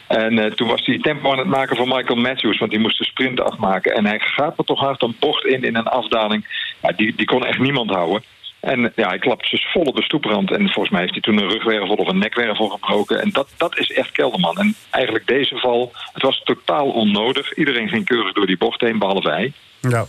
En 0.07 0.39
eh, 0.39 0.53
toen 0.53 0.69
was 0.69 0.87
hij 0.87 0.99
tempo 0.99 1.33
aan 1.33 1.39
het 1.39 1.47
maken 1.47 1.77
voor 1.77 1.89
Michael 1.89 2.21
Matthews, 2.21 2.59
want 2.59 2.71
die 2.71 2.81
moest 2.81 2.99
de 2.99 3.05
sprint 3.05 3.41
afmaken. 3.41 3.95
En 3.95 4.07
hij 4.07 4.19
gaat 4.19 4.59
er 4.59 4.65
toch 4.65 4.81
hard 4.81 5.03
een 5.03 5.17
bocht 5.19 5.45
in, 5.45 5.63
in 5.63 5.77
een 5.77 5.87
afdaling. 5.87 6.69
Ja, 6.83 6.93
die, 6.93 7.15
die 7.17 7.27
kon 7.27 7.47
echt 7.47 7.59
niemand 7.59 7.91
houden. 7.91 8.23
En 8.61 8.93
ja, 8.97 9.09
hij 9.09 9.19
klapt 9.19 9.51
dus 9.51 9.69
vol 9.73 9.83
op 9.83 9.97
de 9.97 10.03
stoeprand. 10.03 10.51
En 10.51 10.59
volgens 10.69 10.91
mij 10.91 11.01
heeft 11.01 11.13
hij 11.13 11.21
toen 11.23 11.39
een 11.39 11.49
rugwervel 11.49 11.95
of 11.95 12.09
een 12.09 12.19
nekwervel 12.19 12.69
gebroken. 12.69 13.21
En 13.23 13.31
dat, 13.31 13.49
dat 13.57 13.79
is 13.79 13.91
echt 13.93 14.13
Kelderman. 14.13 14.59
En 14.59 14.75
eigenlijk 14.91 15.27
deze 15.27 15.57
val, 15.59 15.93
het 16.13 16.23
was 16.23 16.43
totaal 16.45 16.87
onnodig. 16.91 17.55
Iedereen 17.55 17.89
ging 17.89 18.05
keurig 18.05 18.33
door 18.33 18.47
die 18.47 18.57
bocht 18.59 18.81
heen, 18.81 18.99
behalve 18.99 19.29
hij. 19.31 19.53
Ja, 19.81 20.07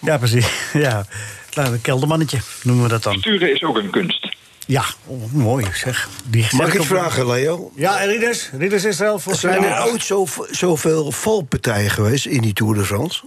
ja 0.00 0.18
precies. 0.18 0.48
Ja. 0.72 1.06
Nou, 1.54 1.72
een 1.72 1.80
keldermannetje 1.80 2.38
noemen 2.62 2.84
we 2.84 2.90
dat 2.90 3.02
dan. 3.02 3.18
Sturen 3.18 3.54
is 3.54 3.62
ook 3.62 3.76
een 3.76 3.90
kunst. 3.90 4.36
Ja, 4.66 4.84
oh, 5.06 5.32
mooi 5.32 5.66
zeg. 5.74 6.08
Die 6.24 6.46
Mag 6.50 6.74
ik 6.74 6.80
op- 6.80 6.86
vragen, 6.86 7.26
Leo? 7.26 7.70
Ja, 7.76 7.96
Ridders. 7.96 8.50
Ridders 8.58 8.84
is 8.84 9.00
er 9.00 9.20
voor 9.20 9.34
Zijn 9.34 9.64
er 9.64 9.84
ooit 9.84 10.02
zo, 10.02 10.26
zoveel 10.50 11.12
valpartijen 11.12 11.90
geweest 11.90 12.26
in 12.26 12.40
die 12.40 12.52
Tour 12.52 12.74
de 12.74 12.84
France? 12.84 13.22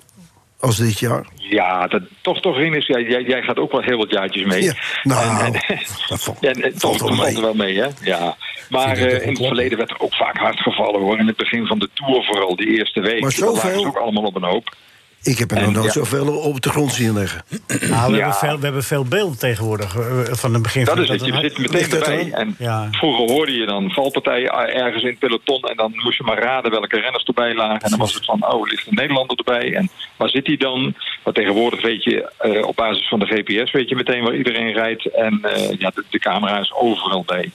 Als 0.61 0.77
dit 0.77 0.99
jaar? 0.99 1.25
Ja, 1.35 1.87
dat, 1.87 2.01
toch, 2.21 2.41
toch, 2.41 2.57
Rinus, 2.57 2.87
jij, 2.87 3.01
jij, 3.03 3.21
jij 3.21 3.41
gaat 3.41 3.57
ook 3.57 3.71
wel 3.71 3.81
heel 3.81 3.97
wat 3.97 4.09
jaartjes 4.11 4.43
mee. 4.45 4.63
Ja, 4.63 4.73
nou, 5.03 5.45
En- 5.45 5.53
en- 5.53 5.77
dat 6.09 6.23
valt- 6.23 6.45
en 6.45 6.61
toch 6.61 6.71
valt 6.97 6.97
valt 6.97 7.17
mee. 7.17 7.35
er 7.35 7.41
wel 7.41 7.53
mee, 7.53 7.77
hè? 7.79 7.87
Ja. 8.03 8.35
Maar 8.69 8.97
eh, 8.97 9.21
in 9.21 9.29
het 9.29 9.37
verleden 9.45 9.77
werd 9.77 9.89
er 9.89 9.99
ook 9.99 10.15
vaak 10.15 10.37
hard 10.37 10.59
gevallen, 10.59 11.01
hoor. 11.01 11.17
In 11.19 11.27
het 11.27 11.35
begin 11.35 11.65
van 11.67 11.79
de 11.79 11.89
Tour 11.93 12.23
vooral, 12.23 12.55
die 12.55 12.77
eerste 12.77 13.01
week. 13.01 13.21
Maar 13.21 13.31
zoveel? 13.31 13.79
ze 13.79 13.87
ook 13.87 13.95
allemaal 13.97 14.23
op 14.23 14.35
een 14.35 14.43
hoop. 14.43 14.75
Ik 15.23 15.37
heb 15.37 15.51
er 15.51 15.61
nog 15.61 15.71
nooit 15.73 15.85
ja. 15.85 15.91
zoveel 15.91 16.37
op 16.37 16.61
de 16.61 16.69
grond 16.69 16.93
zien 16.93 17.13
liggen. 17.13 17.43
Nou, 17.89 18.11
we, 18.11 18.17
Ja. 18.17 18.23
hebben 18.23 18.33
veel, 18.33 18.57
we 18.57 18.63
hebben 18.63 18.83
veel 18.83 19.03
beelden 19.03 19.37
tegenwoordig 19.39 19.95
eh, 19.95 20.03
van 20.31 20.53
het 20.53 20.61
begin 20.61 20.85
Dat 20.85 20.93
van 20.93 21.03
is 21.03 21.09
het, 21.09 21.25
je 21.25 21.33
zit 21.41 21.57
meteen 21.57 21.91
erbij. 21.91 22.31
En 22.31 22.55
Ja. 22.57 22.87
vroeger 22.91 23.29
hoorde 23.31 23.51
je 23.51 23.65
dan 23.65 23.91
valpartijen 23.91 24.51
ergens 24.73 25.03
in 25.03 25.09
het 25.09 25.19
peloton... 25.19 25.61
en 25.63 25.75
dan 25.77 25.91
moest 26.03 26.17
je 26.17 26.23
maar 26.23 26.39
raden 26.39 26.71
welke 26.71 26.99
renners 26.99 27.23
erbij 27.23 27.55
lagen. 27.55 27.79
En 27.79 27.89
dan 27.89 27.99
was 27.99 28.13
het 28.13 28.25
van, 28.25 28.51
oh, 28.53 28.67
ligt 28.69 28.87
een 28.87 28.95
Nederlander 28.95 29.37
erbij? 29.37 29.75
En 29.75 29.89
waar 30.17 30.29
zit 30.29 30.47
hij 30.47 30.57
dan? 30.57 30.95
Maar 31.23 31.33
tegenwoordig 31.33 31.81
weet 31.81 32.03
je, 32.03 32.31
eh, 32.37 32.67
op 32.67 32.75
basis 32.75 33.07
van 33.07 33.19
de 33.19 33.25
GPS... 33.25 33.71
weet 33.71 33.89
je 33.89 33.95
meteen 33.95 34.23
waar 34.23 34.35
iedereen 34.35 34.73
rijdt. 34.73 35.05
En 35.05 35.39
eh, 35.43 35.79
ja, 35.79 35.91
de, 35.95 36.03
de 36.09 36.19
camera 36.19 36.59
is 36.59 36.73
overal 36.73 37.23
bij. 37.25 37.51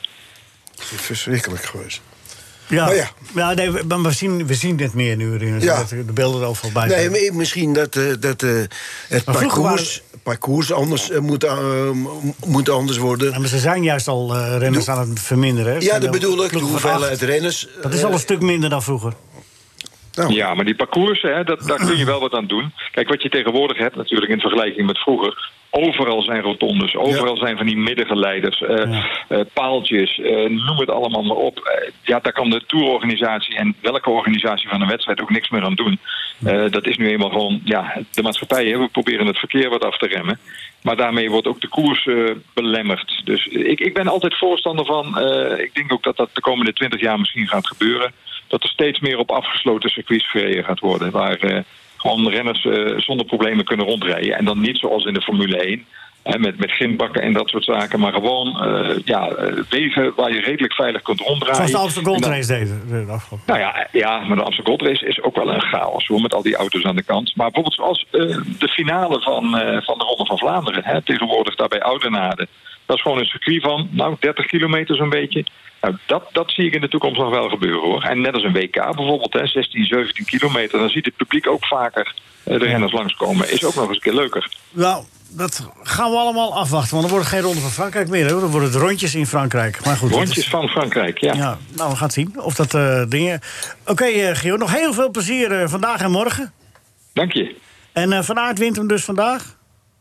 Het 0.71 0.91
is 0.95 1.01
verschrikkelijk 1.01 1.65
geweest. 1.65 2.03
Ja, 2.69 2.93
ja. 2.93 3.09
ja 3.35 3.53
nee, 3.55 3.71
we, 3.71 3.85
maar 3.89 4.03
we, 4.03 4.13
zien, 4.13 4.47
we 4.47 4.55
zien 4.55 4.77
dit 4.77 4.95
meer 4.95 5.17
nu. 5.17 5.59
Ja. 5.61 5.77
Dat 5.77 5.89
De 5.89 6.13
beelden 6.15 6.41
er 6.43 6.47
overal 6.47 6.71
bij 6.73 6.87
Nee, 6.87 6.99
zijn. 6.99 7.11
maar 7.11 7.39
misschien 7.39 7.73
dat, 7.73 7.97
eh, 7.97 8.05
dat 8.21 8.43
eh, 8.43 8.51
het 9.09 9.25
parcours, 9.25 10.03
parcours 10.23 10.73
anders 10.73 11.11
eh, 11.11 11.19
moet, 11.19 11.45
eh, 11.45 11.91
moet 12.47 12.69
anders 12.69 12.99
worden. 12.99 13.31
Ja, 13.31 13.39
maar 13.39 13.49
ze 13.49 13.59
zijn 13.59 13.83
juist 13.83 14.09
al 14.09 14.35
eh, 14.35 14.57
renners 14.59 14.89
aan 14.89 15.09
het 15.09 15.21
verminderen. 15.21 15.73
hè. 15.75 15.81
Ze 15.81 15.87
Ja, 15.87 15.99
dat 15.99 16.11
bedoel 16.11 16.45
ik. 16.45 16.51
De 16.53 16.59
hoeveelheid 16.59 17.23
renners. 17.23 17.69
Dat 17.83 17.95
is 17.95 18.05
al 18.05 18.13
een 18.13 18.19
stuk 18.19 18.41
minder 18.41 18.71
dan 18.71 18.83
vroeger. 18.83 19.13
Nou, 20.15 20.33
Ja, 20.33 20.55
maar 20.55 20.65
die 20.65 20.77
parcoursen, 20.77 21.37
hè, 21.37 21.45
dat, 21.45 21.61
daar 21.67 21.79
kun 21.87 21.97
je 21.97 22.05
wel 22.05 22.21
wat 22.21 22.33
aan 22.33 22.47
doen. 22.47 22.73
Kijk, 22.93 23.09
wat 23.09 23.23
je 23.23 23.29
tegenwoordig 23.29 23.79
hebt 23.79 23.97
natuurlijk 23.97 24.33
in 24.33 24.41
vergelijking 24.41 24.87
met 24.87 24.99
vroeger. 24.99 25.51
Overal 25.79 26.23
zijn 26.23 26.43
rotondes, 26.43 26.97
overal 26.97 27.37
zijn 27.37 27.57
van 27.57 27.67
die 27.67 27.77
middengeleiders, 27.77 28.63
eh, 28.63 28.99
eh, 29.29 29.41
paaltjes, 29.53 30.19
eh, 30.19 30.49
noem 30.49 30.79
het 30.79 30.91
allemaal 30.91 31.23
maar 31.23 31.37
op. 31.37 31.83
Ja, 32.03 32.19
daar 32.21 32.33
kan 32.33 32.51
de 32.51 32.63
tourorganisatie 32.67 33.57
en 33.57 33.75
welke 33.81 34.11
organisatie 34.11 34.69
van 34.69 34.81
een 34.81 34.89
wedstrijd 34.89 35.21
ook 35.21 35.31
niks 35.31 35.51
meer 35.51 35.65
aan 35.65 35.75
doen. 35.75 35.99
Dat 36.71 36.87
is 36.87 36.97
nu 36.97 37.09
eenmaal 37.09 37.31
gewoon 37.31 37.61
ja, 37.65 37.97
de 38.13 38.23
maatschappij. 38.23 38.67
Hè. 38.67 38.79
We 38.79 38.89
proberen 38.89 39.27
het 39.27 39.39
verkeer 39.39 39.71
wat 39.71 39.85
af 39.85 39.99
te 39.99 40.07
remmen. 40.07 40.39
Maar 40.83 40.97
daarmee 40.97 41.31
wordt 41.31 41.47
ook 41.47 41.61
de 41.61 41.69
koers 41.69 42.09
belemmerd. 42.55 43.21
Dus 43.25 43.47
ik, 43.47 43.81
ik 43.81 43.95
ben 43.95 44.09
altijd 44.09 44.39
voorstander 44.39 44.85
van. 44.85 45.07
ik 45.59 45.75
denk 45.75 45.93
ook 45.93 46.03
dat 46.03 46.17
dat 46.17 46.31
de 46.33 46.41
komende 46.41 46.73
twintig 46.73 47.01
jaar 47.01 47.19
misschien 47.19 47.49
gaat 47.49 47.67
gebeuren. 47.67 48.13
Dat 48.47 48.63
er 48.63 48.69
steeds 48.69 49.01
meer 49.01 49.19
op 49.19 49.31
afgesloten 49.31 49.91
circuits 49.91 50.31
gereden 50.31 50.65
gaat 50.65 50.81
worden. 50.81 51.11
Waar 51.11 51.65
gewoon 52.07 52.29
renners 52.29 52.65
eh, 52.65 52.99
zonder 52.99 53.27
problemen 53.27 53.65
kunnen 53.65 53.87
rondrijden. 53.87 54.37
En 54.37 54.45
dan 54.45 54.61
niet 54.61 54.79
zoals 54.79 55.05
in 55.05 55.15
de 55.15 55.21
Formule 55.23 55.57
1. 55.65 55.85
Hè, 56.23 56.39
met, 56.39 56.59
met 56.59 56.71
grindbakken 56.71 57.23
en 57.23 57.33
dat 57.33 57.49
soort 57.49 57.65
zaken. 57.65 58.01
Maar 58.01 58.13
gewoon 58.13 58.61
eh, 58.63 58.97
ja, 59.05 59.29
eh, 59.29 59.63
wegen 59.71 60.13
waar 60.17 60.33
je 60.33 60.41
redelijk 60.41 60.73
veilig 60.75 61.03
kunt 61.03 61.21
ronddraaien. 61.21 61.57
Zoals 61.57 61.71
de 61.73 61.79
Amsterdam 61.79 62.15
En 62.15 62.21
Gold 62.23 62.33
dan- 62.33 62.41
Race 62.41 62.83
deden. 62.89 63.07
de 63.07 63.13
afgelopen- 63.13 63.47
nou 63.47 63.59
ja, 63.61 63.87
ja, 63.93 64.19
maar 64.19 64.37
de 64.37 64.43
Amsterdam 64.43 64.77
Gold 64.79 64.91
Race 64.91 65.07
is 65.07 65.23
ook 65.23 65.37
wel 65.37 65.53
een 65.55 65.61
chaos 65.63 66.07
hoor, 66.07 66.21
met 66.21 66.35
al 66.35 66.43
die 66.43 66.57
auto's 66.57 66.85
aan 66.85 66.97
de 66.97 67.03
kant. 67.03 67.37
Maar 67.37 67.51
bijvoorbeeld 67.51 67.75
zoals 67.75 68.07
de 68.59 68.69
finale 68.69 69.21
van, 69.21 69.43
van 69.85 69.99
de 69.99 70.05
Ronde 70.05 70.27
van 70.27 70.39
Vlaanderen, 70.39 70.85
hè, 70.85 71.03
tegenwoordig 71.03 71.55
daar 71.55 71.69
bij 71.69 71.83
Oudenaarde. 71.83 72.47
Dat 72.87 72.97
is 72.97 73.03
gewoon 73.03 73.19
een 73.19 73.25
circuit 73.25 73.63
van, 73.63 73.89
nou, 73.91 74.17
30 74.21 74.47
kilometer 74.47 74.97
zo'n 74.97 75.09
beetje. 75.09 75.45
Nou, 75.81 75.97
dat, 76.07 76.29
dat 76.33 76.51
zie 76.51 76.67
ik 76.67 76.75
in 76.75 76.81
de 76.81 76.89
toekomst 76.89 77.21
nog 77.21 77.31
wel 77.31 77.49
gebeuren 77.49 77.81
hoor. 77.81 78.03
En 78.03 78.21
net 78.21 78.35
als 78.35 78.43
een 78.43 78.53
WK 78.53 78.73
bijvoorbeeld, 78.97 79.33
hè, 79.33 79.47
16, 79.47 79.85
17 79.85 80.25
kilometer, 80.25 80.79
dan 80.79 80.89
ziet 80.89 81.05
het 81.05 81.17
publiek 81.17 81.49
ook 81.49 81.67
vaker 81.67 82.15
eh, 82.45 82.59
de 82.59 82.65
renners 82.65 82.93
langskomen. 82.93 83.53
Is 83.53 83.65
ook 83.65 83.75
nog 83.75 83.87
eens 83.87 83.97
een 83.97 84.03
keer 84.03 84.15
leuker. 84.15 84.51
Nou, 84.71 85.05
dat 85.31 85.69
gaan 85.83 86.11
we 86.11 86.17
allemaal 86.17 86.55
afwachten. 86.57 86.91
Want 86.91 87.03
dan 87.03 87.13
wordt 87.13 87.27
geen 87.31 87.41
ronde 87.41 87.61
van 87.61 87.71
Frankrijk 87.71 88.09
meer. 88.09 88.31
Hoor. 88.31 88.41
Dan 88.41 88.51
worden 88.51 88.69
het 88.73 88.79
rondjes 88.81 89.15
in 89.15 89.27
Frankrijk. 89.27 89.85
Maar 89.85 89.97
goed, 89.97 90.11
is- 90.11 90.17
Rondjes 90.17 90.49
van 90.49 90.69
Frankrijk, 90.69 91.19
ja. 91.19 91.35
Ja, 91.35 91.59
nou, 91.77 91.91
we 91.91 91.97
gaan 91.97 92.11
zien 92.11 92.41
of 92.41 92.55
dat 92.55 92.75
eh, 92.75 93.03
dingen... 93.09 93.41
Oké, 93.87 94.05
eh 94.05 94.35
Gio, 94.37 94.57
nog 94.57 94.75
heel 94.75 94.93
veel 94.93 95.11
plezier 95.11 95.69
vandaag 95.69 96.01
en 96.01 96.11
morgen. 96.11 96.53
Dank 97.13 97.33
je. 97.33 97.55
En 97.93 98.25
Van 98.25 98.39
Aert 98.39 98.59
wint 98.59 98.77
hem 98.77 98.87
dus 98.89 99.05
vandaag? 99.05 99.56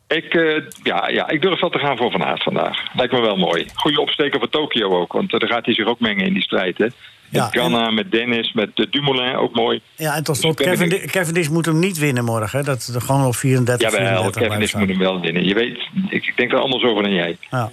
Ik, 0.07 0.33
eh, 0.33 0.63
ja, 0.83 1.07
ja, 1.09 1.29
ik 1.29 1.41
durf 1.41 1.59
wel 1.59 1.69
te 1.69 1.79
gaan 1.79 1.97
voor 1.97 2.11
Van 2.11 2.23
Aert 2.23 2.43
vandaag. 2.43 2.77
Lijkt 2.93 3.13
me 3.13 3.21
wel 3.21 3.35
mooi. 3.37 3.65
Goede 3.73 4.01
opsteker 4.01 4.39
voor 4.39 4.49
Tokio 4.49 4.99
ook, 4.99 5.13
want 5.13 5.33
eh, 5.33 5.39
daar 5.39 5.49
gaat 5.49 5.65
hij 5.65 5.73
zich 5.73 5.85
ook 5.85 5.99
mengen 5.99 6.25
in 6.25 6.33
die 6.33 6.41
strijd. 6.43 6.77
Hè. 6.77 6.83
Met 6.83 6.93
Ja, 7.29 7.49
Ganna, 7.51 7.91
met 7.91 8.11
Dennis, 8.11 8.53
met 8.53 8.69
de 8.75 8.89
Dumoulin 8.89 9.35
ook 9.35 9.55
mooi. 9.55 9.81
Ja, 9.95 10.15
en 10.15 10.23
tot 10.23 10.37
slot, 10.37 10.57
Dus 10.57 10.79
ik 10.79 10.89
Kevin, 10.89 11.09
Cavendish 11.09 11.47
moet 11.47 11.65
hem 11.65 11.79
niet 11.79 11.97
winnen 11.97 12.23
morgen. 12.23 12.59
Hè? 12.59 12.65
Dat 12.65 12.91
er 12.93 13.01
gewoon 13.01 13.25
op 13.25 13.35
34, 13.35 13.91
Jawel, 13.91 14.07
34 14.07 14.41
Kevin 14.41 14.61
is 14.61 14.73
moet 14.73 14.89
hem 14.89 14.97
wel 14.97 15.21
winnen. 15.21 15.45
Je 15.45 15.53
weet, 15.53 15.77
ik, 16.09 16.25
ik 16.25 16.33
denk 16.37 16.51
er 16.51 16.59
anders 16.59 16.83
over 16.83 17.03
dan 17.03 17.13
jij. 17.13 17.37
Ja. 17.49 17.71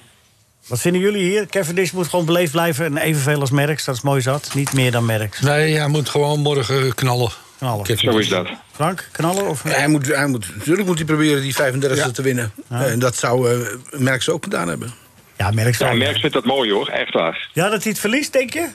Wat 0.66 0.81
vinden 0.81 1.01
jullie 1.01 1.23
hier? 1.23 1.47
Cavendish 1.47 1.90
moet 1.90 2.09
gewoon 2.09 2.25
beleefd 2.25 2.53
blijven 2.53 2.85
en 2.85 2.97
evenveel 2.97 3.40
als 3.40 3.51
Merckx. 3.51 3.85
Dat 3.85 3.95
is 3.95 4.03
mooi 4.03 4.21
zat. 4.21 4.51
Niet 4.55 4.73
meer 4.73 4.90
dan 4.90 5.05
Merckx. 5.05 5.40
Nee, 5.40 5.77
hij 5.77 5.88
moet 5.88 6.09
gewoon 6.09 6.40
morgen 6.40 6.95
knallen. 6.95 7.31
Knallen. 7.62 7.85
Kevin 7.85 8.12
Zo 8.12 8.18
is 8.18 8.29
dat. 8.29 8.48
Frank, 8.72 9.09
knallen? 9.12 9.48
Of... 9.48 9.62
Hij 9.62 9.88
moet, 9.88 10.07
hij 10.07 10.27
moet, 10.27 10.57
natuurlijk 10.57 10.87
moet 10.87 10.96
hij 10.96 11.07
proberen 11.07 11.42
die 11.42 11.55
35e 11.55 12.11
te 12.12 12.22
winnen. 12.22 12.53
En 12.68 12.98
dat 12.98 13.16
zou 13.16 13.51
eh 13.51 13.59
Merckx 13.90 14.29
ook 14.29 14.44
gedaan 14.44 14.68
hebben. 14.68 14.92
Ja, 15.37 15.51
Merckx 15.51 15.79
Ja. 15.79 15.92
Merckx 15.92 16.20
vindt 16.20 16.35
dat 16.35 16.44
mooi 16.44 16.72
hoor, 16.72 16.88
echt 16.88 17.12
waar. 17.12 17.48
Ja, 17.53 17.68
dat 17.68 17.83
hij 17.83 17.92
het 17.92 18.01
verliest, 18.01 18.33
denk 18.33 18.53
je? 18.53 18.68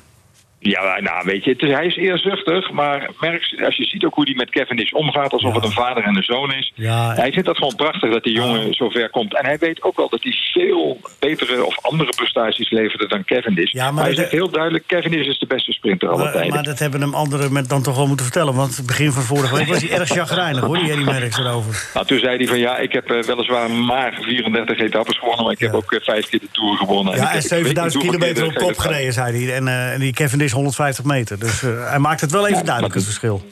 Ja, 0.60 1.00
nou 1.00 1.26
weet 1.26 1.44
je, 1.44 1.52
het 1.52 1.62
is, 1.62 1.72
hij 1.72 1.86
is 1.86 1.96
eerzuchtig, 1.96 2.72
maar 2.72 3.10
Merckx, 3.20 3.56
als 3.66 3.76
je 3.76 3.84
ziet 3.84 4.06
ook 4.06 4.14
hoe 4.14 4.24
hij 4.24 4.34
met 4.34 4.50
Cavendish 4.50 4.92
omgaat, 4.92 5.32
alsof 5.32 5.54
het 5.54 5.64
een 5.64 5.72
vader 5.72 6.04
en 6.04 6.16
een 6.16 6.24
zoon 6.24 6.54
is. 6.54 6.72
Ja. 6.76 7.14
Hij 7.14 7.32
vindt 7.32 7.46
dat 7.46 7.58
gewoon 7.58 7.76
prachtig 7.76 8.12
dat 8.12 8.24
die 8.24 8.34
jongen 8.34 8.74
zo 8.74 8.90
ver 8.90 9.10
komt. 9.10 9.38
En 9.38 9.46
hij 9.46 9.58
weet 9.58 9.84
ook 9.84 9.98
wel 9.98 10.10
dat 10.10 10.24
hij 10.24 10.32
veel 10.32 11.00
betere 11.20 11.66
of 11.66 11.78
andere 11.82 12.10
prestaties 12.16 12.70
leverde 12.70 13.08
dan 13.08 13.24
Cavendish. 13.24 13.72
Ja, 13.72 13.92
maar 13.92 14.04
hij 14.04 14.16
zegt 14.16 14.32
heel 14.32 14.50
duidelijk, 14.50 14.86
Cavendish 14.88 15.28
is 15.28 15.40
de 15.40 15.48
beste 15.48 15.72
sprinter 15.72 16.10
aller 16.10 16.32
tijden. 16.32 16.54
maar 16.54 16.64
dat 16.64 16.80
hebben 16.80 17.02
hem 17.02 17.14
anderen 17.14 17.54
met 17.54 17.70
dan 17.70 17.84
toch 17.84 17.96
wel 17.96 18.08
moeten 18.08 18.26
vertellen. 18.26 18.54
Want 18.54 18.82
begin 18.86 19.12
van 19.12 19.24
vorige 19.24 19.56
week 19.56 19.68
was 19.68 19.82
hij 19.82 20.00
erg 20.00 20.10
chagrijnig, 20.10 20.64
hoor, 20.64 20.78
die 20.78 20.92
Eddie 20.92 21.06
Merckx 21.06 21.38
erover. 21.38 21.90
Nou, 21.94 22.06
toen 22.06 22.20
zei 22.20 22.38
hij 22.38 22.48
van 22.48 22.60
ja, 22.60 22.78
ik 22.78 22.92
heb 22.92 23.10
eh, 23.10 23.24
weliswaar 23.24 23.72
maar 23.72 24.20
34 24.22 24.80
etappes 24.80 25.18
gewonnen, 25.18 25.44
maar 25.44 25.54
ik 25.54 25.60
heb 25.60 25.74
ook 25.74 25.92
eh, 25.92 26.02
vijf 26.02 26.30
keer 26.30 26.40
de 26.40 26.48
Tour 26.52 26.78
gewonnen. 26.78 27.16
Ja, 27.16 27.30
en 27.30 27.36
niet 27.36 27.44
7000 27.44 28.04
hoeveel 28.04 28.20
kilometer 28.20 28.46
op 28.46 28.68
kop 28.68 28.78
gereden, 28.78 29.14
zei 29.14 29.46
hij. 29.46 29.56
En, 29.56 29.68
eh, 29.68 29.94
en 29.94 30.00
die 30.00 30.14
Cavendish 30.48 30.54
150 30.54 31.04
meter. 31.04 31.40
Dus 31.40 31.64
eh, 31.64 31.90
hij 31.90 32.00
maakt 32.00 32.22
het 32.22 32.32
wel 32.32 32.46
even 32.46 32.58
Ja, 32.60 32.64
duidelijk, 32.64 32.94
het 32.96 33.04
verschil. 33.04 33.48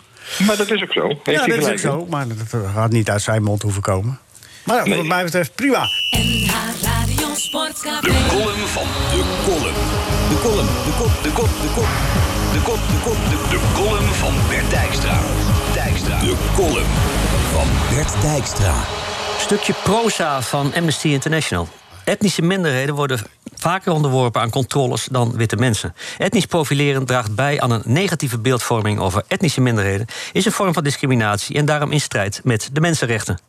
Maar 0.48 0.58
dat 0.58 0.72
is 0.72 0.84
ook 0.84 0.92
zo. 0.94 1.08
Heeft 1.08 1.46
Ja, 1.46 1.46
dat 1.56 1.58
is 1.58 1.68
ook 1.72 1.78
zo. 1.78 2.06
Maar 2.10 2.28
dat 2.28 2.38
eh, 2.62 2.76
had 2.76 2.92
niet 2.92 3.10
uit 3.10 3.22
zijn 3.22 3.44
mond 3.44 3.62
hoeven 3.62 3.82
komen. 3.82 4.20
Maar 4.64 4.88
Nee. 4.88 4.98
wat 4.98 5.06
mij 5.06 5.24
betreft, 5.24 5.56
prima. 5.56 5.80
NH 6.10 6.54
Radio 6.82 7.28
Sportcafé. 7.36 8.02
De 8.02 8.26
column 8.30 8.68
van 8.68 8.84
de 9.12 9.24
column. 9.46 9.76
De 10.30 10.40
column, 10.42 10.68
de 10.68 10.94
kop, 10.98 11.24
de 11.24 11.32
kop, 11.32 11.50
de 11.62 11.70
kop. 11.76 11.88
De 12.54 12.62
kop, 12.64 12.80
de 12.88 13.00
kop, 13.04 13.18
de 13.30 13.50
De 13.50 13.60
column 13.76 14.14
van 14.14 14.34
Bert 14.50 14.70
Dijkstra. 14.72 15.20
Dijkstra. 15.74 16.20
De 16.20 16.36
column 16.56 16.92
van 17.54 17.68
Bert 17.96 18.22
Dijkstra. 18.22 18.74
Stukje 19.40 19.74
proza 19.84 20.42
van 20.42 20.74
Amnesty 20.76 21.08
International. 21.08 21.68
Etnische 22.06 22.42
minderheden 22.42 22.96
worden 22.96 23.20
vaker 23.66 23.92
onderworpen 23.92 24.42
aan 24.42 24.50
controles 24.50 25.08
dan 25.12 25.32
witte 25.36 25.56
mensen. 25.56 25.96
Etnisch 26.18 26.46
profileren 26.46 27.06
draagt 27.06 27.36
bij 27.36 27.62
aan 27.62 27.72
een 27.72 27.82
negatieve 27.86 28.40
beeldvorming 28.40 29.00
over 29.00 29.24
etnische 29.28 29.62
minderheden, 29.62 30.08
is 30.32 30.46
een 30.46 30.52
vorm 30.52 30.74
van 30.74 30.84
discriminatie 30.84 31.56
en 31.56 31.66
daarom 31.66 31.92
in 31.92 32.02
strijd 32.02 32.42
met 32.44 32.70
de 32.74 32.82
mensenrechten. 32.82 33.40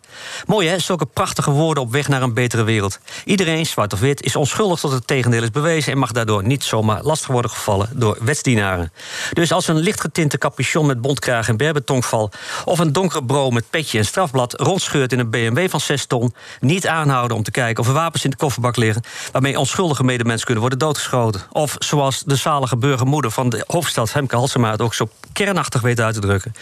Mooi 0.46 0.68
hè, 0.68 0.78
zulke 0.78 1.06
prachtige 1.06 1.50
woorden 1.50 1.82
op 1.82 1.92
weg 1.92 2.08
naar 2.08 2.22
een 2.22 2.34
betere 2.34 2.62
wereld. 2.62 2.98
Iedereen, 3.24 3.66
zwart 3.66 3.92
of 3.92 4.00
wit, 4.00 4.22
is 4.22 4.36
onschuldig 4.36 4.80
tot 4.80 4.92
het 4.92 5.06
tegendeel 5.06 5.42
is 5.42 5.50
bewezen 5.50 5.92
en 5.92 5.98
mag 5.98 6.12
daardoor 6.12 6.44
niet 6.44 6.64
zomaar 6.64 7.02
lastig 7.02 7.28
worden 7.28 7.50
gevallen 7.50 7.88
door 7.92 8.16
wetsdienaren. 8.20 8.92
Dus 9.32 9.52
als 9.52 9.68
een 9.68 9.76
lichtgetinte 9.76 10.38
capuchon 10.38 10.86
met 10.86 11.00
bontkraag 11.00 11.48
en 11.48 11.56
berbetongval 11.56 12.30
of 12.64 12.78
een 12.78 12.92
donkere 12.92 13.24
bro 13.24 13.50
met 13.50 13.70
petje 13.70 13.98
en 13.98 14.04
strafblad 14.04 14.60
rondscheurt 14.60 15.12
in 15.12 15.18
een 15.18 15.30
BMW 15.30 15.68
van 15.68 15.80
6 15.80 16.06
ton, 16.06 16.34
niet 16.60 16.86
aanhouden 16.86 17.36
om 17.36 17.42
te 17.42 17.50
kijken 17.50 17.82
of 17.82 17.88
er 17.88 17.94
wapens 17.94 18.24
in 18.24 18.30
de 18.30 18.36
kofferbak 18.36 18.76
liggen 18.76 19.02
waarmee 19.32 19.58
onschuldige 19.58 20.04
medemensen 20.04 20.44
kunnen 20.44 20.60
worden 20.60 20.78
doodgeschoten. 20.78 21.42
Of 21.52 21.76
zoals 21.78 22.22
de 22.24 22.36
zalige 22.36 22.76
burgermoeder 22.76 23.30
van 23.30 23.48
de 23.48 23.64
hoofdstad 23.66 24.10
Femke 24.10 24.36
Halsema 24.36 24.76
ook 24.76 24.94
zo 24.94 25.08
kernachtig 25.32 25.80
weet 25.80 26.00
uit 26.00 26.14
te 26.14 26.20
drukken. 26.20 26.54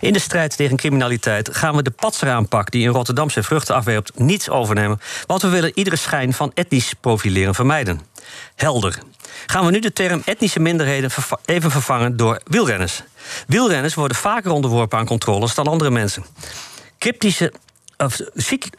In 0.00 0.12
de 0.12 0.18
strijd 0.18 0.56
tegen 0.56 0.76
criminaliteit 0.76 1.56
gaan 1.56 1.76
we 1.76 1.82
de 1.82 1.90
patseraanpak 1.90 2.70
die 2.70 2.82
in 2.82 2.90
zijn 3.06 3.44
vruchten 3.44 3.74
afwerpt 3.74 4.18
niet 4.18 4.50
overnemen, 4.50 5.00
want 5.26 5.42
we 5.42 5.48
willen 5.48 5.72
iedere 5.74 5.96
schijn 5.96 6.32
van 6.32 6.50
etnisch 6.54 6.94
profileren 7.00 7.54
vermijden. 7.54 8.00
Helder. 8.54 8.98
Gaan 9.46 9.64
we 9.64 9.70
nu 9.70 9.78
de 9.78 9.92
term 9.92 10.22
etnische 10.24 10.60
minderheden 10.60 11.10
even 11.44 11.70
vervangen 11.70 12.16
door 12.16 12.40
wielrenners. 12.44 13.02
Wielrenners 13.46 13.94
worden 13.94 14.16
vaker 14.16 14.50
onderworpen 14.50 14.98
aan 14.98 15.06
controles 15.06 15.54
dan 15.54 15.66
andere 15.66 15.90
mensen. 15.90 16.24
Cryptische 16.98 17.52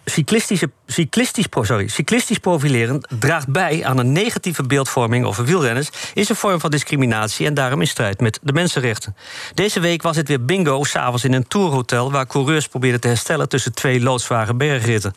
cyclistische, 0.05 0.71
cyclistisch, 0.87 1.45
sorry, 1.61 1.87
cyclistisch 1.87 2.37
profileren 2.37 3.07
draagt 3.19 3.47
bij 3.47 3.85
aan 3.85 3.97
een 3.97 4.11
negatieve 4.11 4.63
beeldvorming 4.63 5.25
over 5.25 5.45
wielrenners, 5.45 5.89
is 6.13 6.29
een 6.29 6.35
vorm 6.35 6.59
van 6.59 6.71
discriminatie 6.71 7.45
en 7.45 7.53
daarom 7.53 7.81
in 7.81 7.87
strijd 7.87 8.19
met 8.19 8.39
de 8.41 8.53
mensenrechten. 8.53 9.15
Deze 9.53 9.79
week 9.79 10.01
was 10.01 10.15
het 10.15 10.27
weer 10.27 10.45
bingo, 10.45 10.83
s'avonds 10.83 11.23
in 11.23 11.33
een 11.33 11.47
tourhotel 11.47 12.11
waar 12.11 12.27
coureurs 12.27 12.67
probeerden 12.67 12.99
te 12.99 13.07
herstellen 13.07 13.49
tussen 13.49 13.73
twee 13.73 14.01
loodzware 14.01 14.53
bergritten. 14.53 15.13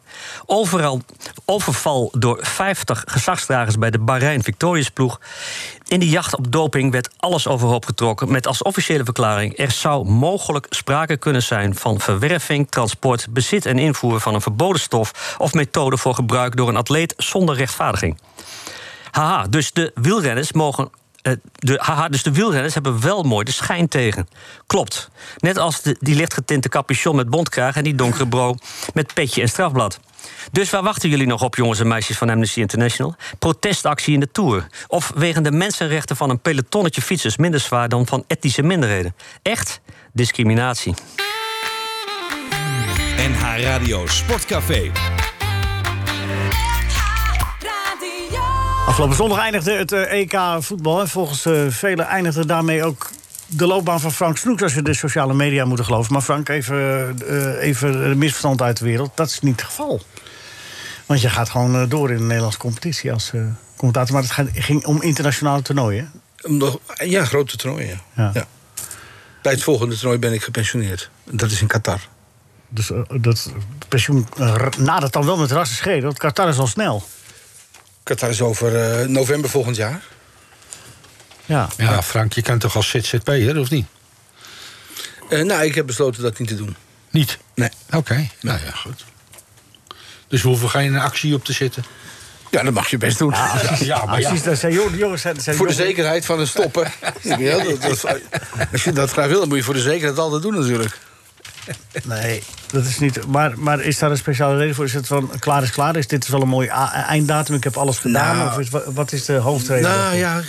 Overal 0.46 1.02
overval 1.44 2.12
door 2.18 2.38
50 2.40 3.04
gezagsdragers 3.06 3.78
bij 3.78 3.90
de 3.90 3.98
Bahrein 3.98 4.42
Victorious 4.42 4.90
ploeg. 4.90 5.20
In 5.88 6.00
die 6.00 6.08
jacht 6.08 6.36
op 6.36 6.52
doping 6.52 6.92
werd 6.92 7.10
alles 7.16 7.46
overhoop 7.46 7.86
getrokken 7.86 8.30
met 8.30 8.46
als 8.46 8.62
officiële 8.62 9.04
verklaring: 9.04 9.58
er 9.58 9.70
zou 9.70 10.08
mogelijk 10.08 10.66
sprake 10.70 11.16
kunnen 11.16 11.42
zijn 11.42 11.74
van 11.74 12.00
verwerving, 12.00 12.70
transport, 12.70 13.26
bezit 13.30 13.66
en 13.66 13.78
invoer 13.78 14.20
van 14.20 14.34
een 14.34 14.40
verboden 14.40 14.80
stof 14.80 15.36
of 15.38 15.52
methode 15.52 15.96
voor 15.96 16.14
gebruik 16.14 16.56
door 16.56 16.68
een 16.68 16.76
atleet 16.76 17.14
zonder 17.16 17.56
rechtvaardiging. 17.56 18.18
Haha, 19.10 19.46
dus 19.46 19.72
de 19.72 19.90
wielrenners 19.94 20.52
mogen. 20.52 20.90
eh, 21.22 21.32
de, 21.52 21.78
haha, 21.82 22.08
dus 22.08 22.22
de 22.22 22.32
wielrenners 22.32 22.74
hebben 22.74 23.00
wel 23.00 23.22
mooi 23.22 23.44
de 23.44 23.52
schijn 23.52 23.88
tegen. 23.88 24.28
Klopt. 24.66 25.10
Net 25.38 25.58
als 25.58 25.82
de, 25.82 25.96
die 26.00 26.14
lichtgetinte 26.14 26.68
capuchon 26.68 27.16
met 27.16 27.30
bontkraag 27.30 27.76
en 27.76 27.84
die 27.84 27.94
donkere 27.94 28.28
bro 28.28 28.54
met 28.94 29.14
petje 29.14 29.42
en 29.42 29.48
strafblad. 29.48 30.00
Dus 30.52 30.70
waar 30.70 30.82
wachten 30.82 31.08
jullie 31.08 31.26
nog 31.26 31.42
op, 31.42 31.54
jongens 31.54 31.80
en 31.80 31.88
meisjes 31.88 32.18
van 32.18 32.30
Amnesty 32.30 32.60
International? 32.60 33.14
Protestactie 33.38 34.14
in 34.14 34.20
de 34.20 34.30
Tour. 34.32 34.66
Of 34.86 35.12
wegen 35.14 35.42
de 35.42 35.50
mensenrechten 35.52 36.16
van 36.16 36.30
een 36.30 36.40
pelotonnetje 36.40 37.02
fietsers 37.02 37.36
minder 37.36 37.60
zwaar 37.60 37.88
dan 37.88 38.06
van 38.06 38.24
etnische 38.26 38.62
minderheden? 38.62 39.14
Echt 39.42 39.80
discriminatie. 40.12 40.94
NH 43.16 43.60
Radio 43.60 44.06
Sportcafé. 44.06 44.90
Radio. 47.60 48.40
Afgelopen 48.86 49.16
zondag 49.16 49.38
eindigde 49.38 49.72
het 49.72 49.92
eh, 49.92 50.12
EK 50.12 50.38
voetbal. 50.58 51.00
En 51.00 51.08
volgens 51.08 51.46
eh, 51.46 51.66
velen 51.68 52.06
eindigde 52.06 52.46
daarmee 52.46 52.84
ook 52.84 53.10
de 53.46 53.66
loopbaan 53.66 54.00
van 54.00 54.12
Frank 54.12 54.36
Snoeks... 54.36 54.62
als 54.62 54.74
je 54.74 54.82
de 54.82 54.94
sociale 54.94 55.34
media 55.34 55.64
moet 55.64 55.80
geloven. 55.80 56.12
Maar 56.12 56.22
Frank, 56.22 56.48
even, 56.48 57.16
eh, 57.28 57.68
even 57.68 58.10
een 58.10 58.18
misverstand 58.18 58.62
uit 58.62 58.78
de 58.78 58.84
wereld. 58.84 59.10
Dat 59.14 59.26
is 59.26 59.40
niet 59.40 59.60
het 59.60 59.68
geval. 59.68 60.00
Want 61.06 61.20
je 61.20 61.30
gaat 61.30 61.48
gewoon 61.50 61.74
eh, 61.74 61.88
door 61.88 62.10
in 62.10 62.16
de 62.16 62.22
Nederlandse 62.22 62.58
competitie 62.58 63.12
als 63.12 63.30
eh, 63.32 63.40
commentator. 63.76 64.12
Maar 64.14 64.22
het 64.22 64.32
gaat- 64.32 64.48
ging 64.54 64.84
om 64.84 65.02
internationale 65.02 65.62
toernooien. 65.62 66.12
Ja, 67.04 67.24
grote 67.24 67.56
toernooien. 67.56 68.00
Ja. 68.16 68.32
Bij 69.42 69.52
het 69.52 69.62
volgende 69.62 69.94
toernooi 69.96 70.18
ben 70.18 70.32
ik 70.32 70.42
gepensioneerd. 70.42 71.10
Dat 71.24 71.50
is 71.50 71.60
in 71.60 71.66
Qatar. 71.66 72.00
Dus 72.68 72.90
eh, 72.90 72.98
dat 73.20 73.50
pensioen 73.88 74.26
r- 74.36 74.68
nadert 74.78 75.12
dan 75.12 75.24
wel 75.26 75.36
met 75.36 75.50
rassen 75.50 75.76
schreden. 75.76 76.02
Want 76.04 76.18
Qatar 76.18 76.48
is 76.48 76.58
al 76.58 76.66
snel. 76.66 77.06
Qatar 78.02 78.30
is 78.30 78.40
over 78.40 78.76
eh, 79.00 79.06
november 79.08 79.50
volgend 79.50 79.76
jaar. 79.76 80.02
Ja. 81.44 81.68
Ja, 81.76 82.02
Frank, 82.02 82.32
je 82.32 82.42
kan 82.42 82.58
toch 82.58 82.76
als 82.76 82.88
ZZP'er, 82.88 83.58
of 83.58 83.70
niet? 83.70 83.86
Eh, 85.28 85.42
nou, 85.42 85.64
ik 85.64 85.74
heb 85.74 85.86
besloten 85.86 86.22
dat 86.22 86.38
niet 86.38 86.48
te 86.48 86.56
doen. 86.56 86.76
Niet? 87.10 87.38
Nee. 87.54 87.68
Oké, 87.94 88.28
nou 88.40 88.60
ja, 88.64 88.70
goed. 88.70 89.04
Dus 90.28 90.42
we 90.42 90.48
hoeven 90.48 90.70
geen 90.70 90.96
actie 90.98 91.34
op 91.34 91.44
te 91.44 91.52
zetten? 91.52 91.84
Ja, 92.50 92.62
dat 92.62 92.72
mag 92.72 92.88
je 92.88 92.98
best 92.98 93.18
doen. 93.18 93.34
Ja, 93.78 94.04
maar 94.06 94.20
ja. 94.20 94.28
Precies, 94.28 94.44
dat 94.44 94.58
zijn 94.58 94.72
jongen- 94.72 94.98
jongens. 94.98 95.22
Zijn, 95.22 95.40
zijn 95.40 95.56
voor 95.56 95.66
de 95.66 95.72
jongen- 95.72 95.86
zekerheid 95.88 96.24
van 96.24 96.38
het 96.38 96.48
stoppen. 96.48 96.92
Ja, 97.22 97.64
dat, 97.64 97.82
dat- 97.82 98.04
als 98.72 98.84
je 98.84 98.92
dat 98.92 99.10
graag 99.10 99.26
wil, 99.28 99.38
dan 99.38 99.48
moet 99.48 99.56
je 99.58 99.62
voor 99.64 99.74
de 99.74 99.80
zekerheid 99.80 100.18
altijd 100.18 100.42
doen 100.42 100.54
natuurlijk. 100.54 100.98
Nee, 102.04 102.42
dat 102.72 102.84
is 102.84 102.98
niet. 102.98 103.26
Maar, 103.26 103.52
maar 103.58 103.80
is 103.80 103.98
daar 103.98 104.10
een 104.10 104.16
speciale 104.16 104.56
reden 104.56 104.74
voor? 104.74 104.84
Is 104.84 104.92
het 104.94 105.06
van 105.06 105.30
klaar 105.38 105.62
is 105.62 105.70
klaar? 105.70 105.96
Is 105.96 106.06
dit 106.06 106.28
wel 106.28 106.42
een 106.42 106.48
mooi 106.48 106.68
a- 106.68 107.04
einddatum? 107.06 107.54
Ik 107.54 107.64
heb 107.64 107.76
alles 107.76 107.98
gedaan? 107.98 108.36
Nou, 108.36 108.50
of 108.50 108.58
is, 108.58 108.70
wa- 108.70 108.82
wat 108.92 109.12
is 109.12 109.24
de 109.24 109.32
hoofdreden? 109.32 109.82
Nou 109.90 109.96
daarvoor? 110.18 110.18
ja, 110.18 110.42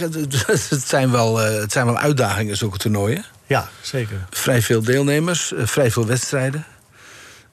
het 0.48 0.70
het 0.70 0.88
zijn 0.88 1.12
wel, 1.12 1.42
eh, 1.42 1.60
het 1.62 1.72
zijn 1.72 1.86
wel 1.86 1.98
uitdagingen, 1.98 2.58
zulke 2.58 2.78
toernooien. 2.78 3.26
ja, 3.48 3.70
zeker. 3.82 4.26
Vrij 4.30 4.62
veel 4.62 4.82
deelnemers, 4.84 5.54
eh, 5.54 5.66
vrij 5.66 5.92
veel 5.92 6.06
wedstrijden. 6.06 6.66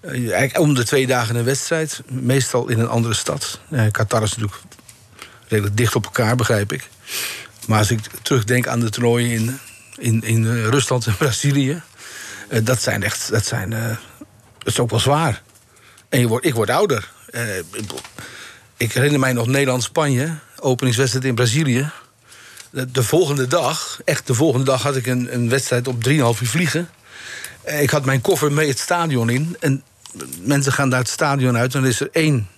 Eh, 0.04 0.60
om 0.60 0.74
de 0.74 0.84
twee 0.84 1.06
dagen 1.06 1.36
een 1.36 1.44
wedstrijd, 1.44 2.02
meestal 2.06 2.68
in 2.68 2.78
een 2.78 2.88
andere 2.88 3.14
stad. 3.14 3.60
Eh, 3.70 3.86
Qatar 3.90 4.22
is 4.22 4.30
natuurlijk 4.30 4.62
redelijk 5.48 5.76
dicht 5.76 5.94
op 5.94 6.04
elkaar, 6.04 6.36
begrijp 6.36 6.72
ik. 6.72 6.88
Maar 7.66 7.78
als 7.78 7.90
ik 7.90 8.00
terugdenk 8.22 8.66
aan 8.66 8.80
de 8.80 8.90
toernooien 8.90 9.30
in, 9.30 9.58
in, 9.96 10.22
in 10.22 10.46
eh, 10.46 10.66
Rusland 10.66 11.06
en 11.06 11.16
Brazilië... 11.24 11.82
dat 12.62 12.82
zijn 12.82 13.02
echt, 13.02 13.30
dat 13.30 13.46
zijn, 13.46 13.70
dat 13.70 13.98
is 14.64 14.78
ook 14.78 14.90
wel 14.90 15.00
zwaar. 15.00 15.42
En 16.08 16.20
je 16.20 16.28
wordt, 16.28 16.46
ik 16.46 16.54
word 16.54 16.70
ouder. 16.70 17.10
Ik 18.76 18.92
herinner 18.92 19.20
mij 19.20 19.32
nog 19.32 19.46
Nederland-Spanje, 19.46 20.34
openingswedstrijd 20.60 21.24
in 21.24 21.34
Brazilië. 21.34 21.90
De, 22.70 22.90
de 22.90 23.02
volgende 23.02 23.46
dag, 23.46 24.00
echt 24.04 24.26
de 24.26 24.34
volgende 24.34 24.64
dag, 24.64 24.82
had 24.82 24.96
ik 24.96 25.06
een, 25.06 25.34
een 25.34 25.48
wedstrijd 25.48 25.88
op 25.88 26.08
3,5 26.08 26.12
uur 26.12 26.34
vliegen. 26.34 26.88
Ik 27.64 27.90
had 27.90 28.04
mijn 28.04 28.20
koffer 28.20 28.52
mee 28.52 28.68
het 28.68 28.78
stadion 28.78 29.30
in. 29.30 29.56
En 29.60 29.82
mensen 30.42 30.72
gaan 30.72 30.88
daar 30.90 30.98
het 30.98 31.08
stadion 31.08 31.56
uit. 31.56 31.74
En 31.74 31.80
dan 31.80 31.90
is 31.90 32.00
er 32.00 32.08
één. 32.12 32.48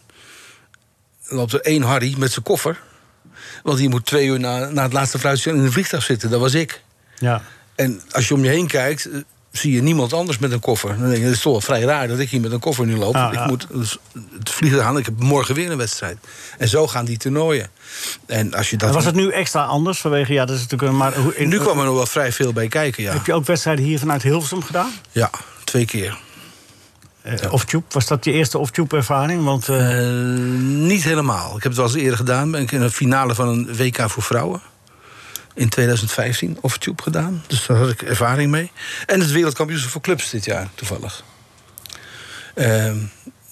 dan 1.29 1.39
loopt 1.39 1.53
er 1.53 1.61
één 1.61 1.83
Harry 1.83 2.15
met 2.19 2.33
zijn 2.33 2.45
koffer. 2.45 2.81
Want 3.63 3.79
die 3.79 3.89
moet 3.89 4.07
twee 4.07 4.27
uur 4.27 4.41
na, 4.41 4.69
na 4.71 4.83
het 4.83 4.93
laatste 4.93 5.19
fluitje 5.19 5.51
in 5.51 5.59
een 5.59 5.73
vliegtuig 5.73 6.03
zitten. 6.03 6.31
Dat 6.31 6.41
was 6.41 6.55
ik. 6.55 6.83
Ja. 7.19 7.43
En 7.75 8.01
als 8.11 8.29
je 8.29 8.35
om 8.35 8.45
je 8.45 8.51
heen 8.51 8.67
kijkt, 8.67 9.11
eh, 9.11 9.19
zie 9.53 9.73
je 9.73 9.83
niemand 9.83 10.13
anders 10.13 10.39
met 10.39 10.53
een 10.53 10.61
koffer. 10.61 10.89
Dan 10.99 11.09
denk 11.09 11.17
je, 11.17 11.25
het 11.25 11.35
is 11.35 11.41
toch 11.41 11.53
wel 11.53 11.61
vrij 11.61 11.81
raar 11.83 12.09
dat 12.09 12.19
ik 12.19 12.29
hier 12.31 12.41
met 12.41 12.53
een 12.53 12.61
koffer 12.61 12.87
nu 12.87 12.97
loop. 12.97 13.15
Ah, 13.15 13.33
ik 13.33 13.39
ja. 13.39 13.47
moet 13.47 13.67
dus 13.71 13.99
het 14.39 14.51
vliegen 14.51 14.85
aan, 14.85 14.99
ik 14.99 15.05
heb 15.05 15.19
morgen 15.21 15.55
weer 15.55 15.71
een 15.71 15.77
wedstrijd. 15.77 16.19
En 16.59 16.69
zo 16.69 16.87
gaan 16.87 17.05
die 17.05 17.17
toernooien. 17.17 17.69
En 18.27 18.55
als 18.55 18.71
je 18.71 18.77
dat 18.77 18.89
En 18.89 18.95
was 18.95 19.05
het 19.05 19.15
nu 19.15 19.31
extra 19.31 19.65
anders 19.65 19.99
vanwege. 19.99 20.33
Ja, 20.33 20.45
dat 20.45 20.57
is 20.57 20.61
natuurlijk. 20.67 20.93
Maar 20.93 21.13
in- 21.37 21.49
nu 21.49 21.59
kwam 21.59 21.79
er 21.79 21.85
nog 21.85 21.95
wel 21.95 22.07
vrij 22.07 22.33
veel 22.33 22.53
bij 22.53 22.69
kijken, 22.69 23.03
ja. 23.03 23.13
Heb 23.13 23.27
je 23.27 23.33
ook 23.35 23.47
wedstrijden 23.47 23.85
hier 23.85 23.99
vanuit 23.99 24.23
Hilversum 24.23 24.63
gedaan? 24.63 24.91
Ja, 25.13 25.31
twee 25.65 25.85
keer. 25.85 26.19
Eh, 27.27 27.53
Off-tube? 27.53 27.85
Was 27.89 28.07
dat 28.07 28.25
je 28.25 28.33
eerste 28.33 28.59
off-tube 28.59 28.97
ervaring? 28.97 29.45
Want 29.45 29.69
eh, 29.69 29.85
Eh, 29.99 30.13
niet 30.63 31.05
helemaal. 31.05 31.47
Ik 31.57 31.63
heb 31.63 31.73
het 31.73 31.77
wel 31.77 31.85
eens 31.87 31.95
eerder 31.95 32.17
gedaan. 32.17 32.51
Ben 32.51 32.63
ik 32.63 32.73
in 32.73 32.81
een 32.83 32.91
finale 32.91 33.35
van 33.35 33.49
een 33.49 33.77
WK 33.77 34.11
voor 34.11 34.23
vrouwen. 34.23 34.61
In 35.55 35.69
2015 35.69 36.59
of 36.61 36.79
tube 36.79 37.03
gedaan. 37.03 37.45
Dus 37.47 37.67
daar 37.67 37.77
had 37.77 37.89
ik 37.91 38.03
ervaring 38.03 38.51
mee. 38.51 38.71
En 39.07 39.21
het 39.21 39.31
wereldkampioenschap 39.31 39.91
voor 39.93 40.01
clubs 40.01 40.31
dit 40.31 40.45
jaar, 40.45 40.69
toevallig. 40.75 41.25
Ehm, 42.55 42.97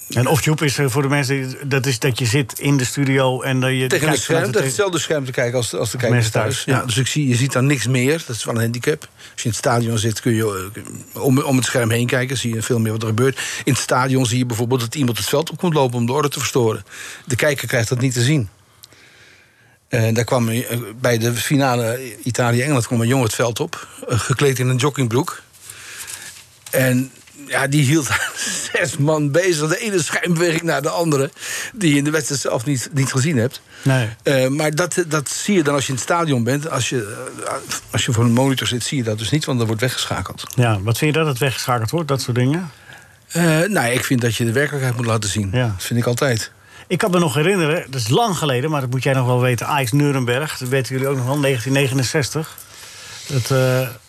en 0.09 0.27
off-tube 0.27 0.65
is 0.65 0.79
eh, 0.79 0.87
voor 0.89 1.03
de 1.03 1.09
mensen. 1.09 1.57
Dat 1.69 1.87
is 1.87 1.99
dat 1.99 2.19
je 2.19 2.27
zit 2.27 2.59
in 2.59 2.77
de 2.77 2.85
studio 2.85 3.43
en 3.43 3.61
dat 3.61 3.71
je. 3.71 3.77
tegen 3.87 3.93
een 3.93 3.99
kijkt 4.01 4.23
scherm, 4.23 4.53
de- 4.53 4.63
hetzelfde 4.63 4.99
scherm 4.99 5.25
te 5.25 5.31
kijken 5.33 5.57
als, 5.57 5.75
als 5.75 5.91
de 5.91 5.97
kijkers 5.99 6.13
Mensen 6.23 6.33
thuis. 6.41 6.55
thuis, 6.55 6.65
Ja, 6.77 6.81
ja. 6.81 6.87
dus 6.87 6.97
ik 6.97 7.07
zie, 7.07 7.29
je 7.29 7.35
ziet 7.35 7.53
dan 7.53 7.67
niks 7.67 7.87
meer. 7.87 8.23
Dat 8.27 8.37
is 8.37 8.45
wel 8.45 8.55
een 8.55 8.61
handicap. 8.61 9.01
Als 9.03 9.43
je 9.43 9.45
in 9.45 9.51
het 9.51 9.59
stadion 9.59 9.99
zit, 9.99 10.21
kun 10.21 10.35
je 10.35 10.71
eh, 11.15 11.23
om, 11.23 11.39
om 11.39 11.57
het 11.57 11.65
scherm 11.65 11.91
heen 11.91 12.07
kijken. 12.07 12.37
Zie 12.39 12.55
je 12.55 12.63
veel 12.63 12.79
meer 12.79 12.93
wat 12.93 13.03
er 13.03 13.09
gebeurt. 13.09 13.39
In 13.65 13.73
het 13.73 13.83
stadion 13.83 14.27
zie 14.27 14.39
je 14.39 14.47
bijvoorbeeld 14.47 14.81
dat 14.81 14.95
iemand 14.95 15.19
het 15.19 15.27
veld 15.29 15.51
op 15.51 15.59
komt 15.59 15.75
lopen 15.75 15.97
om 15.99 16.07
de 16.07 16.13
orde 16.13 16.29
te 16.29 16.39
verstoren. 16.39 16.85
De 17.25 17.37
kijker 17.37 17.69
krijgt 17.69 17.89
dat 17.89 18.01
niet 18.01 18.13
te 18.15 18.23
zien. 18.23 18.49
En 19.89 20.15
daar 20.15 20.25
kwam 20.25 20.49
eh, 20.49 20.79
bij 21.01 21.19
de 21.19 21.33
finale 21.33 22.15
Italië-Engeland 22.23 22.87
kwam 22.87 23.01
een 23.01 23.07
jongen 23.07 23.25
het 23.27 23.35
veld 23.35 23.61
op, 23.61 23.89
eh, 24.09 24.19
gekleed 24.19 24.59
in 24.59 24.69
een 24.69 24.77
joggingbroek. 24.77 25.43
En 26.71 27.11
ja, 27.47 27.67
die 27.67 27.85
hield 27.85 28.09
zes 28.73 28.97
man 28.97 29.31
bezig. 29.31 29.69
De 29.69 29.79
ene 29.79 30.03
schijnbeweging 30.03 30.63
naar 30.63 30.83
de 30.83 30.89
andere. 30.89 31.31
Die 31.73 31.91
je 31.91 31.97
in 31.97 32.05
de 32.05 32.11
wedstrijd 32.11 32.41
zelf 32.41 32.65
niet, 32.65 32.89
niet 32.93 33.13
gezien 33.13 33.37
hebt. 33.37 33.61
Nee. 33.83 34.09
Eh, 34.23 34.49
maar 34.49 34.75
dat, 34.75 35.05
dat 35.07 35.29
zie 35.29 35.55
je 35.55 35.63
dan 35.63 35.75
als 35.75 35.83
je 35.83 35.89
in 35.89 35.95
het 35.95 36.05
stadion 36.05 36.45
bent. 36.45 36.71
Als 36.71 36.89
je, 36.89 37.27
eh, 37.45 37.53
als 37.91 38.05
je 38.05 38.13
voor 38.13 38.25
een 38.25 38.33
monitor 38.33 38.67
zit, 38.67 38.83
zie 38.83 38.99
je 38.99 39.05
dat 39.05 39.19
dus 39.19 39.31
niet, 39.31 39.45
want 39.45 39.59
dan 39.59 39.67
wordt 39.67 39.83
weggeschakeld. 39.83 40.45
Ja, 40.55 40.81
wat 40.81 40.99
vind 40.99 41.15
je 41.15 41.19
dat 41.21 41.29
het 41.29 41.39
weggeschakeld 41.39 41.91
wordt, 41.91 42.09
dat 42.09 42.21
soort 42.21 42.37
dingen? 42.37 42.71
Eh 43.29 43.63
nou, 43.63 43.93
ik 43.93 44.05
vind 44.05 44.21
dat 44.21 44.37
je 44.37 44.45
de 44.45 44.53
werkelijkheid 44.53 44.97
moet 44.97 45.07
laten 45.07 45.31
zien. 45.31 45.51
Ja. 45.53 45.67
Dat 45.67 45.85
vind 45.85 46.01
ik 46.01 46.07
altijd. 46.07 46.53
Ik 46.87 46.99
kan 46.99 47.11
me 47.11 47.19
nog 47.19 47.35
herinneren, 47.35 47.85
dat 47.91 48.01
is 48.01 48.09
lang 48.09 48.37
geleden, 48.37 48.71
maar 48.71 48.81
dat 48.81 48.91
moet 48.91 49.03
jij 49.03 49.13
nog 49.13 49.27
wel 49.27 49.41
weten. 49.41 49.67
Ajax 49.67 49.93
Nuremberg, 49.93 50.59
dat 50.59 50.69
weten 50.69 50.95
jullie 50.95 51.09
ook 51.09 51.17
nog 51.17 51.27
wel, 51.27 51.41
1969. 51.41 52.57
Dat 53.27 53.51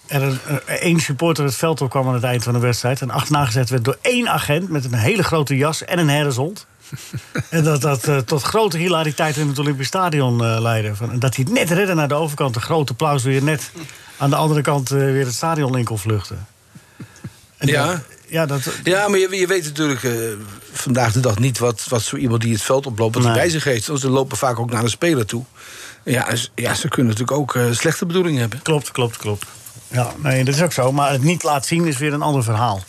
er 0.08 0.22
een, 0.24 0.40
eh, 0.66 0.76
één 0.76 1.00
supporter 1.00 1.46
het 1.46 1.56
veld 1.56 1.82
op 1.82 1.90
kwam 1.90 2.08
aan 2.08 2.14
het 2.14 2.24
eind 2.24 2.44
van 2.44 2.54
de 2.54 2.60
wedstrijd. 2.60 3.02
En 3.02 3.10
achterna 3.10 3.46
gezet 3.46 3.70
werd 3.70 3.84
door 3.86 3.98
één 4.02 4.28
agent 4.30 4.70
met 4.70 4.86
een 4.86 4.94
hele 4.94 5.24
grote 5.24 5.56
jas 5.58 5.84
en 5.86 6.00
een 6.00 6.10
herdershond. 6.10 6.66
en 7.50 7.64
dat 7.64 7.82
dat 7.82 8.04
eh, 8.08 8.18
tot 8.18 8.42
grote 8.42 8.78
hilariteit 8.78 9.38
in 9.38 9.48
het 9.48 9.60
Olympisch 9.60 9.88
Stadion 9.88 10.44
eh, 10.44 10.58
leidde. 10.62 10.96
Van, 10.96 11.12
en 11.12 11.20
dat 11.20 11.36
hij 11.36 11.46
het 11.48 11.54
net 11.54 11.70
redde 11.72 11.94
naar 11.94 12.08
de 12.08 12.14
overkant. 12.14 12.56
Een 12.56 12.62
groot 12.62 12.90
applaus 12.90 13.24
weer 13.24 13.44
net 13.44 13.72
aan 14.18 14.30
de 14.30 14.36
andere 14.36 14.62
kant 14.62 14.90
weer 14.90 15.26
het 15.26 15.34
stadion 15.34 15.78
in 15.78 15.84
kon 15.86 16.00
vluchten. 16.00 16.48
En 17.58 17.68
Ja. 17.68 17.88
dat- 17.88 18.02
ja, 18.28 18.46
dat, 18.46 18.62
Ja, 18.84 19.08
maar 19.08 19.20
je, 19.20 19.36
je 19.36 19.48
weet 19.48 19.64
natuurlijk 19.64 20.08
vandaag 20.72 21.12
de 21.14 21.20
dag 21.20 21.40
niet 21.40 21.58
wat, 21.60 21.86
wat 21.90 22.02
zo 22.02 22.16
iemand 22.16 22.42
die 22.42 22.54
het 22.54 22.62
veld 22.62 22.86
oploopt, 22.86 23.16
wat 23.16 23.24
hij 23.24 23.32
Nee. 23.34 23.42
bij 23.42 23.52
zich 23.52 23.64
heeft. 23.64 23.84
Ze 24.00 24.10
lopen 24.10 24.38
vaak 24.38 24.60
ook 24.60 24.72
naar 24.72 24.84
de 24.84 24.90
speler 24.90 25.26
toe. 25.26 25.44
Ja, 26.04 26.28
ja 26.56 26.74
ze 26.74 26.88
kunnen 26.88 27.12
natuurlijk 27.16 27.38
ook 27.38 27.58
slechte 27.72 28.06
bedoelingen 28.06 28.40
hebben. 28.40 28.62
Klopt, 28.62 28.92
klopt, 28.92 29.18
klopt. 29.18 29.46
Ja, 29.88 30.14
nee, 30.18 30.44
dat 30.44 30.56
is 30.56 30.62
ook 30.62 30.72
zo. 30.74 30.92
Maar 30.92 31.12
het 31.12 31.24
niet 31.24 31.44
laten 31.44 31.68
zien 31.68 31.86
is 31.86 31.98
weer 31.98 32.14
een 32.14 32.22
ander 32.22 32.44
verhaal. 32.44 32.84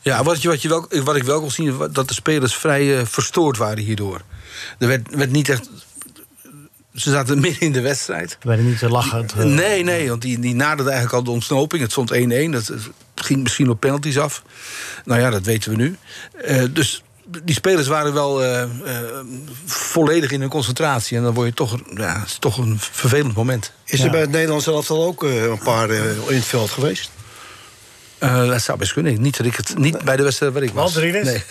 Ja, 0.00 0.22
wat, 0.22 0.42
je, 0.42 0.48
wat, 0.48 0.62
je 0.62 0.68
wel, 0.68 0.86
wat 1.04 1.16
ik 1.16 1.22
wel 1.22 1.40
kon 1.40 1.50
zien, 1.50 1.78
dat 1.92 2.08
de 2.08 2.14
spelers 2.14 2.54
vrij 2.54 2.98
eh, 2.98 3.04
verstoord 3.06 3.56
waren 3.56 3.82
hierdoor. 3.84 4.20
Er 4.78 4.88
werd, 4.88 5.14
werd 5.14 5.30
niet 5.30 5.48
echt. 5.48 5.70
Ze 6.94 7.10
zaten 7.10 7.40
midden 7.40 7.60
in 7.60 7.72
de 7.72 7.80
wedstrijd. 7.80 8.36
We 8.40 8.48
werden 8.48 8.66
niet 8.66 8.78
te 8.78 8.88
lachen. 8.88 9.26
eh, 9.36 9.44
Nee, 9.44 9.82
nee, 9.84 10.08
want 10.08 10.22
die, 10.22 10.38
die 10.38 10.54
naderde 10.54 10.90
eigenlijk 10.90 11.18
al 11.18 11.24
de 11.24 11.30
ontsnoping. 11.30 11.82
Het 11.82 11.90
stond 11.90 12.12
1-1. 12.12 12.16
Dat 12.50 12.66
het 12.66 12.90
ging 13.14 13.42
misschien 13.42 13.70
op 13.70 13.80
penalties 13.80 14.18
af. 14.18 14.42
Nou 15.04 15.20
ja, 15.20 15.30
dat 15.30 15.44
weten 15.44 15.70
we 15.70 15.76
nu. 15.76 15.96
Eh, 16.44 16.62
dus 16.70 17.02
die 17.42 17.54
spelers 17.54 17.86
waren 17.86 18.12
wel 18.12 18.42
eh, 18.44 18.62
eh, 18.62 18.68
volledig 19.66 20.30
in 20.30 20.40
hun 20.40 20.48
concentratie. 20.50 21.16
En 21.16 21.22
dan 21.22 21.34
word 21.34 21.46
je 21.48 21.54
toch, 21.54 21.78
ja, 21.94 22.18
het 22.20 22.28
is 22.28 22.36
toch 22.38 22.58
een 22.58 22.78
vervelend 22.80 23.34
moment. 23.34 23.72
Is 23.84 24.00
er 24.00 24.10
bij 24.10 24.20
het 24.20 24.30
Nederlands 24.30 24.66
elftal 24.66 25.04
ook 25.04 25.24
eh, 25.24 25.42
een 25.44 25.58
paar 25.58 25.90
eh, 25.90 26.04
in 26.28 26.34
het 26.36 26.44
veld 26.44 26.70
geweest? 26.70 27.10
Eh, 28.18 28.48
dat 28.48 28.62
zou 28.62 28.78
best 28.78 28.92
kunnen. 28.92 29.20
Niet, 29.20 29.36
dat 29.36 29.46
ik 29.46 29.56
het, 29.56 29.78
niet 29.78 30.04
bij 30.04 30.16
de 30.16 30.22
wedstrijd 30.22 30.52
waar 30.52 30.62
ik 30.62 30.72
was. 30.72 30.94
Walter? 30.94 31.24
Nee. 31.24 31.42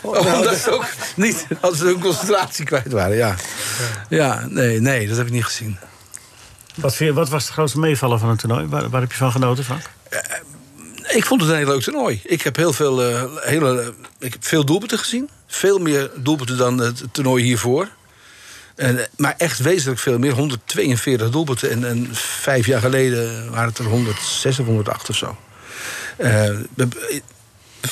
Oh, 0.00 0.34
omdat 0.36 0.56
ze 0.56 0.70
ook 0.70 0.86
niet, 1.16 1.46
als 1.60 1.78
ze 1.78 1.84
hun 1.84 2.00
concentratie 2.00 2.64
kwijt 2.64 2.92
waren, 2.92 3.16
ja. 3.16 3.34
Ja, 4.08 4.46
nee, 4.48 4.80
nee, 4.80 5.08
dat 5.08 5.16
heb 5.16 5.26
ik 5.26 5.32
niet 5.32 5.44
gezien. 5.44 5.78
Wat, 6.74 6.96
je- 6.96 7.12
wat 7.12 7.28
was 7.28 7.46
de 7.46 7.52
grootste 7.52 7.78
meevaller 7.78 8.18
van 8.18 8.28
het 8.28 8.38
toernooi? 8.38 8.66
Waar, 8.66 8.88
waar 8.90 9.00
heb 9.00 9.10
je 9.10 9.16
van 9.18 9.32
genoten, 9.32 9.64
Frank? 9.64 9.82
Ik 11.14 11.24
vond 11.24 11.40
het 11.40 11.50
een 11.50 11.56
heel 11.56 11.66
leuk 11.66 11.82
toernooi. 11.82 12.20
Ik 12.24 12.42
heb 12.42 12.56
heel 12.56 12.72
veel, 12.72 13.02
eh, 13.02 13.24
hele, 13.36 13.94
ik 14.18 14.32
heb 14.32 14.44
veel 14.44 14.64
doelpunten 14.64 14.98
gezien. 14.98 15.28
Veel 15.46 15.78
meer 15.78 16.10
doelpunten 16.16 16.56
dan 16.56 16.78
het 16.78 17.02
toernooi 17.12 17.44
hiervoor. 17.44 17.88
En, 18.74 18.98
eh, 18.98 19.04
maar 19.16 19.34
echt 19.36 19.58
wezenlijk 19.58 20.00
veel 20.00 20.18
meer. 20.18 20.32
142 20.32 21.30
doelpunten. 21.30 21.70
En, 21.70 21.84
en 21.84 22.08
vijf 22.12 22.66
jaar 22.66 22.80
geleden 22.80 23.50
waren 23.50 23.68
het 23.68 23.78
er 23.78 23.84
106 23.84 24.58
of 24.58 24.66
108 24.66 25.08
of 25.08 25.16
zo. 25.16 25.36
Eh, 26.16 26.56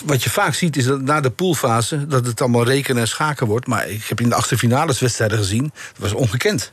wat 0.05 0.23
je 0.23 0.31
vaak 0.31 0.55
ziet 0.55 0.77
is 0.77 0.85
dat 0.85 1.01
na 1.01 1.21
de 1.21 1.31
poolfase... 1.31 2.07
dat 2.07 2.27
het 2.27 2.41
allemaal 2.41 2.65
rekenen 2.65 3.03
en 3.03 3.09
schaken 3.09 3.47
wordt. 3.47 3.67
Maar 3.67 3.89
ik 3.89 4.05
heb 4.05 4.21
in 4.21 4.29
de 4.29 4.35
achtste 4.35 4.59
finales 4.59 5.01
wedstrijden 5.01 5.39
gezien. 5.39 5.73
Dat 5.73 6.11
was 6.11 6.13
ongekend. 6.13 6.73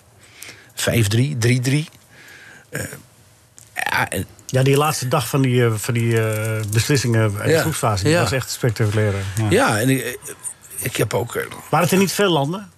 5-3, 0.76 1.38
3-3. 1.38 1.89
Eh, 2.69 2.84
Ja, 3.76 4.09
en, 4.09 4.28
Ja, 4.45 4.63
die 4.63 4.77
laatste 4.77 5.07
dag 5.07 5.27
van 5.27 5.41
die, 5.41 5.65
eh, 5.65 5.73
van 5.75 5.93
die 5.93 6.21
eh, 6.21 6.61
beslissingen 6.71 7.31
in 7.43 7.47
de 7.51 7.59
groepsfase, 7.59 8.03
die 8.03 8.11
Ja. 8.13 8.21
was 8.21 8.31
echt 8.31 8.49
spectaculair. 8.51 9.13
Ja. 9.37 9.45
ja, 9.49 9.79
en 9.79 9.89
ik, 9.89 10.17
ik 10.77 10.95
heb 10.95 11.13
ook... 11.13 11.35
eh, 11.35 11.43
Waren 11.69 11.85
het 11.85 11.91
er 11.91 11.97
niet 12.01 12.11
veel 12.11 12.31
landen? 12.31 12.69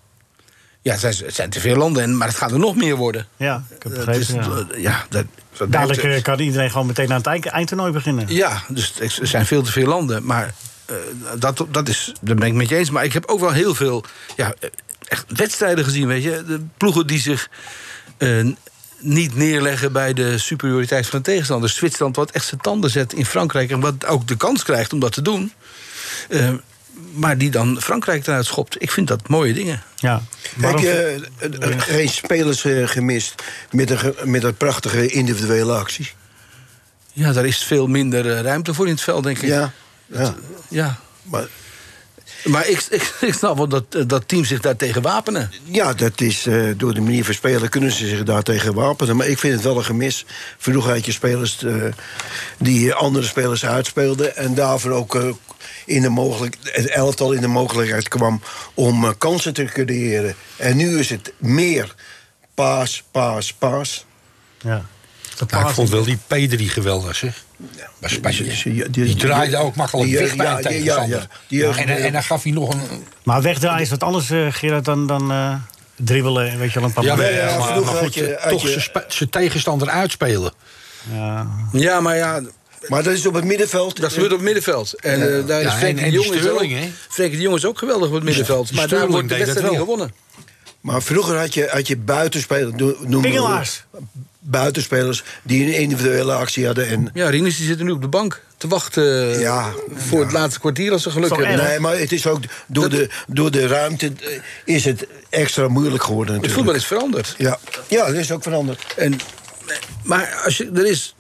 Ja, 0.82 0.92
het 0.92 1.02
zijn, 1.02 1.16
het 1.26 1.36
zijn 1.36 1.50
te 1.50 1.60
veel 1.60 1.76
landen, 1.76 2.04
en, 2.04 2.18
maar 2.18 2.28
het 2.28 2.38
gaat 2.38 2.52
er 2.52 2.60
nog 2.60 2.76
meer 2.76 2.96
worden. 2.96 3.28
Ja, 3.38 3.64
ik 3.70 3.84
heb 3.84 3.92
Het 3.92 4.06
begrepen. 4.06 4.22
is, 4.22 4.28
ja. 4.28 4.66
eh, 4.76 4.82
ja, 4.82 5.06
dat, 5.10 5.26
wat 5.58 5.72
Dadelijk 5.72 6.04
eh, 6.04 6.22
kan 6.22 6.40
iedereen 6.40 6.72
gewoon 6.72 6.88
meteen 6.88 7.10
aan 7.12 7.18
het 7.18 7.26
eind- 7.28 7.46
eindtoernooi 7.46 7.92
beginnen. 7.92 8.26
Ja, 8.28 8.64
dus 8.68 8.94
er 9.00 9.28
zijn 9.28 9.46
veel 9.46 9.62
te 9.62 9.72
veel 9.72 9.88
landen. 9.88 10.26
Maar 10.26 10.54
eh, 10.86 10.96
dat, 11.40 11.66
dat, 11.72 11.88
is, 11.90 12.14
dat 12.22 12.36
ben 12.40 12.48
ik 12.48 12.54
met 12.54 12.70
je 12.70 12.76
eens. 12.76 12.90
Maar 12.90 13.04
ik 13.04 13.14
heb 13.14 13.26
ook 13.26 13.40
wel 13.40 13.52
heel 13.52 13.76
veel 13.76 14.04
ja, 14.36 14.54
eh, 14.60 14.70
echt 15.08 15.26
wedstrijden 15.28 15.84
gezien. 15.84 16.08
Weet 16.08 16.24
je? 16.24 16.44
De 16.48 16.62
ploegen 16.78 17.08
die 17.08 17.20
zich 17.20 17.50
eh, 18.18 18.46
niet 19.00 19.36
neerleggen 19.36 19.92
bij 19.92 20.14
de 20.14 20.38
superioriteit 20.38 21.08
van 21.08 21.20
de 21.20 21.26
tegenstander. 21.26 21.70
Zwitserland 21.70 22.16
wat 22.16 22.32
echt 22.32 22.46
zijn 22.48 22.62
tanden 22.62 22.90
zet 22.90 23.14
in 23.14 23.26
Frankrijk. 23.26 23.72
En 23.72 23.80
wat 23.80 24.06
ook 24.06 24.28
de 24.28 24.38
kans 24.38 24.64
krijgt 24.64 24.94
om 24.94 25.00
dat 25.00 25.12
te 25.12 25.22
doen. 25.22 25.54
Eh, 26.30 26.54
maar 27.14 27.38
die 27.38 27.50
dan 27.50 27.82
Frankrijk 27.82 28.28
eruit 28.28 28.46
schopt. 28.46 28.82
Ik 28.82 28.92
vind 28.92 29.08
dat 29.08 29.28
mooie 29.28 29.54
dingen. 29.54 29.82
Ja. 29.96 30.22
Heb 30.42 30.62
Waarom- 30.62 30.82
je 30.82 31.22
eh, 31.40 31.72
eh, 31.72 31.80
geen 31.82 32.10
spelers 32.10 32.66
eh, 32.66 32.88
gemist 32.88 33.44
met 33.72 33.90
een, 33.90 34.14
met 34.24 34.44
een 34.44 34.56
prachtige 34.56 35.08
individuele 35.08 35.74
actie? 35.74 36.12
Ja, 37.14 37.32
daar 37.34 37.46
is 37.46 37.64
veel 37.64 37.88
minder 37.88 38.42
ruimte 38.42 38.74
voor 38.74 38.86
in 38.86 38.92
het 38.94 39.02
veld, 39.02 39.24
denk 39.24 39.38
ik. 39.38 39.48
Ja. 39.48 39.74
ja. 40.06 40.36
Ja. 40.70 41.00
Maar, 41.24 41.48
Maar 42.48 42.68
ik, 42.68 42.86
ik, 42.90 43.14
ik 43.22 43.34
snap 43.34 43.58
wel 43.58 43.68
dat, 43.68 43.84
eh, 43.90 44.02
dat 44.08 44.28
teams 44.28 44.48
zich 44.48 44.60
daartegen 44.60 45.02
wapenen. 45.02 45.52
ja, 45.64 45.94
dat 45.94 46.22
is 46.22 46.46
eh, 46.46 46.64
door 46.78 46.94
de 46.94 47.02
manier 47.02 47.26
van 47.26 47.34
spelen 47.34 47.70
kunnen 47.70 47.92
ze 47.92 48.08
zich 48.08 48.24
daartegen 48.24 48.74
wapenen. 48.74 49.16
Maar 49.16 49.28
ik 49.28 49.38
vind 49.38 49.54
het 49.54 49.64
wel 49.64 49.78
een 49.78 49.84
gemis. 49.84 50.26
Vroeger 50.58 50.92
had 50.94 51.06
je 51.06 51.12
spelers 51.12 51.64
eh, 51.64 51.74
die 52.58 52.94
andere 52.94 53.26
spelers 53.26 53.66
uitspeelden. 53.66 54.36
En 54.36 54.54
daarvoor 54.54 54.92
ook 54.92 55.16
eh, 55.16 55.30
in 55.86 56.02
de 56.02 56.10
mogelijk, 56.10 56.56
het 56.62 56.90
elftal 56.90 57.32
in 57.32 57.42
de 57.42 57.48
mogelijkheid 57.48 58.08
kwam 58.08 58.42
om 58.74 59.18
kansen 59.18 59.54
te 59.54 59.64
creëren. 59.64 60.36
En 60.56 60.78
nu 60.78 61.00
is 61.00 61.10
het 61.10 61.34
meer 61.38 61.96
paas, 62.54 63.04
paas, 63.12 63.54
paas. 63.54 64.06
Ja. 64.62 64.86
De 65.38 65.46
Nou, 65.50 65.68
ik 65.68 65.74
vond 65.74 65.90
wel 65.90 66.04
die 66.04 66.18
Pedri 66.28 66.70
geweldig, 66.70 67.16
zeg. 67.16 67.44
Bij 68.00 68.10
Spanje. 68.10 68.90
Die 68.90 69.16
draaide 69.16 69.58
ook 69.58 69.76
makkelijk 69.76 70.10
die- 70.10 70.18
weg 70.20 70.36
bij 70.36 70.46
ja, 70.46 70.60
een 70.70 70.84
ja, 70.84 71.04
ja. 71.04 71.28
Die 71.48 71.66
en, 71.66 71.88
en 72.04 72.12
dan 72.12 72.24
gaf 72.24 72.44
hij 72.44 72.52
nog 72.52 72.74
een... 72.74 72.82
Maar 73.24 73.42
wegdraaien 73.42 73.82
is 73.82 73.90
wat 73.90 74.04
anders, 74.04 74.30
eh, 74.30 74.48
Gerard, 74.50 74.86
dan, 74.86 75.08
dan 75.08 75.32
eh, 75.32 75.56
dribbelen. 75.96 76.58
Weet 76.58 76.72
je 76.74 76.80
wel, 76.80 76.88
een 76.88 76.94
paar 76.94 77.04
Ja, 77.04 77.16
maar, 77.16 77.34
ja, 77.34 77.58
maar, 77.58 77.68
goed, 77.86 78.14
je- 78.14 78.38
had 78.40 78.50
toch 78.52 78.62
je- 78.64 79.04
zijn 79.08 79.30
tegenstander 79.30 79.90
uitspelen. 79.90 80.54
Ja. 81.14 81.48
Ja, 81.72 82.00
maar 82.02 82.16
ja, 82.16 82.42
Maar 82.88 83.04
dat 83.04 83.14
is 83.14 83.26
op 83.26 83.34
het 83.34 83.44
middenveld. 83.44 84.02
Dat 84.02 84.12
gebeurt 84.12 84.32
op 84.32 84.38
het 84.38 84.46
middenveld. 84.46 84.94
En 85.02 85.22
eh, 85.38 85.48
daar 85.48 85.60
is 85.60 85.66
Ja, 85.66 85.72
en- 85.72 85.78
Frenkie 85.78 86.04
en 86.06 86.12
de 86.12 86.16
Jong 86.18 86.34
is 86.34 86.48
ook? 86.48 86.66
Frenkie 87.10 87.38
de 87.38 87.44
Jong 87.44 87.56
is 87.56 87.66
ook 87.66 87.78
geweldig 87.78 88.08
op 88.08 88.14
het 88.14 88.24
middenveld. 88.24 88.72
maar 88.72 88.88
daar 88.88 89.08
wordt 89.08 89.30
de 89.30 89.38
wedstrijd 89.38 89.62
niet 89.66 89.72
wel. 89.76 89.82
gewonnen. 89.82 90.14
Maar 90.82 91.02
vroeger 91.02 91.38
had 91.38 91.54
je, 91.54 91.68
had 91.72 91.88
je 91.88 91.98
buitenspelers. 91.98 92.74
Pingelaars. 93.22 93.84
Buitenspelers 94.50 95.24
die 95.44 95.66
een 95.66 95.74
individuele 95.74 96.34
actie 96.34 96.66
hadden. 96.66 96.88
En, 96.88 97.10
Ja, 97.14 97.30
Rinus 97.30 97.58
die 97.58 97.66
zit 97.66 97.80
er 97.80 97.86
nu 97.86 97.92
op 97.92 98.02
de 98.02 98.08
bank 98.08 98.42
te 98.58 98.68
wachten 98.68 99.34
eh, 99.34 99.40
Ja, 99.40 99.72
voor 99.96 100.20
het 100.20 100.32
laatste 100.32 100.60
kwartier 100.60 100.92
als 100.92 101.04
ze 101.04 101.10
geluk 101.10 101.30
hebben. 101.30 101.48
erg. 101.48 101.68
nee, 101.68 101.80
maar 101.80 101.98
het 101.98 102.12
is 102.12 102.28
ook 102.28 102.40
door, 102.68 102.90
de, 102.90 103.10
door 103.28 103.52
de 103.52 103.68
ruimte 103.68 104.06
eh, 104.06 104.40
is 104.76 104.86
het 104.86 105.08
extra 105.30 105.68
moeilijk 105.68 106.04
geworden 106.04 106.34
Het 106.34 106.42
natuurlijk. 106.44 106.68
voetbal 106.70 106.76
is 106.76 106.88
veranderd. 106.88 107.36
Ja, 107.38 107.60
ja 107.88 108.06
dat 108.06 108.16
is 108.16 108.32
ook 108.32 108.44
veranderd. 108.44 108.94
En, 108.98 109.20
maar 110.04 110.42
als 110.46 110.58
je, 110.58 110.72
er 110.76 110.86
is 110.86 111.16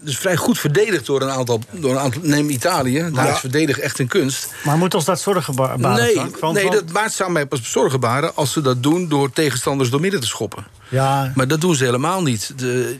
dus 0.00 0.18
vrij 0.18 0.36
goed 0.36 0.58
verdedigd 0.58 1.06
door 1.06 1.22
een 1.22 1.30
aantal. 1.30 1.60
Door 1.70 1.90
een 1.90 1.98
aantal 1.98 2.20
neem 2.24 2.48
Italië. 2.50 3.10
Daar 3.12 3.26
Ja. 3.26 3.32
is 3.32 3.38
verdedigen 3.40 3.82
echt 3.82 3.98
een 3.98 4.08
kunst. 4.08 4.48
Maar 4.64 4.76
moet 4.78 4.94
ons 4.94 5.04
dat 5.04 5.20
zorgen 5.20 5.54
ba- 5.54 5.76
baren, 5.76 6.04
nee? 6.04 6.14
Want- 6.40 6.54
nee 6.54 6.62
want- 6.64 6.74
dat 6.74 6.92
maakt 6.92 7.12
zou 7.12 7.30
mij 7.32 7.46
pas 7.46 7.60
zorgen 7.62 8.00
baren 8.00 8.36
als 8.36 8.52
ze 8.52 8.60
dat 8.60 8.82
doen 8.82 9.08
door 9.08 9.32
tegenstanders 9.32 9.90
door 9.90 10.00
midden 10.00 10.20
te 10.20 10.26
schoppen. 10.26 10.66
Ja, 10.88 11.32
Maar 11.34 11.48
dat 11.48 11.60
doen 11.60 11.74
ze 11.74 11.84
helemaal 11.84 12.22
niet. 12.22 12.52
De, 12.56 12.96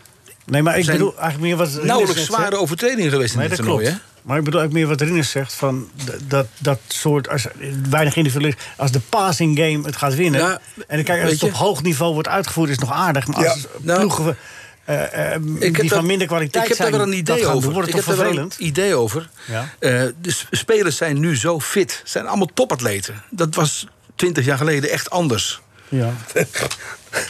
nee, 0.47 0.63
maar 0.63 0.79
ik 0.79 0.85
zijn 0.85 0.97
bedoel 0.97 1.19
eigenlijk 1.19 1.43
meer 1.43 1.57
wat... 1.57 1.85
Nauwelijks 1.85 2.25
zware 2.25 2.43
zegt. 2.45 2.57
overtredingen 2.57 3.11
geweest 3.11 3.33
in 3.33 3.39
Nee, 3.39 3.49
dit 3.49 3.57
dat 3.57 3.67
toernooi. 3.67 3.87
klopt. 3.89 4.03
Hè? 4.03 4.09
Maar 4.23 4.39
ik 4.39 4.45
bedoel 4.45 4.61
ook 4.61 4.73
meer 4.73 4.87
wat 4.87 5.01
Rinus 5.01 5.31
zegt. 5.31 5.53
Van 5.53 5.89
dat, 6.29 6.47
dat 6.59 6.79
soort, 6.89 7.29
als, 7.29 7.47
weinig 7.91 8.17
individueel 8.17 8.49
is. 8.57 8.65
Als 8.77 8.91
de 8.91 9.01
passing 9.09 9.59
game 9.59 9.81
het 9.87 9.97
gaat 9.97 10.15
winnen. 10.15 10.41
Ja, 10.41 10.61
en 10.87 11.05
kijk, 11.05 11.23
als 11.23 11.33
het 11.33 11.43
op 11.43 11.53
hoog 11.53 11.83
niveau 11.83 12.13
wordt 12.13 12.29
uitgevoerd, 12.29 12.69
is 12.71 12.77
het 12.77 12.85
nog 12.85 12.95
aardig. 12.95 13.27
Maar 13.27 13.49
als 13.49 13.61
Ja, 13.61 13.69
nou, 13.81 13.99
ploegen 13.99 14.37
eh, 14.85 15.35
eh, 15.35 15.41
die 15.43 15.71
heb 15.73 15.89
van 15.89 16.07
minder 16.07 16.27
kwaliteit 16.27 16.63
ik 16.63 16.69
heb 16.69 16.79
zijn, 16.79 16.91
daar 16.91 17.01
wel 17.01 17.09
een 17.09 17.19
idee 17.19 17.43
doen, 17.43 17.53
over. 17.53 17.73
wordt 17.73 17.89
ik 17.89 17.95
het 17.95 18.05
heb 18.07 18.15
toch 18.15 18.25
daar 18.25 18.35
wel 18.35 18.43
een 18.43 18.51
vervelend? 18.51 18.77
idee 18.79 18.95
over. 18.95 19.29
Ja. 19.45 19.69
Eh, 19.79 20.03
de 20.21 20.31
sp- 20.33 20.47
spelers 20.51 20.97
zijn 20.97 21.21
nu 21.21 21.37
zo 21.37 21.61
fit. 21.61 22.03
Zijn 22.05 22.27
allemaal 22.27 22.51
topatleten. 22.55 23.23
Dat 23.31 23.55
was 23.55 23.87
twintig 24.15 24.45
jaar 24.45 24.57
geleden 24.57 24.91
echt 24.91 25.11
anders. 25.11 25.61
Ja. 25.89 26.15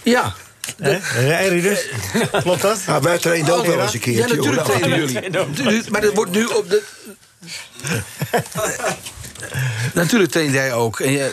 Ja. 0.03 0.35
Hè, 0.83 1.49
Rinus? 1.49 1.87
Klopt 2.43 2.63
dat? 2.63 2.81
Ja, 2.87 3.01
wij 3.01 3.19
trainen 3.19 3.55
ook 3.55 3.67
wel 3.67 3.81
eens 3.81 3.95
een 3.95 4.01
keertje. 4.01 4.29
Ja, 4.29 4.35
natuurlijk 4.35 4.65
trainen 4.65 4.99
jullie. 4.99 5.91
Maar 5.91 6.01
dat 6.01 6.15
wordt 6.15 6.31
nu 6.31 6.45
op 6.45 6.71
de... 6.71 6.83
natuurlijk 9.95 10.31
train 10.31 10.51
jij 10.53 10.73
ook. 10.73 11.01
En 11.01 11.13
je, 11.13 11.31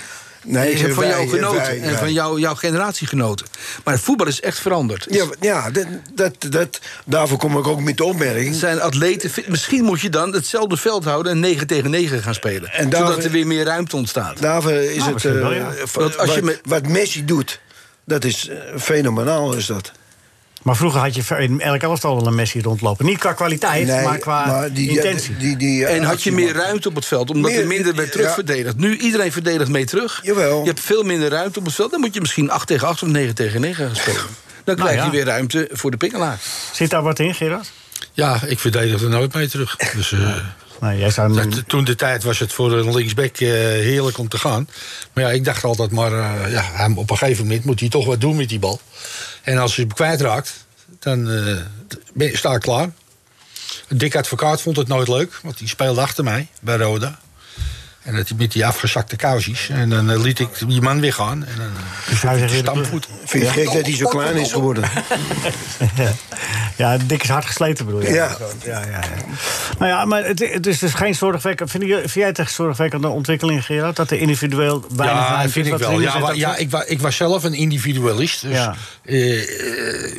Nee, 0.47 0.71
ik 0.71 0.79
heb 0.79 0.91
van 0.93 1.07
jou 1.07 1.27
genoten. 1.29 1.57
wij, 1.57 1.75
en 1.81 1.89
wij. 1.89 1.97
van 1.97 2.13
jou, 2.13 2.39
jouw 2.39 2.55
generatie 2.55 3.07
genoten. 3.07 3.45
Maar 3.83 3.93
het 3.93 4.03
voetbal 4.03 4.27
is 4.27 4.41
echt 4.41 4.59
veranderd. 4.59 5.05
Ja, 5.09 5.25
ja 5.39 5.69
dat, 5.71 5.85
dat, 6.13 6.35
dat, 6.51 6.79
daarvoor 7.05 7.37
kom 7.37 7.57
ik 7.57 7.67
ook 7.67 7.81
met 7.81 7.97
de 7.97 8.03
opmerking. 8.03 8.55
zijn 8.55 8.81
atleten. 8.81 9.31
Misschien 9.47 9.83
moet 9.83 10.01
je 10.01 10.09
dan 10.09 10.33
hetzelfde 10.33 10.77
veld 10.77 11.03
houden 11.03 11.31
en 11.31 11.39
9 11.39 11.67
tegen 11.67 11.89
9 11.89 12.23
gaan 12.23 12.33
spelen. 12.33 12.71
En 12.71 12.91
zodat 12.91 13.23
er 13.23 13.31
weer 13.31 13.47
meer 13.47 13.63
ruimte 13.65 13.95
ontstaat. 13.95 14.41
Daarvoor 14.41 14.71
is 14.71 14.97
Nou, 14.97 15.13
het. 15.13 15.23
wel, 15.23 15.51
eh, 15.51 15.57
ja. 15.57 15.65
als 15.93 16.11
je 16.11 16.15
wat, 16.17 16.41
met- 16.41 16.59
wat 16.63 16.87
Messi 16.87 17.25
doet, 17.25 17.59
dat 18.05 18.23
is 18.23 18.47
eh, 18.47 18.57
fenomenaal, 18.79 19.53
is 19.53 19.65
dat. 19.65 19.91
Maar 20.67 20.75
vroeger 20.75 20.99
had 21.01 21.15
je 21.15 21.37
in 21.37 21.61
elk 21.61 21.81
elftal 21.81 22.15
wel 22.15 22.27
een 22.27 22.35
Messi 22.35 22.61
rondlopen. 22.61 23.05
Niet 23.05 23.17
qua 23.17 23.33
kwaliteit, 23.33 23.87
maar 23.87 24.17
qua 24.17 24.69
die- 24.69 24.89
intentie. 24.89 25.37
Die, 25.37 25.57
die, 25.57 25.85
eh, 25.85 25.95
En 25.95 26.03
had 26.03 26.23
je 26.23 26.31
meer 26.31 26.53
ruimte 26.53 26.87
op 26.87 26.95
het 26.95 27.05
veld, 27.05 27.29
omdat 27.29 27.51
Meer- 27.51 27.59
er 27.61 27.67
minder 27.67 27.95
werd 27.95 28.07
ja. 28.07 28.13
terugverdedigd. 28.13 28.77
Nu 28.77 28.97
iedereen 28.97 29.31
verdedigt 29.31 29.69
mee 29.69 29.85
terug. 29.85 30.19
Jawel. 30.23 30.59
Je 30.61 30.67
hebt 30.67 30.79
veel 30.79 31.03
minder 31.03 31.29
ruimte 31.29 31.59
op 31.59 31.65
het 31.65 31.73
veld. 31.73 31.91
Dan 31.91 31.99
moet 31.99 32.13
je 32.13 32.21
misschien 32.21 32.49
8 32.49 32.67
tegen 32.67 32.87
8 32.87 33.03
of 33.03 33.09
9 33.09 33.35
tegen 33.35 33.61
9 33.61 33.85
gaan 33.85 33.95
spelen. 33.95 34.21
Dan 34.63 34.75
Nou 34.75 34.89
krijg 34.89 35.05
je 35.05 35.11
weer 35.11 35.25
ruimte 35.25 35.69
voor 35.71 35.91
de 35.91 35.97
pingelaar. 35.97 36.39
Zit 36.71 36.89
daar 36.89 37.01
wat 37.03 37.19
in, 37.19 37.33
Gerard? 37.35 37.71
Ja, 38.13 38.39
ik 38.45 38.59
verdedig 38.59 39.01
er 39.01 39.09
nooit 39.09 39.33
mee 39.33 39.47
terug. 39.49 39.75
Dus, 39.95 40.11
eh, 40.11 40.35
Nee, 40.81 40.99
jij 40.99 41.09
zou 41.09 41.33
dat- 41.33 41.63
toen 41.69 41.83
de 41.83 41.95
tijd 41.95 42.23
was 42.23 42.39
het 42.39 42.53
voor 42.53 42.71
een 42.73 42.95
linksback 42.95 43.37
eh, 43.37 43.47
heerlijk 43.49 44.17
om 44.17 44.27
te 44.29 44.37
gaan. 44.37 44.69
Maar 45.13 45.23
ja, 45.23 45.29
ik 45.29 45.43
dacht 45.45 45.63
altijd 45.63 45.91
maar... 45.91 46.11
eh, 46.13 46.51
ja, 46.51 46.89
op 46.95 47.09
een 47.09 47.17
gegeven 47.17 47.43
moment 47.45 47.65
moet 47.65 47.79
hij 47.79 47.89
toch 47.89 48.05
wat 48.05 48.21
doen 48.21 48.35
met 48.35 48.49
die 48.49 48.59
bal. 48.59 48.81
En 49.47 49.57
als 49.57 49.75
je 49.75 49.81
hem 49.81 49.93
kwijtraakt, 49.93 50.65
dan 50.99 51.31
eh, 51.31 51.55
ben- 52.13 52.37
sta 52.37 52.53
ik 52.53 52.61
klaar. 52.61 52.89
Dick 53.87 54.15
Advocaat 54.15 54.61
vond 54.61 54.77
het 54.77 54.87
nooit 54.87 55.07
leuk, 55.07 55.39
want 55.43 55.57
die 55.57 55.67
speelde 55.67 56.01
achter 56.01 56.23
mij 56.23 56.47
bij 56.61 56.77
Roda. 56.77 57.19
En 58.01 58.15
dat 58.15 58.31
met 58.37 58.51
die 58.51 58.65
afgezakte 58.65 59.15
kousjes. 59.15 59.69
En 59.69 59.89
dan 59.89 60.11
eh, 60.11 60.21
liet 60.21 60.39
ik 60.39 60.49
die 60.67 60.81
man 60.81 60.99
weer 60.99 61.13
gaan. 61.13 61.45
En 61.45 61.55
dan 61.57 61.65
eh, 61.65 62.09
Dus 62.09 62.21
hij. 62.21 63.01
Vind 63.25 63.43
je 63.43 63.49
gek 63.49 63.65
dat 63.65 63.85
hij 63.85 63.95
zo 63.95 64.07
klein 64.07 64.35
is 64.35 64.51
geworden? 64.51 64.89
Ja, 65.95 66.13
dik 67.07 67.23
is 67.23 67.29
hard 67.29 67.45
gesleten 67.45 67.85
bedoel 67.85 68.01
je? 68.01 68.09
Ja. 68.13 68.37
ja, 68.65 68.79
ja, 68.79 68.85
ja. 68.89 69.01
Nou 69.79 69.91
ja, 69.91 70.05
maar 70.05 70.25
het, 70.25 70.39
het 70.53 70.67
is 70.67 70.79
dus 70.79 70.93
geen 70.93 71.15
zorgwekkend. 71.15 71.71
Vind, 71.71 71.83
je, 71.83 71.95
vind 71.99 72.13
jij 72.13 72.25
het 72.27 72.39
echt 72.39 72.51
zorgwekkende 72.53 73.07
ontwikkeling, 73.07 73.65
Gerard? 73.65 73.95
Dat 73.95 74.11
er 74.11 74.17
individueel 74.19 74.85
weinig 74.95 75.19
Ja, 75.19 75.29
ruimte 75.33 75.51
vind 75.51 75.65
is? 75.65 75.71
ik 75.71 75.77
wel. 75.77 75.99
Ja, 75.99 76.31
ja 76.33 76.55
ik, 76.55 76.69
wa- 76.71 76.83
ik 76.87 76.99
was 77.01 77.15
zelf 77.15 77.43
een 77.43 77.53
individualist. 77.53 78.41
Dus, 78.41 78.51
Ja. 78.51 78.75
eh, 79.05 79.41
eh, 79.41 80.11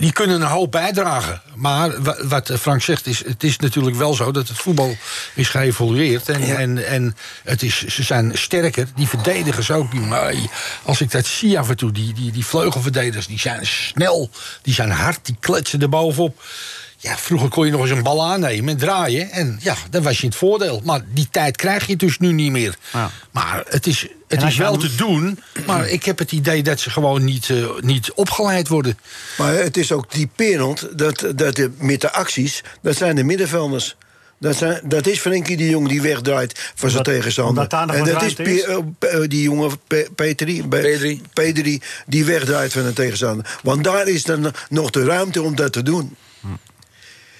die 0.00 0.12
kunnen 0.12 0.40
een 0.40 0.46
hoop 0.48 0.70
bijdragen. 0.70 1.42
Maar 1.54 2.02
wa- 2.02 2.26
wat 2.26 2.50
Frank 2.60 2.82
zegt, 2.82 3.06
is, 3.06 3.24
het 3.24 3.44
is 3.44 3.56
natuurlijk 3.58 3.96
wel 3.96 4.14
zo 4.14 4.32
dat 4.32 4.48
het 4.48 4.58
voetbal 4.58 4.96
is 5.34 5.48
geëvolueerd. 5.48 6.28
En, 6.28 6.56
en, 6.56 6.86
en 6.86 7.16
het 7.44 7.62
is, 7.62 7.84
ze 7.86 8.02
zijn 8.02 8.30
sterker. 8.34 8.86
Die 8.94 9.08
verdedigers 9.08 9.70
ook. 9.70 9.90
Die, 9.90 10.00
maar 10.00 10.34
als 10.82 11.00
ik 11.00 11.10
dat 11.10 11.26
zie 11.26 11.58
af 11.58 11.68
en 11.68 11.76
toe, 11.76 11.92
die, 11.92 12.12
die, 12.14 12.32
die 12.32 12.46
vleugelverdedigers, 12.46 13.26
die 13.26 13.38
zijn 13.38 13.66
snel, 13.66 14.30
die 14.62 14.74
zijn 14.74 14.90
hard, 14.90 15.18
die 15.22 15.36
kletsen 15.40 15.82
er 15.82 15.88
bovenop. 15.88 16.42
Ja, 17.06 17.16
vroeger 17.18 17.48
kon 17.48 17.66
je 17.66 17.72
nog 17.72 17.80
eens 17.80 17.90
een 17.90 18.02
bal 18.02 18.24
aannemen 18.26 18.68
en 18.72 18.76
draaien. 18.78 19.30
En 19.30 19.58
ja, 19.62 19.76
dan 19.90 20.02
was 20.02 20.16
je 20.16 20.22
in 20.22 20.28
het 20.28 20.38
voordeel. 20.38 20.80
Maar 20.84 21.00
die 21.12 21.28
tijd 21.30 21.56
krijg 21.56 21.86
je 21.86 21.96
dus 21.96 22.18
nu 22.18 22.32
niet 22.32 22.50
meer. 22.50 22.74
Ja. 22.92 23.10
Maar 23.30 23.64
het 23.68 23.86
is, 23.86 24.06
het 24.28 24.42
is 24.42 24.56
wel 24.56 24.76
te 24.76 24.94
doen. 24.94 25.38
Maar 25.66 25.88
ik 25.88 26.04
heb 26.04 26.18
het 26.18 26.32
idee 26.32 26.62
dat 26.62 26.80
ze 26.80 26.90
gewoon 26.90 27.24
niet, 27.24 27.50
eh, 27.50 27.56
niet 27.80 28.12
opgeleid 28.12 28.68
worden. 28.68 28.98
Maar 29.38 29.54
het 29.54 29.76
is 29.76 29.92
ook 29.92 30.10
typerend 30.10 30.98
dat, 30.98 31.26
dat 31.34 31.56
de, 31.56 31.70
met 31.78 32.00
de 32.00 32.12
acties, 32.12 32.62
dat 32.82 32.96
zijn 32.96 33.16
de 33.16 33.24
middenvelders. 33.24 33.96
Dat, 34.38 34.56
zijn, 34.56 34.80
dat 34.84 35.06
is 35.06 35.18
Frenkie 35.18 35.56
de 35.56 35.68
Jong 35.68 35.88
die 35.88 36.02
wegdraait 36.02 36.70
van 36.74 36.90
zijn 36.90 37.02
tegenstander. 37.02 37.62
en 37.98 38.04
dat 38.12 38.22
is, 38.22 38.34
eh, 38.64 38.76
eh, 39.22 39.28
die 39.28 39.42
jongen 39.42 39.70
Pe- 39.86 40.08
Petri, 40.14 40.62
Pe- 40.68 40.80
Pedri. 40.80 41.20
Pedri 41.32 41.80
die 42.06 42.24
wegdraait 42.24 42.72
van 42.72 42.84
een 42.84 42.92
tegenstander. 42.94 43.58
Want 43.62 43.84
daar 43.84 44.08
is 44.08 44.22
dan 44.24 44.52
nog 44.68 44.90
de 44.90 45.04
ruimte 45.04 45.42
om 45.42 45.54
dat 45.56 45.72
te 45.72 45.82
doen. 45.82 46.16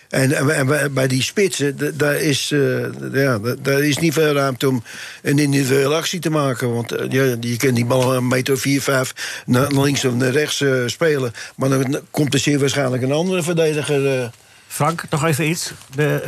En, 0.08 0.32
en, 0.32 0.50
en 0.70 0.92
bij- 0.94 1.06
die 1.08 1.22
spitsen, 1.22 1.96
daar 1.98 2.14
is, 2.16 2.50
eh, 2.52 2.80
ja, 3.12 3.38
daar 3.62 3.80
is 3.82 3.98
niet 3.98 4.12
veel 4.12 4.32
ruimte 4.32 4.68
om 4.68 4.82
een 5.22 5.38
individuele 5.38 5.94
actie 5.94 6.20
te 6.20 6.30
maken. 6.30 6.74
Want 6.74 6.92
eh, 6.92 7.10
ja, 7.10 7.34
je 7.40 7.56
kunt 7.56 7.76
die 7.76 7.84
bal 7.84 8.14
een 8.14 8.28
meter 8.28 8.54
of 8.54 8.60
vier, 8.60 8.82
vijf 8.82 9.42
naar 9.46 9.72
links 9.72 10.04
of 10.04 10.14
naar 10.14 10.30
rechts 10.30 10.60
eh, 10.60 10.72
spelen. 10.86 11.32
Maar 11.56 11.68
dan 11.68 12.00
komt 12.10 12.34
er 12.34 12.40
zeer 12.40 12.58
waarschijnlijk 12.58 13.02
een 13.02 13.12
andere 13.12 13.42
verdediger. 13.42 14.20
eh. 14.20 14.26
Frank, 14.68 15.04
nog 15.10 15.24
even 15.24 15.48
iets. 15.48 15.72
De, 15.94 16.20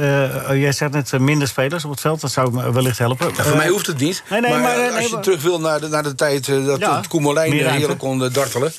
eh, 0.47 0.61
jij 0.61 0.73
zegt 0.73 0.93
net 0.93 1.19
minder 1.19 1.49
spelers 1.49 1.85
op 1.85 1.91
het 1.91 2.01
veld. 2.01 2.21
Dat 2.21 2.31
zou 2.33 2.53
me 2.53 2.73
wellicht 2.73 2.99
helpen. 2.99 3.31
Ja, 3.37 3.43
voor 3.43 3.57
mij 3.57 3.69
hoeft 3.69 3.87
het 3.87 3.99
niet. 3.99 4.23
Nee, 4.31 4.41
nee, 4.41 4.51
maar, 4.51 4.61
maar, 4.61 4.77
als 4.85 4.93
nee, 4.95 5.03
je 5.03 5.13
maar- 5.13 5.23
terug 5.23 5.43
wil 5.43 5.61
naar 5.61 5.81
de, 5.81 5.89
naar 5.89 6.03
de 6.03 6.15
tijd 6.15 6.47
dat 6.47 6.79
Ja, 6.81 6.97
het 6.97 7.09
Koemelijn 7.09 7.53
heerlijk 7.53 7.99
kon 7.99 8.19
dartelen. 8.33 8.73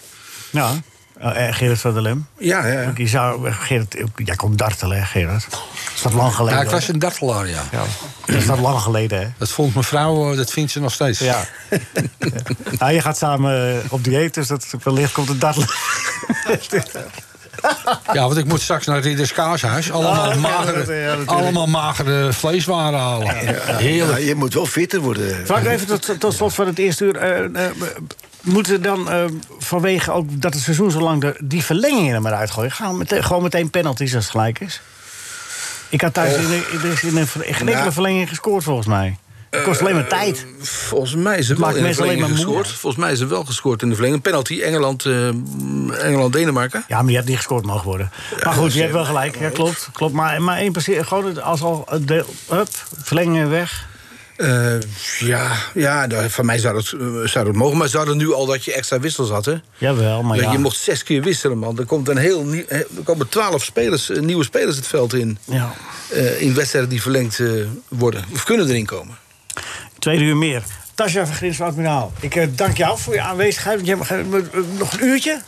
Ja, 0.52 0.72
Eh, 1.20 1.48
eh, 1.48 1.54
Gerard 1.56 1.80
van 1.80 1.94
der 1.94 2.02
Lem. 2.02 2.28
Ja, 2.38 2.68
ja, 2.68 2.82
ja. 2.82 2.92
Je 2.96 3.08
zou, 3.08 3.48
eh, 3.48 3.56
Gerard, 3.60 3.96
jij 4.16 4.36
komt 4.36 4.58
dartelen, 4.58 4.98
hè, 4.98 5.06
Gerard? 5.06 5.48
Is 5.96 6.02
dat 6.02 6.14
lang 6.14 6.36
geleden? 6.36 6.58
Ja, 6.60 6.64
ik 6.66 6.70
was 6.70 6.88
een 6.88 7.00
dartelaar, 7.00 7.48
ja. 7.48 7.62
Ja, 7.72 7.84
dat 8.26 8.36
is 8.36 8.46
dat 8.46 8.60
lang 8.60 8.80
geleden, 8.82 9.20
hè? 9.20 9.28
Dat 9.38 9.50
vond 9.50 9.76
mevrouw, 9.76 10.32
eh, 10.32 10.38
dat 10.38 10.52
vindt 10.52 10.72
ze 10.72 10.80
nog 10.80 10.94
steeds. 10.94 11.20
Ja. 11.30 11.46
Nou, 12.80 12.92
je 12.94 13.02
gaat 13.02 13.18
samen 13.18 13.70
eh, 13.84 13.92
op 13.92 14.04
dieet, 14.04 14.34
dus 14.34 14.48
dat 14.48 14.66
wellicht 14.84 15.12
komt 15.12 15.28
het 15.28 15.42
dartelen. 15.42 15.68
Ja, 18.14 18.22
want 18.28 18.38
ik 18.38 18.46
moet 18.46 18.62
straks 18.62 18.86
naar 18.86 18.96
het 18.96 19.06
Ridders 19.06 19.34
Kaashuis. 19.34 19.92
Allemaal, 19.92 20.30
Ah, 20.32 20.36
magere, 20.36 20.94
ja, 20.96 21.16
allemaal 21.26 21.68
magere 21.68 22.34
vleeswaren 22.34 23.00
halen. 23.00 23.30
Heerlijk. 23.78 24.20
Ja, 24.20 24.26
je 24.26 24.36
moet 24.36 24.54
wel 24.54 24.66
fitter 24.66 25.00
worden. 25.00 25.46
Frank, 25.46 25.66
even 25.66 25.88
tot, 25.88 26.20
tot 26.20 26.34
slot 26.34 26.54
van 26.54 26.68
het 26.68 26.80
eerste 26.80 27.06
uur. 27.06 27.16
eh, 27.16 27.66
eh, 27.66 27.72
moeten 28.42 28.82
dan 28.82 29.10
eh, 29.10 29.24
vanwege 29.60 30.12
ook 30.12 30.42
dat 30.42 30.54
het 30.54 30.64
seizoen 30.64 30.92
zo 30.92 31.00
lang... 31.00 31.22
De, 31.22 31.36
die 31.44 31.64
verlengingen 31.64 32.16
er 32.16 32.22
maar 32.22 32.34
uitgooien? 32.34 32.72
Gaan 32.72 32.92
we 32.92 32.98
meteen, 32.98 33.24
gewoon 33.24 33.44
meteen 33.44 33.70
penalties 33.70 34.16
als 34.16 34.24
het 34.24 34.32
gelijk 34.32 34.60
is? 34.60 34.82
Ik 35.90 36.02
had 36.02 36.14
thuis 36.14 36.36
in, 36.36 36.48
de- 36.50 36.80
er 36.84 36.92
is 36.92 37.04
in 37.04 37.18
een, 37.18 37.28
enkele 37.44 37.92
verlenging 37.92 38.30
gescoord, 38.30 38.64
volgens 38.64 38.88
mij. 38.88 39.18
Het 39.50 39.64
kost 39.64 39.80
alleen 39.82 39.96
maar 39.96 40.08
tijd. 40.08 40.46
Volgens 40.62 41.16
mij 41.16 41.38
is 41.38 41.50
er 41.50 41.60
wel 41.60 41.76
in 41.76 41.84
de 41.84 41.94
verlenging 41.94 42.20
maar 42.20 42.30
moe. 42.30 42.38
gescoord. 42.38 42.68
Volgens 42.68 43.04
mij 43.04 43.12
is 43.12 43.20
wel 43.24 43.46
gescoord 43.46 43.82
in 43.82 43.90
de 43.90 43.94
verlenging. 43.96 44.22
Penalty, 44.22 44.62
Engeland, 44.62 45.06
eh, 45.06 45.28
Engeland 46.06 46.34
Denemarken. 46.34 46.84
Ja, 46.88 47.02
maar 47.02 47.10
je 47.10 47.16
hebt 47.16 47.28
niet 47.28 47.38
gescoord 47.38 47.66
mogen 47.66 47.86
worden. 47.86 48.12
Maar 48.44 48.54
goed, 48.54 48.74
je 48.74 48.80
hebt 48.82 48.94
wel 48.94 49.06
gelijk. 49.06 49.40
Ja, 49.40 49.50
klopt. 49.50 49.90
klopt. 49.94 50.14
Maar, 50.14 50.42
maar 50.42 50.58
één 50.58 50.72
passeer, 50.72 51.06
gewoon 51.06 51.42
als 51.44 51.62
al 51.62 51.86
het 51.90 52.08
deel, 52.08 52.26
hup, 52.50 52.70
verlengingen 53.04 53.50
weg. 53.50 53.88
Eh, 54.40 54.80
ja, 55.20 55.52
ja 55.74 56.08
van 56.30 56.46
mij 56.46 56.58
zou 56.58 56.78
het, 56.78 56.94
eh, 56.94 57.30
zou 57.32 57.48
het 57.48 57.56
mogen. 57.56 57.78
Maar 57.78 57.88
ze 57.88 57.98
hadden 57.98 58.18
nu 58.18 58.34
al 58.34 58.46
dat 58.46 58.66
je 58.66 58.74
extra 58.74 59.00
wissels 59.00 59.30
had, 59.30 59.46
hè? 59.46 59.56
Jawel, 59.78 60.24
maar 60.24 60.38
Dat 60.38 60.46
ja. 60.46 60.52
Je 60.52 60.58
mocht 60.58 60.78
zes 60.78 61.04
keer 61.04 61.22
wisselen, 61.22 61.58
man. 61.58 61.80
Er, 61.80 61.86
komt 61.86 62.08
een 62.08 62.18
heel 62.18 62.44
nieuw, 62.44 62.66
eh, 62.68 62.78
er 62.78 63.04
komen 63.04 63.30
twaalf 63.30 63.64
spelers, 63.64 64.12
nieuwe 64.20 64.44
spelers 64.44 64.76
het 64.76 64.88
veld 64.88 65.14
in. 65.14 65.38
ja. 65.46 65.74
eh, 66.10 66.42
in 66.42 66.54
wedstrijden 66.54 66.90
die 66.90 67.02
verlengd 67.02 67.40
worden. 67.88 68.26
Of 68.34 68.44
kunnen 68.44 68.68
erin 68.70 68.86
komen. 68.86 69.18
Tweede 70.00 70.24
uur 70.24 70.38
meer. 70.38 70.64
Tasja 70.96 71.26
van 71.26 71.36
Grins 71.36 71.58
van 71.58 71.68
Admiraal. 71.68 72.14
Ik 72.20 72.36
eh, 72.36 72.48
dank 72.52 72.78
jou 72.78 72.98
voor 73.00 73.14
je 73.14 73.22
aanwezigheid. 73.22 73.82
Eh, 73.90 74.18
nog 74.78 74.94
een 74.94 75.04
uurtje? 75.04 75.42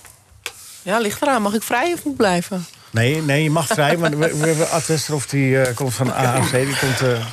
Ja, 0.81 0.99
ligt 0.99 1.21
eraan. 1.21 1.41
Mag 1.41 1.53
ik 1.53 1.63
vrij 1.63 1.93
of 1.93 2.03
moet 2.03 2.11
ik 2.11 2.17
blijven? 2.17 2.65
Nee, 2.89 3.21
nee, 3.21 3.43
je 3.43 3.49
mag 3.49 3.67
vrij. 3.67 3.97
maar 3.97 4.17
we, 4.17 4.37
we 4.37 4.47
hebben 4.47 4.69
Ad 4.69 4.85
Westerhof, 4.87 5.25
die 5.27 5.73
komt 5.73 5.93
van 5.93 6.13
AFC. 6.13 6.51
Die 6.51 6.77
komt, 6.79 7.01
eh, 7.01 7.25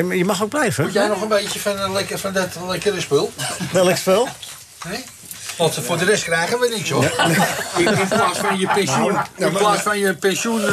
ja, 0.00 0.12
je 0.14 0.24
mag 0.24 0.42
ook 0.42 0.48
blijven. 0.48 0.84
Moet 0.84 0.92
jij 0.92 1.06
nog 1.08 1.22
een 1.22 1.28
beetje 1.28 1.60
van, 1.60 1.78
een 1.80 1.92
lekker, 1.92 2.18
van 2.18 2.32
dat 2.32 2.48
lekkere 2.68 3.00
spul? 3.00 3.32
Welk 3.72 3.96
spel? 3.96 4.28
Nee? 4.88 5.04
Want 5.56 5.74
voor 5.82 5.98
de 5.98 6.04
rest 6.04 6.24
krijgen 6.24 6.58
we 6.60 6.68
niks 6.76 6.90
hoor. 6.90 7.04
In, 7.76 7.98
in 7.98 8.08
plaats 8.08 8.38
van 8.38 8.58
je 8.58 8.66
pensioen. 8.74 9.16
In 9.36 9.52
plaats 9.52 9.82
van 9.82 9.98
je 9.98 10.14
pensioen. 10.14 10.60
eh, 10.60 10.70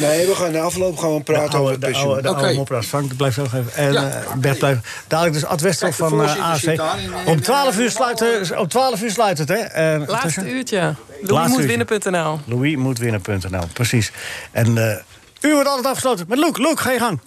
Nee, 0.00 0.26
we 0.26 0.34
gaan 0.34 0.52
na 0.52 0.60
afloop 0.60 0.98
gaan 0.98 1.14
we 1.14 1.22
praten 1.22 1.50
de 1.50 1.56
over 1.56 1.58
oude, 1.58 1.70
het 1.72 1.80
de 1.80 1.86
pensioen. 1.86 2.06
oude, 2.08 2.22
de 2.22 2.28
oude 2.34 2.54
mopperaars. 2.54 2.86
Frank, 2.86 3.16
blijf 3.16 3.34
zo 3.34 3.42
nog 3.42 3.54
even. 3.54 3.74
En 3.74 3.92
Ja. 3.92 4.08
eh, 4.10 4.32
Bert 4.36 4.58
blijft. 4.58 4.80
Dadelijk 5.06 5.34
dus 5.34 5.44
Ad 5.44 5.60
Westerhof 5.60 5.96
de 5.96 6.02
van 6.08 6.12
eh, 6.24 6.26
daar 6.76 6.98
in- 6.98 7.02
in- 7.04 7.26
Om 7.26 7.42
12 7.42 7.78
uur 7.78 7.90
sluiten, 7.90 8.58
om 8.58 8.68
12 8.68 9.02
uur 9.02 9.10
sluit 9.10 9.38
het, 9.38 9.48
hè? 9.48 9.54
Eh, 9.56 10.08
Laatste 10.08 10.50
uurtje. 10.50 10.78
Laatste 10.80 11.32
Louismoetwinnen.nl 11.32 12.40
Louismoetwinnen.nl, 12.44 13.66
precies. 13.72 14.12
En 14.50 14.78
eh 14.78 14.96
u 15.40 15.52
wordt 15.52 15.68
altijd 15.68 15.86
afgesloten 15.86 16.24
met 16.28 16.38
Luc. 16.38 16.56
Luc, 16.56 16.80
ga 16.80 16.90
je 16.92 16.98
gang. 16.98 17.20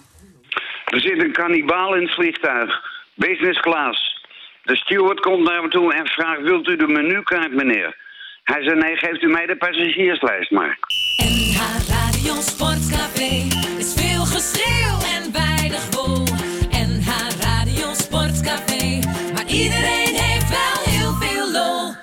Er 0.96 1.02
zit 1.02 1.22
een 1.22 1.32
kannibaal 1.32 1.94
in 1.94 2.02
het 2.02 2.14
vliegtuig. 2.14 2.82
Business 3.14 3.60
class. 3.60 4.24
De 4.62 4.76
steward 4.76 5.20
komt 5.20 5.42
naar 5.42 5.60
hem 5.60 5.70
toe 5.70 5.94
en 5.94 6.06
vraagt: 6.06 6.40
Wilt 6.40 6.68
u 6.68 6.76
de 6.76 6.86
menukaart, 6.86 7.52
meneer? 7.52 7.96
Hij 8.42 8.62
zei: 8.62 8.78
Nee, 8.78 8.96
geeft 8.96 9.22
u 9.22 9.26
mij 9.28 9.46
de 9.46 9.56
passagierslijst 9.56 10.50
maar. 10.50 10.78
NH 11.24 11.60
Radio 11.88 12.34
Sportcafé 12.40 13.32
is 13.78 13.94
veel 13.96 14.24
geschreeuw 14.24 14.98
en 15.14 15.32
weinig 15.32 15.84
wol. 15.90 16.22
NH 16.70 17.08
Radio 17.40 17.88
Sportcafé, 17.92 19.00
maar 19.34 19.46
iedereen 19.46 20.14
heeft 20.14 20.48
wel 20.48 20.94
heel 20.94 21.12
veel 21.20 21.52
lol. 21.52 21.94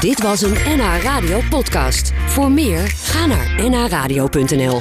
Dit 0.00 0.22
was 0.22 0.42
een 0.42 0.76
NH 0.76 1.02
Radio 1.02 1.40
podcast. 1.50 2.12
Voor 2.26 2.50
meer, 2.50 2.88
ga 2.88 3.26
naar 3.26 3.70
nhradio.nl. 3.70 4.80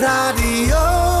Radio. 0.00 1.19